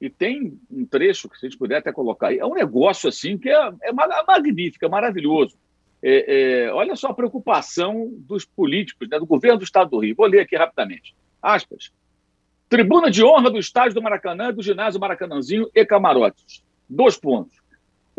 e 0.00 0.08
tem 0.08 0.58
um 0.70 0.86
trecho 0.86 1.28
que, 1.28 1.38
se 1.38 1.46
a 1.46 1.48
gente 1.48 1.58
puder 1.58 1.78
até 1.78 1.92
colocar 1.92 2.28
aí, 2.28 2.38
é 2.38 2.46
um 2.46 2.54
negócio 2.54 3.08
assim 3.08 3.36
que 3.36 3.50
é, 3.50 3.72
é 3.82 3.92
magnífico, 3.92 4.84
é 4.84 4.88
maravilhoso. 4.88 5.56
É, 6.02 6.64
é, 6.64 6.72
olha 6.72 6.96
só 6.96 7.08
a 7.08 7.14
preocupação 7.14 8.10
dos 8.20 8.44
políticos, 8.44 9.08
né, 9.08 9.18
do 9.18 9.26
governo 9.26 9.58
do 9.58 9.64
Estado 9.64 9.90
do 9.90 9.98
Rio. 9.98 10.14
Vou 10.16 10.26
ler 10.26 10.40
aqui 10.40 10.56
rapidamente. 10.56 11.14
Aspas. 11.42 11.92
Tribuna 12.68 13.10
de 13.10 13.22
honra 13.22 13.50
do 13.50 13.58
estádio 13.58 13.94
do 13.94 14.02
Maracanã, 14.02 14.52
do 14.52 14.62
ginásio 14.62 15.00
Maracanãzinho 15.00 15.68
e 15.74 15.84
camarotes. 15.84 16.64
Dois 16.88 17.18
pontos. 17.18 17.59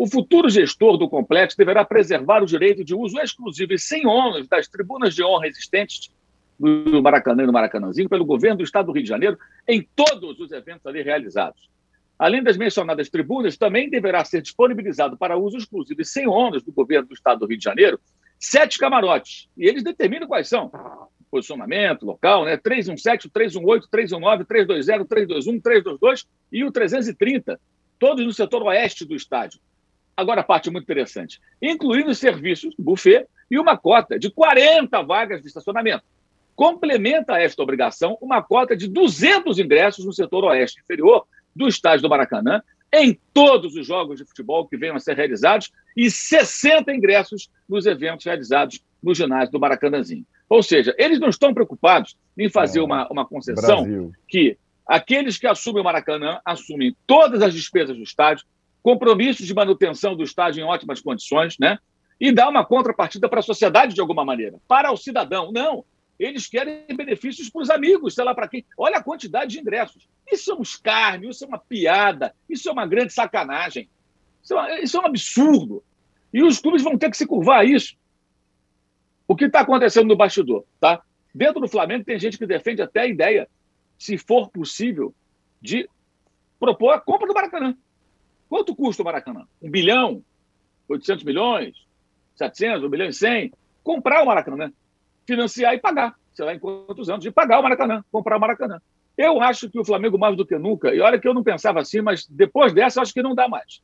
O 0.03 0.07
futuro 0.07 0.49
gestor 0.49 0.97
do 0.97 1.07
complexo 1.07 1.55
deverá 1.55 1.85
preservar 1.85 2.41
o 2.41 2.47
direito 2.47 2.83
de 2.83 2.95
uso 2.95 3.19
exclusivo 3.19 3.71
e 3.73 3.77
sem 3.77 4.07
ônus 4.07 4.47
das 4.47 4.67
tribunas 4.67 5.13
de 5.13 5.23
honra 5.23 5.45
existentes 5.45 6.11
do 6.59 7.03
Maracanã 7.03 7.43
e 7.43 7.45
do 7.45 7.53
Maracanãzinho 7.53 8.09
pelo 8.09 8.25
governo 8.25 8.57
do 8.57 8.63
Estado 8.63 8.87
do 8.87 8.93
Rio 8.93 9.03
de 9.03 9.09
Janeiro 9.09 9.37
em 9.67 9.87
todos 9.95 10.39
os 10.39 10.51
eventos 10.51 10.87
ali 10.87 11.03
realizados. 11.03 11.69
Além 12.17 12.41
das 12.41 12.57
mencionadas 12.57 13.11
tribunas, 13.11 13.57
também 13.57 13.91
deverá 13.91 14.25
ser 14.25 14.41
disponibilizado 14.41 15.15
para 15.19 15.37
uso 15.37 15.57
exclusivo 15.57 16.01
e 16.01 16.05
sem 16.05 16.27
ônus 16.27 16.63
do 16.63 16.71
governo 16.71 17.07
do 17.07 17.13
Estado 17.13 17.41
do 17.41 17.45
Rio 17.45 17.59
de 17.59 17.63
Janeiro 17.63 17.99
sete 18.39 18.79
camarotes. 18.79 19.49
E 19.55 19.67
eles 19.67 19.83
determinam 19.83 20.27
quais 20.27 20.49
são. 20.49 20.71
Posicionamento, 21.29 22.07
local, 22.07 22.45
né? 22.45 22.57
317, 22.57 23.29
318, 23.29 23.87
319, 23.87 24.45
320, 24.45 25.07
321, 25.07 25.59
322 25.61 26.25
e 26.51 26.63
o 26.63 26.71
330, 26.71 27.59
todos 27.99 28.25
no 28.25 28.33
setor 28.33 28.63
oeste 28.63 29.05
do 29.05 29.15
estádio. 29.15 29.59
Agora, 30.15 30.41
a 30.41 30.43
parte 30.43 30.69
muito 30.69 30.83
interessante: 30.83 31.39
incluindo 31.61 32.13
serviços, 32.13 32.73
buffet 32.77 33.27
e 33.49 33.59
uma 33.59 33.77
cota 33.77 34.17
de 34.17 34.29
40 34.29 35.01
vagas 35.03 35.41
de 35.41 35.47
estacionamento. 35.47 36.03
Complementa 36.55 37.39
esta 37.39 37.61
obrigação 37.63 38.17
uma 38.21 38.41
cota 38.41 38.75
de 38.75 38.87
200 38.87 39.57
ingressos 39.59 40.05
no 40.05 40.13
setor 40.13 40.43
oeste 40.45 40.81
inferior 40.81 41.25
do 41.55 41.67
estádio 41.67 42.03
do 42.03 42.09
Maracanã, 42.09 42.61
em 42.93 43.17
todos 43.33 43.75
os 43.75 43.87
jogos 43.87 44.19
de 44.19 44.25
futebol 44.25 44.67
que 44.67 44.77
venham 44.77 44.95
a 44.95 44.99
ser 44.99 45.15
realizados, 45.15 45.71
e 45.95 46.11
60 46.11 46.93
ingressos 46.93 47.49
nos 47.67 47.85
eventos 47.85 48.25
realizados 48.25 48.83
no 49.01 49.15
ginásio 49.15 49.51
do 49.51 49.59
Maracanãzinho. 49.59 50.25
Ou 50.49 50.61
seja, 50.61 50.93
eles 50.97 51.19
não 51.19 51.29
estão 51.29 51.53
preocupados 51.53 52.17
em 52.37 52.49
fazer 52.49 52.79
é, 52.79 52.83
uma, 52.83 53.07
uma 53.09 53.25
concessão 53.25 53.83
Brasil. 53.83 54.11
que 54.27 54.57
aqueles 54.85 55.37
que 55.37 55.47
assumem 55.47 55.81
o 55.81 55.85
Maracanã 55.85 56.39
assumem 56.45 56.95
todas 57.07 57.41
as 57.41 57.53
despesas 57.53 57.95
do 57.95 58.03
estádio, 58.03 58.45
compromissos 58.81 59.45
de 59.45 59.53
manutenção 59.53 60.15
do 60.15 60.23
estádio 60.23 60.61
em 60.61 60.65
ótimas 60.65 61.01
condições, 61.01 61.57
né? 61.59 61.77
E 62.19 62.31
dá 62.31 62.47
uma 62.49 62.65
contrapartida 62.65 63.27
para 63.27 63.39
a 63.39 63.43
sociedade 63.43 63.93
de 63.93 64.01
alguma 64.01 64.23
maneira, 64.23 64.59
para 64.67 64.91
o 64.91 64.97
cidadão. 64.97 65.51
Não, 65.51 65.83
eles 66.19 66.47
querem 66.47 66.85
benefícios 66.95 67.49
para 67.49 67.61
os 67.63 67.69
amigos, 67.69 68.13
sei 68.13 68.23
lá 68.23 68.35
para 68.35 68.47
quem. 68.47 68.63
Olha 68.77 68.97
a 68.97 69.03
quantidade 69.03 69.51
de 69.51 69.59
ingressos. 69.59 70.07
Isso 70.31 70.51
é 70.51 70.55
um 70.55 70.61
escárnio, 70.61 71.31
isso 71.31 71.43
é 71.43 71.47
uma 71.47 71.57
piada, 71.57 72.33
isso 72.47 72.69
é 72.69 72.71
uma 72.71 72.85
grande 72.85 73.11
sacanagem. 73.11 73.89
Isso 74.43 74.53
é, 74.53 74.57
uma, 74.57 74.79
isso 74.81 74.97
é 74.97 74.99
um 74.99 75.05
absurdo. 75.05 75.83
E 76.31 76.43
os 76.43 76.59
clubes 76.59 76.83
vão 76.83 76.97
ter 76.97 77.09
que 77.09 77.17
se 77.17 77.25
curvar 77.25 77.61
a 77.61 77.65
isso. 77.65 77.95
O 79.27 79.35
que 79.35 79.45
está 79.45 79.61
acontecendo 79.61 80.07
no 80.07 80.15
bastidor? 80.15 80.63
Tá? 80.79 81.01
Dentro 81.33 81.59
do 81.59 81.67
Flamengo 81.67 82.05
tem 82.05 82.19
gente 82.19 82.37
que 82.37 82.45
defende 82.45 82.81
até 82.81 83.01
a 83.01 83.07
ideia, 83.07 83.47
se 83.97 84.17
for 84.17 84.49
possível, 84.49 85.13
de 85.61 85.89
propor 86.59 86.91
a 86.91 86.99
compra 86.99 87.27
do 87.27 87.33
Maracanã. 87.33 87.75
Quanto 88.51 88.75
custa 88.75 89.01
o 89.01 89.05
Maracanã? 89.05 89.47
Um 89.61 89.71
bilhão? 89.71 90.21
800 90.89 91.23
milhões? 91.23 91.87
700? 92.35 92.83
1 92.83 92.89
bilhão 92.89 93.07
e 93.07 93.13
100? 93.13 93.53
Comprar 93.81 94.21
o 94.21 94.25
Maracanã. 94.25 94.73
Financiar 95.25 95.73
e 95.73 95.79
pagar. 95.79 96.15
Sei 96.33 96.43
lá 96.43 96.53
em 96.53 96.59
quantos 96.59 97.09
anos. 97.09 97.23
De 97.23 97.31
pagar 97.31 97.61
o 97.61 97.63
Maracanã. 97.63 98.03
Comprar 98.11 98.35
o 98.35 98.41
Maracanã. 98.41 98.81
Eu 99.17 99.41
acho 99.41 99.69
que 99.69 99.79
o 99.79 99.85
Flamengo, 99.85 100.19
mais 100.19 100.35
do 100.35 100.45
que 100.45 100.57
nunca, 100.57 100.93
e 100.93 100.99
olha 100.99 101.17
que 101.17 101.25
eu 101.25 101.33
não 101.33 101.45
pensava 101.45 101.79
assim, 101.79 102.01
mas 102.01 102.27
depois 102.27 102.73
dessa, 102.73 102.99
eu 102.99 103.03
acho 103.03 103.13
que 103.13 103.23
não 103.23 103.33
dá 103.33 103.47
mais. 103.47 103.81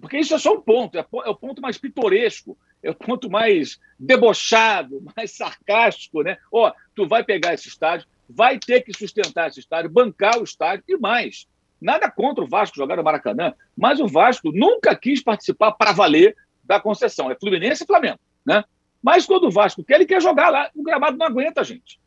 Porque 0.00 0.18
isso 0.18 0.34
é 0.34 0.38
só 0.38 0.54
um 0.54 0.60
ponto, 0.60 0.98
é, 0.98 1.06
é 1.24 1.30
o 1.30 1.36
ponto 1.36 1.62
mais 1.62 1.78
pitoresco, 1.78 2.58
é 2.82 2.90
o 2.90 2.96
ponto 2.96 3.30
mais 3.30 3.78
debochado, 3.96 5.00
mais 5.16 5.36
sarcástico, 5.36 6.22
né? 6.22 6.38
Ó, 6.50 6.72
tu 6.92 7.06
vai 7.06 7.22
pegar 7.22 7.54
esse 7.54 7.68
estádio, 7.68 8.08
vai 8.28 8.58
ter 8.58 8.80
que 8.80 8.92
sustentar 8.92 9.46
esse 9.46 9.60
estádio, 9.60 9.88
bancar 9.90 10.40
o 10.40 10.44
estádio 10.44 10.82
e 10.88 10.96
mais. 10.96 11.46
Nada 11.80 12.10
contra 12.10 12.42
o 12.42 12.48
Vasco 12.48 12.76
jogar 12.76 12.96
no 12.96 13.04
Maracanã, 13.04 13.54
mas 13.76 14.00
o 14.00 14.08
Vasco 14.08 14.50
nunca 14.52 14.94
quis 14.96 15.22
participar 15.22 15.72
para 15.72 15.92
valer 15.92 16.36
da 16.64 16.80
concessão. 16.80 17.30
É 17.30 17.36
Fluminense 17.36 17.84
e 17.84 17.86
Flamengo, 17.86 18.18
né? 18.44 18.64
Mas 19.02 19.24
quando 19.24 19.44
o 19.44 19.50
Vasco 19.50 19.84
quer, 19.84 19.94
ele 19.94 20.06
quer 20.06 20.20
jogar 20.20 20.50
lá. 20.50 20.70
O 20.74 20.82
gramado 20.82 21.16
não 21.16 21.26
aguenta, 21.26 21.62
gente. 21.62 22.00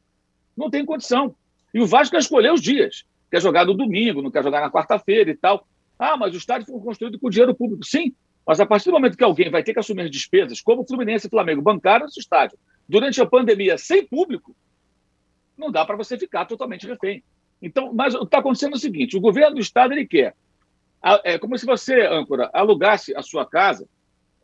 Não 0.58 0.70
tem 0.70 0.86
condição. 0.86 1.34
E 1.74 1.80
o 1.80 1.88
Vasco 1.88 2.12
quer 2.12 2.20
escolher 2.20 2.52
os 2.52 2.62
dias. 2.62 3.06
Quer 3.32 3.42
jogar 3.42 3.66
no 3.66 3.74
domingo, 3.74 4.22
não 4.22 4.30
quer 4.30 4.44
jogar 4.44 4.60
na 4.60 4.70
quarta-feira 4.70 5.32
e 5.32 5.38
tal. 5.38 5.66
Ah, 5.98 6.18
mas 6.18 6.34
o 6.34 6.38
estádio 6.38 6.68
foi 6.68 6.80
construído 6.82 7.18
com 7.18 7.30
dinheiro 7.30 7.56
público. 7.56 7.86
Sim, 7.86 8.14
mas 8.46 8.60
a 8.60 8.66
partir 8.66 8.86
do 8.86 8.94
momento 8.94 9.18
que 9.18 9.24
alguém 9.24 9.50
vai 9.50 9.64
ter 9.64 9.74
que 9.74 9.80
assumir 9.80 10.04
as 10.04 10.12
despesas, 10.12 10.60
como 10.60 10.82
o 10.82 10.86
Fluminense 10.86 11.28
e 11.28 11.30
Flamengo 11.30 11.62
bancaram 11.62 12.06
esse 12.06 12.20
estádio 12.20 12.58
durante 12.90 13.22
a 13.22 13.26
pandemia 13.26 13.78
sem 13.78 14.06
público, 14.06 14.54
não 15.58 15.72
dá 15.72 15.86
para 15.86 15.96
você 15.96 16.18
ficar 16.18 16.46
totalmente 16.46 16.86
refém. 16.88 17.24
Então, 17.62 17.94
mas 17.94 18.16
o 18.16 18.20
que 18.20 18.26
está 18.26 18.40
acontecendo 18.40 18.74
é 18.74 18.78
o 18.78 18.80
seguinte: 18.80 19.18
o 19.18 19.22
governo 19.22 19.56
do 19.56 19.62
estado 19.62 19.94
ele 19.94 20.06
quer. 20.06 20.36
É 21.24 21.40
como 21.40 21.58
se 21.58 21.66
você, 21.66 22.02
âncora, 22.02 22.50
alugasse 22.54 23.16
a 23.16 23.24
sua 23.24 23.44
casa, 23.46 23.88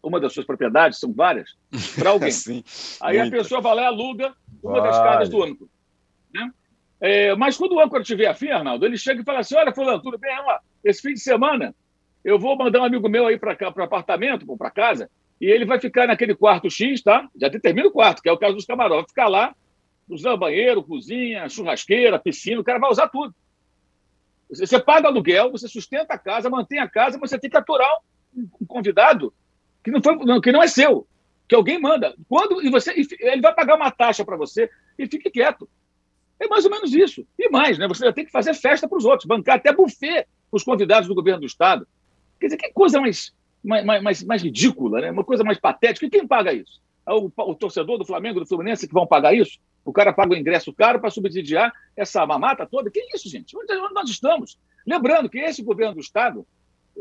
uma 0.01 0.19
das 0.19 0.33
suas 0.33 0.45
propriedades, 0.45 0.99
são 0.99 1.13
várias, 1.13 1.55
para 1.95 2.09
alguém. 2.11 2.31
Sim, 2.31 2.63
Aí 3.01 3.19
a 3.19 3.29
pessoa 3.29 3.61
vai 3.61 3.75
lá 3.75 3.81
e 3.83 3.85
aluga 3.85 4.33
uma 4.63 4.81
das 4.81 4.97
casas 4.97 5.29
do 5.29 5.43
âncora. 5.43 5.69
Né? 6.33 6.51
É, 6.99 7.35
mas 7.35 7.57
quando 7.57 7.73
o 7.73 7.79
âncora 7.79 8.03
tiver 8.03 8.25
afim, 8.25 8.49
Arnaldo, 8.49 8.85
ele 8.85 8.97
chega 8.97 9.21
e 9.21 9.25
fala 9.25 9.39
assim: 9.39 9.55
olha, 9.55 9.73
Fulano, 9.73 10.01
tudo 10.01 10.17
bem? 10.17 10.35
Lá, 10.45 10.59
esse 10.83 11.01
fim 11.01 11.13
de 11.13 11.19
semana 11.19 11.75
eu 12.23 12.39
vou 12.39 12.57
mandar 12.57 12.81
um 12.81 12.85
amigo 12.85 13.07
meu 13.07 13.27
aí 13.27 13.37
para 13.37 13.55
o 13.77 13.83
apartamento, 13.83 14.45
para 14.57 14.71
casa, 14.71 15.09
e 15.39 15.45
ele 15.45 15.63
vai 15.63 15.79
ficar 15.79 16.07
naquele 16.07 16.35
quarto 16.35 16.69
X, 16.69 17.01
tá? 17.01 17.27
Já 17.39 17.47
determina 17.47 17.87
o 17.87 17.91
quarto, 17.91 18.21
que 18.21 18.27
é 18.27 18.31
o 18.31 18.37
caso 18.37 18.55
dos 18.55 18.65
camarotes. 18.65 19.03
Vai 19.03 19.09
ficar 19.09 19.27
lá 19.27 19.55
usar 20.09 20.35
banheiro, 20.37 20.83
cozinha, 20.83 21.47
churrasqueira, 21.49 22.19
piscina, 22.19 22.61
o 22.61 22.63
cara 22.63 22.79
vai 22.79 22.89
usar 22.89 23.07
tudo. 23.07 23.33
Você 24.49 24.79
paga 24.79 25.07
aluguel, 25.07 25.51
você 25.51 25.67
sustenta 25.67 26.13
a 26.13 26.17
casa, 26.17 26.49
mantém 26.49 26.79
a 26.79 26.87
casa, 26.87 27.19
você 27.19 27.37
tem 27.37 27.49
que 27.49 27.57
aturar 27.57 27.97
um 28.33 28.65
convidado 28.65 29.33
que 29.83 29.91
não, 29.91 30.01
foi, 30.01 30.17
que 30.41 30.51
não 30.51 30.63
é 30.63 30.67
seu, 30.67 31.07
que 31.47 31.55
alguém 31.55 31.79
manda. 31.79 32.15
Quando 32.27 32.63
e 32.63 32.69
você 32.69 32.93
ele 33.19 33.41
vai 33.41 33.53
pagar 33.53 33.75
uma 33.75 33.91
taxa 33.91 34.23
para 34.23 34.37
você 34.37 34.69
e 34.97 35.07
fique 35.07 35.29
quieto. 35.29 35.67
É 36.39 36.47
mais 36.47 36.65
ou 36.65 36.71
menos 36.71 36.93
isso. 36.93 37.25
E 37.37 37.49
mais, 37.49 37.77
né? 37.77 37.87
Você 37.87 38.11
tem 38.13 38.25
que 38.25 38.31
fazer 38.31 38.53
festa 38.53 38.87
para 38.87 38.97
os 38.97 39.05
outros, 39.05 39.25
bancar 39.25 39.55
até 39.55 39.73
buffet 39.73 40.27
para 40.49 40.57
os 40.57 40.63
convidados 40.63 41.07
do 41.07 41.15
governo 41.15 41.41
do 41.41 41.47
Estado. 41.47 41.87
Quer 42.39 42.47
dizer, 42.47 42.57
que 42.57 42.71
coisa 42.71 43.01
mais, 43.01 43.33
mais, 43.63 44.03
mais, 44.03 44.23
mais 44.23 44.43
ridícula, 44.43 45.01
né? 45.01 45.11
uma 45.11 45.23
coisa 45.23 45.43
mais 45.43 45.59
patética. 45.59 46.05
E 46.05 46.09
quem 46.09 46.27
paga 46.27 46.53
isso? 46.53 46.79
É 47.07 47.13
o, 47.13 47.31
o 47.35 47.55
torcedor 47.55 47.97
do 47.97 48.05
Flamengo, 48.05 48.39
do 48.39 48.45
Fluminense 48.45 48.87
que 48.87 48.93
vão 48.93 49.07
pagar 49.07 49.33
isso? 49.33 49.57
O 49.87 49.93
cara 49.93 50.11
paga 50.11 50.33
o 50.33 50.37
ingresso 50.37 50.73
caro 50.73 50.99
para 50.99 51.09
subsidiar 51.09 51.71
essa 51.95 52.25
mamata 52.25 52.65
toda. 52.65 52.91
Que 52.91 52.99
isso, 53.15 53.29
gente? 53.29 53.55
Onde 53.57 53.73
nós 53.93 54.09
estamos? 54.09 54.59
Lembrando 54.85 55.29
que 55.29 55.39
esse 55.39 55.63
governo 55.63 55.95
do 55.95 56.01
Estado, 56.01 56.45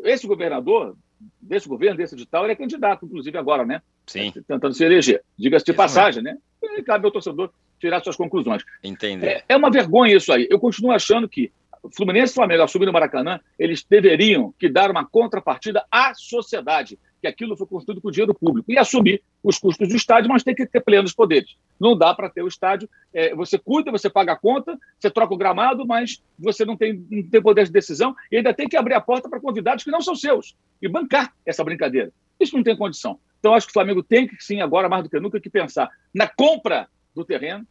esse 0.04 0.24
governador, 0.24 0.96
desse 1.40 1.68
governo, 1.68 1.96
desse 1.96 2.14
edital, 2.14 2.44
ele 2.44 2.52
é 2.52 2.56
candidato, 2.56 3.04
inclusive 3.04 3.36
agora, 3.36 3.66
né? 3.66 3.82
Sim. 4.06 4.32
Tentando 4.46 4.72
se 4.72 4.84
eleger. 4.84 5.20
Diga-se 5.36 5.64
de 5.64 5.72
passagem, 5.72 6.22
né? 6.22 6.38
E 6.62 6.82
cabe 6.82 7.06
ao 7.06 7.10
torcedor 7.10 7.50
tirar 7.80 8.00
suas 8.04 8.14
conclusões. 8.14 8.62
Entender. 8.84 9.26
É, 9.26 9.44
é 9.48 9.56
uma 9.56 9.70
vergonha 9.70 10.16
isso 10.16 10.32
aí. 10.32 10.46
Eu 10.48 10.60
continuo 10.60 10.92
achando 10.92 11.28
que 11.28 11.50
Fluminense 11.94 12.32
e 12.32 12.34
Flamengo 12.34 12.62
assumindo 12.62 12.90
o 12.90 12.94
Maracanã, 12.94 13.40
eles 13.58 13.84
deveriam 13.88 14.54
que 14.58 14.68
dar 14.68 14.92
uma 14.92 15.04
contrapartida 15.04 15.84
à 15.90 16.14
sociedade 16.14 16.98
que 17.26 17.44
aquilo 17.44 17.56
foi 17.56 17.66
construído 17.66 18.00
com 18.00 18.10
dinheiro 18.10 18.34
público 18.34 18.70
e 18.70 18.78
assumir 18.78 19.22
os 19.42 19.58
custos 19.58 19.88
do 19.88 19.96
estádio, 19.96 20.30
mas 20.30 20.42
tem 20.42 20.54
que 20.54 20.66
ter 20.66 20.80
plenos 20.80 21.12
poderes. 21.12 21.56
Não 21.78 21.96
dá 21.96 22.14
para 22.14 22.30
ter 22.30 22.42
o 22.42 22.48
estádio. 22.48 22.88
É, 23.12 23.34
você 23.34 23.58
cuida, 23.58 23.90
você 23.90 24.08
paga 24.08 24.32
a 24.32 24.36
conta, 24.36 24.78
você 24.98 25.10
troca 25.10 25.34
o 25.34 25.36
gramado, 25.36 25.86
mas 25.86 26.22
você 26.38 26.64
não 26.64 26.76
tem, 26.76 27.04
não 27.10 27.22
tem 27.28 27.42
poder 27.42 27.64
de 27.64 27.72
decisão 27.72 28.14
e 28.30 28.36
ainda 28.36 28.54
tem 28.54 28.68
que 28.68 28.76
abrir 28.76 28.94
a 28.94 29.00
porta 29.00 29.28
para 29.28 29.40
convidados 29.40 29.84
que 29.84 29.90
não 29.90 30.00
são 30.00 30.14
seus 30.14 30.56
e 30.80 30.88
bancar 30.88 31.34
essa 31.44 31.64
brincadeira. 31.64 32.12
Isso 32.38 32.56
não 32.56 32.62
tem 32.62 32.76
condição. 32.76 33.18
Então, 33.38 33.54
acho 33.54 33.66
que 33.66 33.70
o 33.70 33.74
Flamengo 33.74 34.02
tem 34.02 34.26
que, 34.26 34.36
sim, 34.42 34.60
agora 34.60 34.88
mais 34.88 35.04
do 35.04 35.10
que 35.10 35.20
nunca, 35.20 35.40
que 35.40 35.50
pensar 35.50 35.90
na 36.14 36.26
compra 36.26 36.88
do 37.14 37.24
terreno 37.24 37.66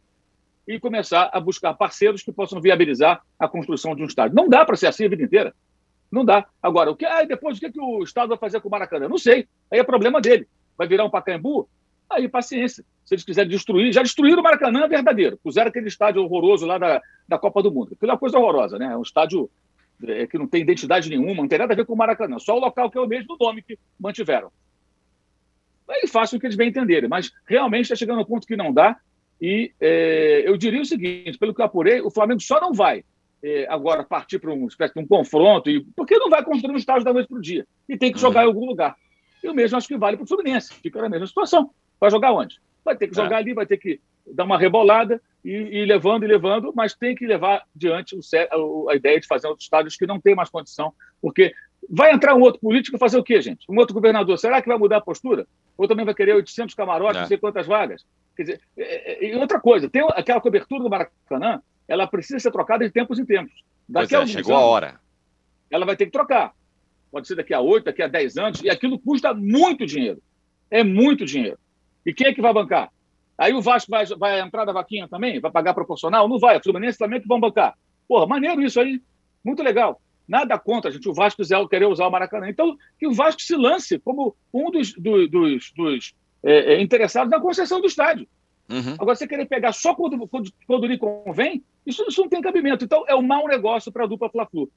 e 0.66 0.80
começar 0.80 1.30
a 1.32 1.38
buscar 1.38 1.74
parceiros 1.74 2.22
que 2.22 2.32
possam 2.32 2.60
viabilizar 2.60 3.22
a 3.38 3.46
construção 3.46 3.94
de 3.94 4.02
um 4.02 4.06
estádio. 4.06 4.34
Não 4.34 4.48
dá 4.48 4.64
para 4.64 4.76
ser 4.76 4.88
assim 4.88 5.04
a 5.04 5.08
vida 5.08 5.22
inteira. 5.22 5.54
Não 6.10 6.24
dá. 6.24 6.46
Agora, 6.62 6.90
o 6.90 6.96
que, 6.96 7.04
ah, 7.04 7.24
depois 7.24 7.56
o 7.56 7.60
que, 7.60 7.70
que 7.70 7.80
o 7.80 8.02
Estado 8.02 8.28
vai 8.28 8.38
fazer 8.38 8.60
com 8.60 8.68
o 8.68 8.70
Maracanã? 8.70 9.08
Não 9.08 9.18
sei. 9.18 9.48
Aí 9.70 9.78
é 9.78 9.84
problema 9.84 10.20
dele. 10.20 10.46
Vai 10.76 10.86
virar 10.86 11.04
um 11.04 11.10
Pacaembu? 11.10 11.68
Aí, 12.08 12.28
paciência. 12.28 12.84
Se 13.04 13.14
eles 13.14 13.24
quiserem 13.24 13.50
destruir, 13.50 13.92
já 13.92 14.02
destruíram 14.02 14.40
o 14.40 14.42
Maracanã 14.42 14.84
é 14.84 14.88
verdadeiro. 14.88 15.38
Puseram 15.42 15.68
aquele 15.68 15.88
estádio 15.88 16.22
horroroso 16.22 16.66
lá 16.66 16.78
da, 16.78 17.02
da 17.28 17.38
Copa 17.38 17.62
do 17.62 17.72
Mundo. 17.72 17.92
Aquilo 17.94 18.10
é 18.10 18.14
uma 18.14 18.18
coisa 18.18 18.38
horrorosa, 18.38 18.78
né? 18.78 18.86
É 18.92 18.96
um 18.96 19.02
estádio 19.02 19.50
é, 20.04 20.26
que 20.26 20.38
não 20.38 20.46
tem 20.46 20.62
identidade 20.62 21.08
nenhuma, 21.08 21.42
não 21.42 21.48
tem 21.48 21.58
nada 21.58 21.72
a 21.72 21.76
ver 21.76 21.84
com 21.84 21.94
o 21.94 21.96
Maracanã. 21.96 22.38
Só 22.38 22.56
o 22.56 22.60
local 22.60 22.90
que 22.90 22.98
é 22.98 23.00
o 23.00 23.06
mesmo 23.06 23.36
nome 23.40 23.62
que 23.62 23.78
mantiveram. 23.98 24.50
Aí 25.88 26.06
façam 26.08 26.36
o 26.36 26.40
que 26.40 26.46
eles 26.46 26.56
bem 26.56 26.68
entenderem. 26.68 27.08
Mas 27.08 27.32
realmente 27.46 27.84
está 27.84 27.96
chegando 27.96 28.18
ao 28.18 28.26
ponto 28.26 28.46
que 28.46 28.56
não 28.56 28.72
dá. 28.72 28.96
E 29.40 29.72
é, 29.80 30.42
eu 30.46 30.56
diria 30.56 30.80
o 30.80 30.86
seguinte: 30.86 31.38
pelo 31.38 31.54
que 31.54 31.60
eu 31.60 31.64
apurei, 31.64 32.00
o 32.00 32.10
Flamengo 32.10 32.40
só 32.40 32.60
não 32.60 32.72
vai 32.72 33.04
é, 33.42 33.66
agora 33.68 34.04
partir 34.04 34.38
para 34.38 34.52
um, 34.52 34.66
espécie 34.66 34.94
de 34.94 35.00
um 35.00 35.06
confronto, 35.06 35.70
e, 35.70 35.84
porque 35.96 36.18
não 36.18 36.30
vai 36.30 36.44
construir 36.44 36.72
um 36.72 36.78
estádio 36.78 37.04
da 37.04 37.12
noite 37.12 37.28
para 37.28 37.38
o 37.38 37.42
dia. 37.42 37.66
E 37.88 37.96
tem 37.96 38.12
que 38.12 38.18
jogar 38.18 38.40
uhum. 38.40 38.46
em 38.46 38.48
algum 38.48 38.66
lugar. 38.66 38.96
E 39.42 39.48
o 39.48 39.54
mesmo 39.54 39.76
acho 39.76 39.88
que 39.88 39.96
vale 39.96 40.16
para 40.16 40.24
o 40.24 40.26
Fluminense, 40.26 40.74
fica 40.74 41.00
na 41.00 41.08
mesma 41.08 41.26
situação. 41.26 41.70
Vai 42.00 42.10
jogar 42.10 42.32
onde? 42.32 42.60
Vai 42.84 42.96
ter 42.96 43.08
que 43.08 43.18
é. 43.18 43.22
jogar 43.22 43.36
é. 43.36 43.38
ali, 43.38 43.54
vai 43.54 43.66
ter 43.66 43.76
que 43.76 44.00
dar 44.26 44.44
uma 44.44 44.58
rebolada 44.58 45.20
e, 45.44 45.52
e 45.52 45.84
levando 45.84 46.24
e 46.24 46.26
levando, 46.26 46.72
mas 46.74 46.94
tem 46.94 47.14
que 47.14 47.26
levar 47.26 47.64
diante 47.74 48.16
o, 48.16 48.90
a 48.90 48.96
ideia 48.96 49.20
de 49.20 49.26
fazer 49.26 49.46
outros 49.46 49.64
estádios 49.64 49.96
que 49.96 50.06
não 50.06 50.20
tem 50.20 50.34
mais 50.34 50.50
condição, 50.50 50.92
porque 51.22 51.54
vai 51.88 52.12
entrar 52.12 52.34
um 52.34 52.40
outro 52.40 52.60
político 52.60 52.98
fazer 52.98 53.18
o 53.18 53.22
quê, 53.22 53.40
gente? 53.40 53.64
Um 53.70 53.78
outro 53.78 53.94
governador, 53.94 54.36
será 54.38 54.60
que 54.60 54.68
vai 54.68 54.76
mudar 54.76 54.96
a 54.96 55.00
postura? 55.00 55.46
Ou 55.78 55.86
também 55.86 56.04
vai 56.04 56.14
querer 56.14 56.34
800 56.34 56.74
camarotes, 56.74 57.16
é. 57.16 57.20
não 57.20 57.28
sei 57.28 57.38
quantas 57.38 57.66
vagas? 57.66 58.04
Quer 58.36 58.42
dizer, 58.42 58.60
é, 58.76 59.24
e 59.24 59.36
outra 59.36 59.60
coisa, 59.60 59.88
tem 59.88 60.02
aquela 60.10 60.40
cobertura 60.40 60.82
do 60.82 60.90
Maracanã, 60.90 61.62
ela 61.88 62.06
precisa 62.06 62.38
ser 62.38 62.50
trocada 62.50 62.84
de 62.84 62.90
tempos 62.90 63.18
em 63.18 63.24
tempos. 63.24 63.64
Daqui 63.88 64.14
é, 64.14 64.26
chegou 64.26 64.54
anos, 64.54 64.64
a 64.64 64.66
hora. 64.66 65.00
Ela 65.70 65.86
vai 65.86 65.96
ter 65.96 66.06
que 66.06 66.12
trocar. 66.12 66.52
Pode 67.10 67.26
ser 67.28 67.36
daqui 67.36 67.54
a 67.54 67.60
8, 67.60 67.84
daqui 67.84 68.02
a 68.02 68.08
10 68.08 68.36
anos, 68.36 68.62
e 68.62 68.68
aquilo 68.68 68.98
custa 68.98 69.32
muito 69.32 69.86
dinheiro. 69.86 70.20
É 70.70 70.82
muito 70.82 71.24
dinheiro. 71.24 71.58
E 72.04 72.12
quem 72.12 72.28
é 72.28 72.34
que 72.34 72.42
vai 72.42 72.52
bancar? 72.52 72.90
Aí 73.38 73.52
o 73.52 73.60
Vasco 73.60 73.90
vai, 73.90 74.06
vai 74.06 74.40
entrar 74.40 74.64
da 74.64 74.72
vaquinha 74.72 75.06
também? 75.08 75.40
Vai 75.40 75.50
pagar 75.50 75.74
proporcional? 75.74 76.28
Não 76.28 76.38
vai. 76.38 76.56
O 76.56 76.62
Fluminense 76.62 76.98
também 76.98 77.20
que 77.20 77.28
vão 77.28 77.38
bancar. 77.38 77.76
Porra, 78.08 78.26
maneiro 78.26 78.62
isso 78.62 78.80
aí. 78.80 79.00
Muito 79.44 79.62
legal. 79.62 80.00
Nada 80.26 80.58
contra, 80.58 80.90
gente. 80.90 81.08
O 81.08 81.14
Vasco 81.14 81.42
quiser 81.42 81.64
querer 81.68 81.86
usar 81.86 82.06
o 82.06 82.10
Maracanã. 82.10 82.48
Então, 82.48 82.76
que 82.98 83.06
o 83.06 83.12
Vasco 83.12 83.42
se 83.42 83.54
lance 83.54 83.98
como 83.98 84.34
um 84.52 84.70
dos, 84.70 84.92
do, 84.94 85.28
dos, 85.28 85.72
dos 85.76 86.14
é, 86.42 86.74
é, 86.74 86.80
interessados 86.80 87.30
na 87.30 87.40
concessão 87.40 87.80
do 87.80 87.86
estádio. 87.86 88.26
Uhum. 88.68 88.94
Agora, 88.98 89.14
você 89.14 89.26
querer 89.26 89.46
pegar 89.46 89.72
só 89.72 89.94
quando, 89.94 90.26
quando, 90.28 90.50
quando 90.66 90.86
lhe 90.86 90.98
convém, 90.98 91.62
isso, 91.86 92.04
isso 92.08 92.20
não 92.20 92.28
tem 92.28 92.40
cabimento. 92.40 92.84
Então, 92.84 93.04
é 93.06 93.14
um 93.14 93.22
mau 93.22 93.46
negócio 93.46 93.92
para 93.92 94.04
a 94.04 94.06
dupla 94.06 94.28
Fla-Flu. 94.28 94.70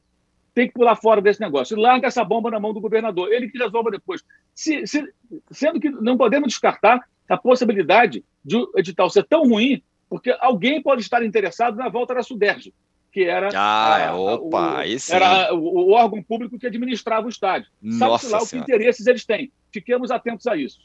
Tem 0.53 0.67
que 0.67 0.73
pular 0.73 0.95
fora 0.95 1.21
desse 1.21 1.39
negócio. 1.39 1.77
E 1.77 1.81
larga 1.81 2.07
essa 2.07 2.23
bomba 2.23 2.51
na 2.51 2.59
mão 2.59 2.73
do 2.73 2.81
governador. 2.81 3.31
Ele 3.31 3.49
que 3.49 3.57
resolva 3.57 3.91
depois. 3.91 4.23
Se, 4.53 4.85
se, 4.85 5.11
sendo 5.51 5.79
que 5.79 5.89
não 5.89 6.17
podemos 6.17 6.49
descartar 6.49 7.01
a 7.27 7.37
possibilidade 7.37 8.23
de 8.43 8.57
o 8.57 8.71
edital 8.75 9.09
ser 9.09 9.23
tão 9.23 9.47
ruim, 9.47 9.81
porque 10.09 10.35
alguém 10.39 10.81
pode 10.81 11.01
estar 11.01 11.23
interessado 11.23 11.77
na 11.77 11.87
volta 11.87 12.15
da 12.15 12.23
Suderge, 12.23 12.73
que 13.11 13.23
era, 13.23 13.49
ah, 13.55 14.09
a, 14.09 14.15
opa, 14.15 14.83
o, 14.83 15.13
era 15.13 15.53
o, 15.53 15.89
o, 15.89 15.91
órgão 15.91 16.21
público 16.21 16.57
que 16.57 16.65
administrava 16.65 17.27
o 17.27 17.29
estádio. 17.29 17.69
Sabe-se 17.97 18.29
lá 18.29 18.39
o 18.39 18.47
que 18.47 18.57
interesses 18.57 19.05
eles 19.05 19.25
têm. 19.25 19.51
Fiquemos 19.71 20.09
atentos 20.09 20.47
a 20.47 20.55
isso. 20.55 20.79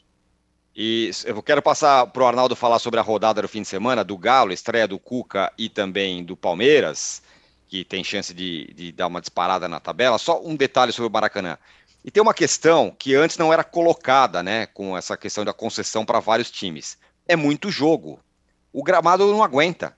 E 0.75 1.09
eu 1.23 1.41
quero 1.41 1.61
passar 1.61 2.05
para 2.07 2.21
o 2.21 2.27
Arnaldo 2.27 2.53
falar 2.53 2.79
sobre 2.79 2.99
a 2.99 3.03
rodada 3.03 3.41
do 3.41 3.47
fim 3.47 3.61
de 3.61 3.67
semana 3.67 4.03
do 4.03 4.17
Galo, 4.17 4.51
estreia 4.51 4.85
do 4.85 4.99
Cuca 4.99 5.51
e 5.57 5.69
também 5.69 6.21
do 6.21 6.35
Palmeiras, 6.35 7.21
que 7.69 7.85
tem 7.85 8.03
chance 8.03 8.33
de, 8.33 8.73
de 8.73 8.91
dar 8.91 9.07
uma 9.07 9.21
disparada 9.21 9.69
na 9.69 9.79
tabela. 9.79 10.17
Só 10.17 10.41
um 10.43 10.53
detalhe 10.53 10.91
sobre 10.91 11.07
o 11.07 11.11
Maracanã. 11.11 11.57
E 12.03 12.11
tem 12.11 12.21
uma 12.21 12.33
questão 12.33 12.93
que 12.99 13.15
antes 13.15 13.37
não 13.37 13.53
era 13.53 13.63
colocada, 13.63 14.43
né, 14.43 14.65
com 14.65 14.97
essa 14.97 15.15
questão 15.15 15.45
da 15.45 15.53
concessão 15.53 16.05
para 16.05 16.19
vários 16.19 16.51
times. 16.51 16.97
É 17.25 17.37
muito 17.37 17.71
jogo. 17.71 18.19
O 18.73 18.83
gramado 18.83 19.25
não 19.31 19.41
aguenta. 19.41 19.95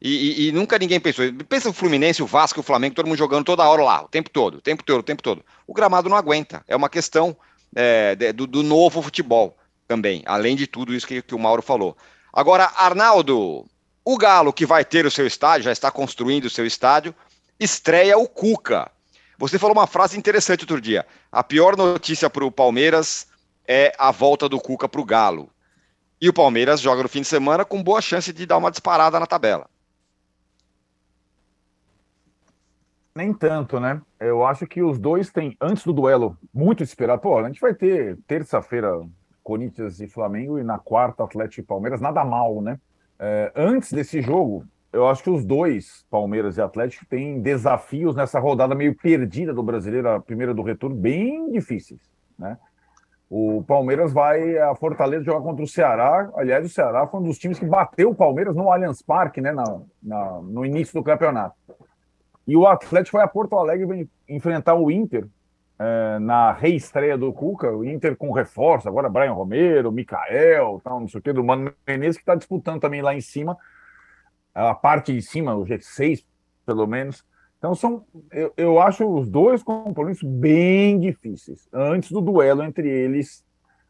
E, 0.00 0.08
e, 0.08 0.48
e, 0.48 0.52
nunca 0.52 0.78
ninguém 0.78 0.98
pensou. 0.98 1.24
Pensa 1.48 1.68
o 1.68 1.72
Fluminense, 1.72 2.22
o 2.22 2.26
Vasco, 2.26 2.58
o 2.58 2.62
Flamengo, 2.62 2.94
todo 2.94 3.06
mundo 3.06 3.18
jogando 3.18 3.44
toda 3.44 3.68
hora 3.68 3.84
lá, 3.84 4.02
o 4.02 4.08
tempo 4.08 4.30
todo, 4.30 4.56
o 4.56 4.60
tempo 4.60 4.82
todo, 4.82 5.00
o 5.00 5.04
tempo 5.04 5.22
todo. 5.22 5.44
O 5.66 5.74
gramado 5.74 6.08
não 6.08 6.16
aguenta. 6.16 6.64
É 6.66 6.74
uma 6.74 6.88
questão 6.88 7.36
é, 7.76 8.32
do, 8.32 8.46
do, 8.46 8.62
novo 8.64 9.00
futebol 9.00 9.56
também, 9.92 10.22
além 10.24 10.56
de 10.56 10.66
tudo 10.66 10.94
isso 10.94 11.06
que, 11.06 11.20
que 11.20 11.34
o 11.34 11.38
Mauro 11.38 11.60
falou. 11.60 11.94
Agora, 12.32 12.72
Arnaldo, 12.76 13.66
o 14.02 14.16
Galo 14.16 14.50
que 14.50 14.64
vai 14.64 14.86
ter 14.86 15.04
o 15.04 15.10
seu 15.10 15.26
estádio, 15.26 15.64
já 15.64 15.72
está 15.72 15.90
construindo 15.90 16.46
o 16.46 16.50
seu 16.50 16.64
estádio, 16.64 17.14
estreia 17.60 18.16
o 18.16 18.26
Cuca. 18.26 18.90
Você 19.36 19.58
falou 19.58 19.76
uma 19.76 19.86
frase 19.86 20.18
interessante 20.18 20.62
outro 20.62 20.80
dia. 20.80 21.04
A 21.30 21.44
pior 21.44 21.76
notícia 21.76 22.30
para 22.30 22.42
o 22.42 22.50
Palmeiras 22.50 23.26
é 23.68 23.92
a 23.98 24.10
volta 24.10 24.48
do 24.48 24.58
Cuca 24.58 24.88
para 24.88 25.00
o 25.00 25.04
Galo. 25.04 25.50
E 26.18 26.26
o 26.26 26.32
Palmeiras 26.32 26.80
joga 26.80 27.02
no 27.02 27.08
fim 27.08 27.20
de 27.20 27.28
semana 27.28 27.62
com 27.62 27.82
boa 27.82 28.00
chance 28.00 28.32
de 28.32 28.46
dar 28.46 28.56
uma 28.56 28.70
disparada 28.70 29.20
na 29.20 29.26
tabela. 29.26 29.68
Nem 33.14 33.34
tanto, 33.34 33.78
né? 33.78 34.00
Eu 34.18 34.42
acho 34.42 34.66
que 34.66 34.82
os 34.82 34.98
dois 34.98 35.30
têm, 35.30 35.54
antes 35.60 35.84
do 35.84 35.92
duelo, 35.92 36.38
muito 36.54 36.82
esperado. 36.82 37.20
Pô, 37.20 37.36
a 37.36 37.46
gente 37.46 37.60
vai 37.60 37.74
ter 37.74 38.16
terça-feira 38.26 38.88
Corinthians 39.42 40.00
e 40.00 40.08
Flamengo 40.08 40.58
e 40.58 40.62
na 40.62 40.78
quarta 40.78 41.24
Atlético 41.24 41.60
e 41.60 41.64
Palmeiras, 41.64 42.00
nada 42.00 42.24
mal, 42.24 42.60
né? 42.60 42.78
É, 43.18 43.52
antes 43.54 43.92
desse 43.92 44.20
jogo, 44.20 44.64
eu 44.92 45.08
acho 45.08 45.22
que 45.22 45.30
os 45.30 45.44
dois, 45.44 46.04
Palmeiras 46.10 46.56
e 46.56 46.60
Atlético, 46.60 47.06
têm 47.06 47.40
desafios 47.40 48.14
nessa 48.14 48.38
rodada 48.38 48.74
meio 48.74 48.94
perdida 48.94 49.54
do 49.54 49.62
brasileiro, 49.62 50.08
a 50.08 50.20
primeira 50.20 50.52
do 50.52 50.62
retorno, 50.62 50.94
bem 50.94 51.50
difíceis. 51.50 52.00
Né? 52.38 52.58
O 53.30 53.64
Palmeiras 53.64 54.12
vai 54.12 54.58
a 54.58 54.74
Fortaleza 54.74 55.24
jogar 55.24 55.40
contra 55.40 55.64
o 55.64 55.68
Ceará. 55.68 56.30
Aliás, 56.36 56.66
o 56.66 56.68
Ceará 56.68 57.06
foi 57.06 57.20
um 57.20 57.22
dos 57.22 57.38
times 57.38 57.58
que 57.58 57.64
bateu 57.64 58.10
o 58.10 58.14
Palmeiras 58.14 58.54
no 58.54 58.70
Allianz 58.70 59.00
Parque, 59.00 59.40
né, 59.40 59.52
na, 59.52 59.80
na, 60.02 60.42
no 60.42 60.66
início 60.66 60.92
do 60.92 61.02
campeonato. 61.02 61.56
E 62.46 62.54
o 62.56 62.66
Atlético 62.66 63.16
vai 63.16 63.24
a 63.24 63.28
Porto 63.28 63.56
Alegre 63.56 64.06
enfrentar 64.28 64.74
o 64.74 64.90
Inter 64.90 65.26
é, 65.82 66.18
na 66.20 66.52
reestreia 66.52 67.18
do 67.18 67.32
Cuca. 67.32 67.70
O 67.74 67.84
Inter 67.84 68.16
com 68.16 68.30
reforço, 68.30 68.88
agora 68.88 69.08
Brian 69.08 69.32
Romero, 69.32 69.90
Mikael, 69.90 70.80
tal, 70.84 71.00
não 71.00 71.08
sei 71.08 71.18
o 71.18 71.22
que, 71.22 71.32
do 71.32 71.42
Mano 71.42 71.72
Menezes, 71.86 72.16
que 72.16 72.22
está 72.22 72.36
disputando 72.36 72.80
também 72.80 73.02
lá 73.02 73.14
em 73.14 73.20
cima 73.20 73.58
a 74.54 74.74
parte 74.74 75.12
de 75.12 75.22
cima, 75.22 75.54
o 75.54 75.64
G6, 75.64 76.24
pelo 76.66 76.86
menos. 76.86 77.24
Então, 77.58 77.74
são, 77.74 78.04
eu, 78.30 78.52
eu 78.56 78.80
acho 78.80 79.06
os 79.08 79.28
dois 79.28 79.62
compromissos 79.62 80.28
bem 80.28 80.98
difíceis, 80.98 81.68
antes 81.72 82.10
do 82.10 82.20
duelo 82.20 82.62
entre 82.62 82.88
eles 82.88 83.44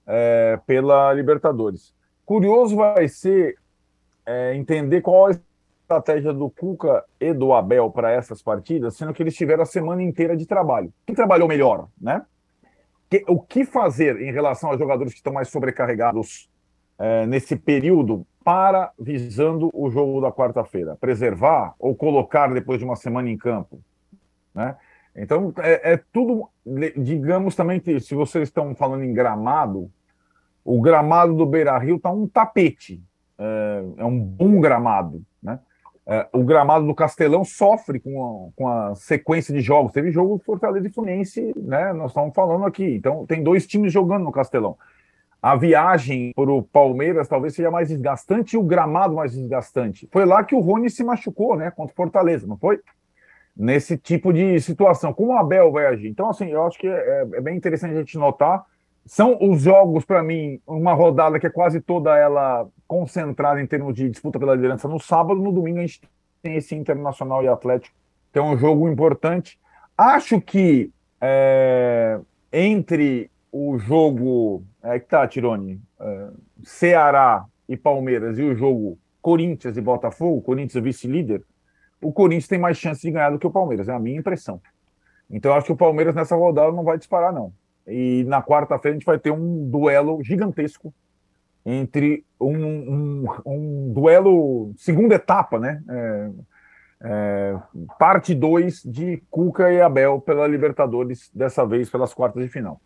é, 0.07 0.61
pela 0.67 1.13
Libertadores. 1.13 1.95
Curioso 2.25 2.77
vai 2.77 3.09
ser 3.09 3.57
é, 4.25 4.55
entender 4.55 5.01
qual 5.01 5.27
a 5.27 5.33
estratégia 5.93 6.33
do 6.33 6.49
Cuca 6.49 7.05
e 7.21 7.33
do 7.33 7.53
Abel 7.53 7.91
para 7.91 8.11
essas 8.11 8.43
partidas, 8.43 8.97
sendo 8.97 9.13
que 9.13 9.23
eles 9.23 9.35
tiveram 9.35 9.63
a 9.63 9.67
semana 9.67 10.03
inteira 10.03 10.37
de 10.37 10.47
trabalho. 10.47 10.93
Quem 11.07 11.15
trabalhou 11.15 11.47
melhor, 11.47 11.89
né? 12.01 12.23
o 13.29 13.39
que 13.39 13.67
fazer 13.67 14.23
em 14.23 14.33
relação 14.33 14.71
aos 14.71 14.79
jogadores 14.79 15.13
que 15.13 15.19
estão 15.19 15.35
mais 15.35 15.49
sobrecarregados 15.49 16.49
é, 16.99 17.27
nesse 17.27 17.57
período 17.57 18.27
para 18.43 18.91
visando 18.99 19.71
o 19.75 19.91
jogo 19.91 20.21
da 20.21 20.33
quarta-feira? 20.33 20.97
Preservar 20.97 21.75
ou 21.79 21.95
colocar 21.95 22.53
depois 22.53 22.79
de 22.79 22.85
uma 22.87 22.97
semana 22.97 23.29
em 23.29 23.37
campo? 23.37 23.81
Né? 24.55 24.75
Então, 25.15 25.53
é, 25.59 25.93
é, 25.93 26.01
tudo, 26.11 26.49
digamos 26.97 27.55
também 27.55 27.79
que 27.81 28.01
se 28.01 28.15
vocês 28.15 28.49
estão 28.49 28.75
falando 28.75 29.05
em 29.05 29.13
gramado, 29.13 29.91
o 30.65 30.81
gramado 30.81 31.35
do 31.35 31.45
Beira 31.45 31.77
Rio 31.77 31.97
está 31.97 32.11
um 32.11 32.27
tapete, 32.27 33.03
é, 33.39 33.85
é, 33.99 34.05
um 34.05 34.19
bom 34.19 34.61
gramado. 34.61 35.23
É, 36.07 36.27
o 36.33 36.43
gramado 36.43 36.85
do 36.85 36.95
Castelão 36.95 37.45
sofre 37.45 38.01
com 38.01 38.25
a, 38.25 38.57
com 38.57 38.69
a 38.69 38.95
sequência 38.95 39.55
de 39.55 39.61
jogos. 39.61 39.93
Teve 39.93 40.11
jogo 40.11 40.43
Fortaleza 40.45 40.89
e 40.89 40.93
Fluminense, 40.93 41.55
né? 41.57 41.93
nós 41.93 42.11
estamos 42.11 42.35
falando 42.35 42.67
aqui. 42.67 42.97
Então, 42.97 43.25
tem 43.27 43.43
dois 43.43 43.67
times 43.67 43.93
jogando 43.93 44.25
no 44.25 44.33
Castelão 44.33 44.77
a 45.43 45.57
viagem 45.57 46.33
para 46.37 46.53
o 46.53 46.63
Palmeiras 46.63 47.27
talvez 47.27 47.55
seja 47.55 47.71
mais 47.71 47.89
desgastante 47.89 48.55
e 48.55 48.59
o 48.59 48.63
gramado 48.63 49.17
mais 49.17 49.33
desgastante. 49.33 50.09
Foi 50.13 50.25
lá 50.25 50.45
que 50.45 50.55
o 50.55 50.61
Rony 50.61 50.89
se 50.89 51.03
machucou, 51.03 51.57
né? 51.57 51.73
Contra 51.73 51.93
o 51.93 51.97
Fortaleza, 51.97 52.47
não 52.47 52.57
foi? 52.57 52.79
Nesse 53.57 53.99
tipo 53.99 54.33
de 54.33 54.61
situação. 54.61 55.13
Como 55.13 55.33
o 55.33 55.37
Abel 55.37 55.73
vai 55.73 55.87
agir? 55.87 56.09
Então, 56.09 56.31
assim, 56.31 56.47
eu 56.47 56.65
acho 56.65 56.79
que 56.79 56.87
é, 56.87 57.27
é 57.35 57.41
bem 57.41 57.57
interessante 57.57 57.93
a 57.93 57.99
gente 57.99 58.17
notar. 58.17 58.65
São 59.05 59.37
os 59.41 59.63
jogos, 59.63 60.05
para 60.05 60.23
mim, 60.23 60.61
uma 60.65 60.95
rodada 60.95 61.41
que 61.41 61.47
é 61.49 61.51
quase 61.51 61.81
toda 61.81 62.17
ela 62.17 62.69
concentrada 62.93 63.59
em 63.59 63.67
termos 63.67 63.95
de 63.95 64.07
disputa 64.11 64.39
pela 64.39 64.55
liderança 64.55 64.87
no 64.87 65.01
sábado. 65.01 65.41
No 65.41 65.51
domingo, 65.51 65.79
a 65.79 65.81
gente 65.81 66.03
tem 66.43 66.57
esse 66.57 66.75
Internacional 66.75 67.43
e 67.43 67.49
Atlético, 67.49 67.97
que 68.31 68.39
é 68.39 68.43
um 68.43 68.55
jogo 68.55 68.87
importante. 68.87 69.59
Acho 69.97 70.39
que 70.43 70.91
é, 71.19 72.21
entre 72.53 73.31
o 73.51 73.79
jogo. 73.79 74.63
É 74.83 74.99
que 74.99 75.07
tá, 75.07 75.27
Tirone. 75.27 75.81
É, 75.99 76.29
Ceará 76.65 77.47
e 77.67 77.79
Palmeiras 77.79 78.39
e 78.39 78.43
o 78.43 78.55
jogo 78.55 78.99
Corinthians 79.23 79.79
e 79.79 79.81
Botafogo, 79.81 80.43
Corinthians 80.43 80.85
vice-líder, 80.85 81.43
o 82.03 82.13
Corinthians 82.13 82.49
tem 82.49 82.59
mais 82.59 82.77
chance 82.77 83.01
de 83.01 83.11
ganhar 83.11 83.31
do 83.31 83.39
que 83.39 83.47
o 83.47 83.51
Palmeiras, 83.51 83.89
é 83.89 83.95
a 83.95 83.99
minha 83.99 84.19
impressão. 84.19 84.61
Então, 85.31 85.51
eu 85.51 85.57
acho 85.57 85.65
que 85.65 85.73
o 85.73 85.77
Palmeiras 85.77 86.15
nessa 86.15 86.37
rodada 86.37 86.71
não 86.73 86.85
vai 86.85 86.99
disparar, 86.99 87.33
não. 87.33 87.55
E 87.87 88.23
na 88.27 88.43
quarta-feira 88.43 88.95
a 88.95 88.99
gente 88.99 89.07
vai 89.07 89.19
ter 89.19 89.31
um 89.31 89.71
duelo 89.71 90.23
gigantesco 90.23 90.93
entre 91.65 92.25
um, 92.41 92.57
um, 92.57 93.25
um 93.47 93.93
duelo, 93.93 94.73
segunda 94.77 95.15
etapa, 95.15 95.59
né? 95.59 95.83
É, 95.89 96.31
é, 97.05 97.57
parte 97.99 98.35
2 98.35 98.83
de 98.85 99.23
Cuca 99.31 99.73
e 99.73 99.81
Abel 99.81 100.21
pela 100.21 100.47
Libertadores, 100.47 101.31
dessa 101.35 101.65
vez 101.67 101.89
pelas 101.89 102.15
quartas 102.15 102.43
de 102.43 102.49
final. 102.49 102.81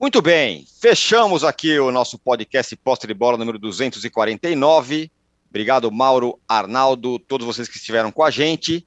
Muito 0.00 0.20
bem, 0.20 0.64
fechamos 0.80 1.44
aqui 1.44 1.78
o 1.78 1.92
nosso 1.92 2.18
podcast 2.18 2.74
Posta 2.76 3.06
de 3.06 3.14
Bola 3.14 3.38
número 3.38 3.58
249. 3.58 5.10
Obrigado, 5.48 5.92
Mauro, 5.92 6.40
Arnaldo, 6.48 7.18
todos 7.20 7.46
vocês 7.46 7.68
que 7.68 7.76
estiveram 7.76 8.10
com 8.10 8.24
a 8.24 8.30
gente. 8.30 8.86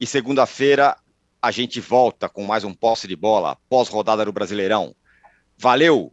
E 0.00 0.06
segunda-feira 0.06 0.96
a 1.40 1.50
gente 1.50 1.80
volta 1.80 2.28
com 2.28 2.44
mais 2.44 2.64
um 2.64 2.74
posse 2.74 3.06
de 3.06 3.14
bola 3.14 3.56
pós-rodada 3.68 4.24
do 4.24 4.32
Brasileirão. 4.32 4.96
Valeu 5.56 6.12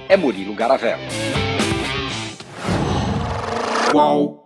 é 0.11 0.17
Murilo 0.17 0.53
Garavello. 0.53 1.01
Qual? 3.93 4.40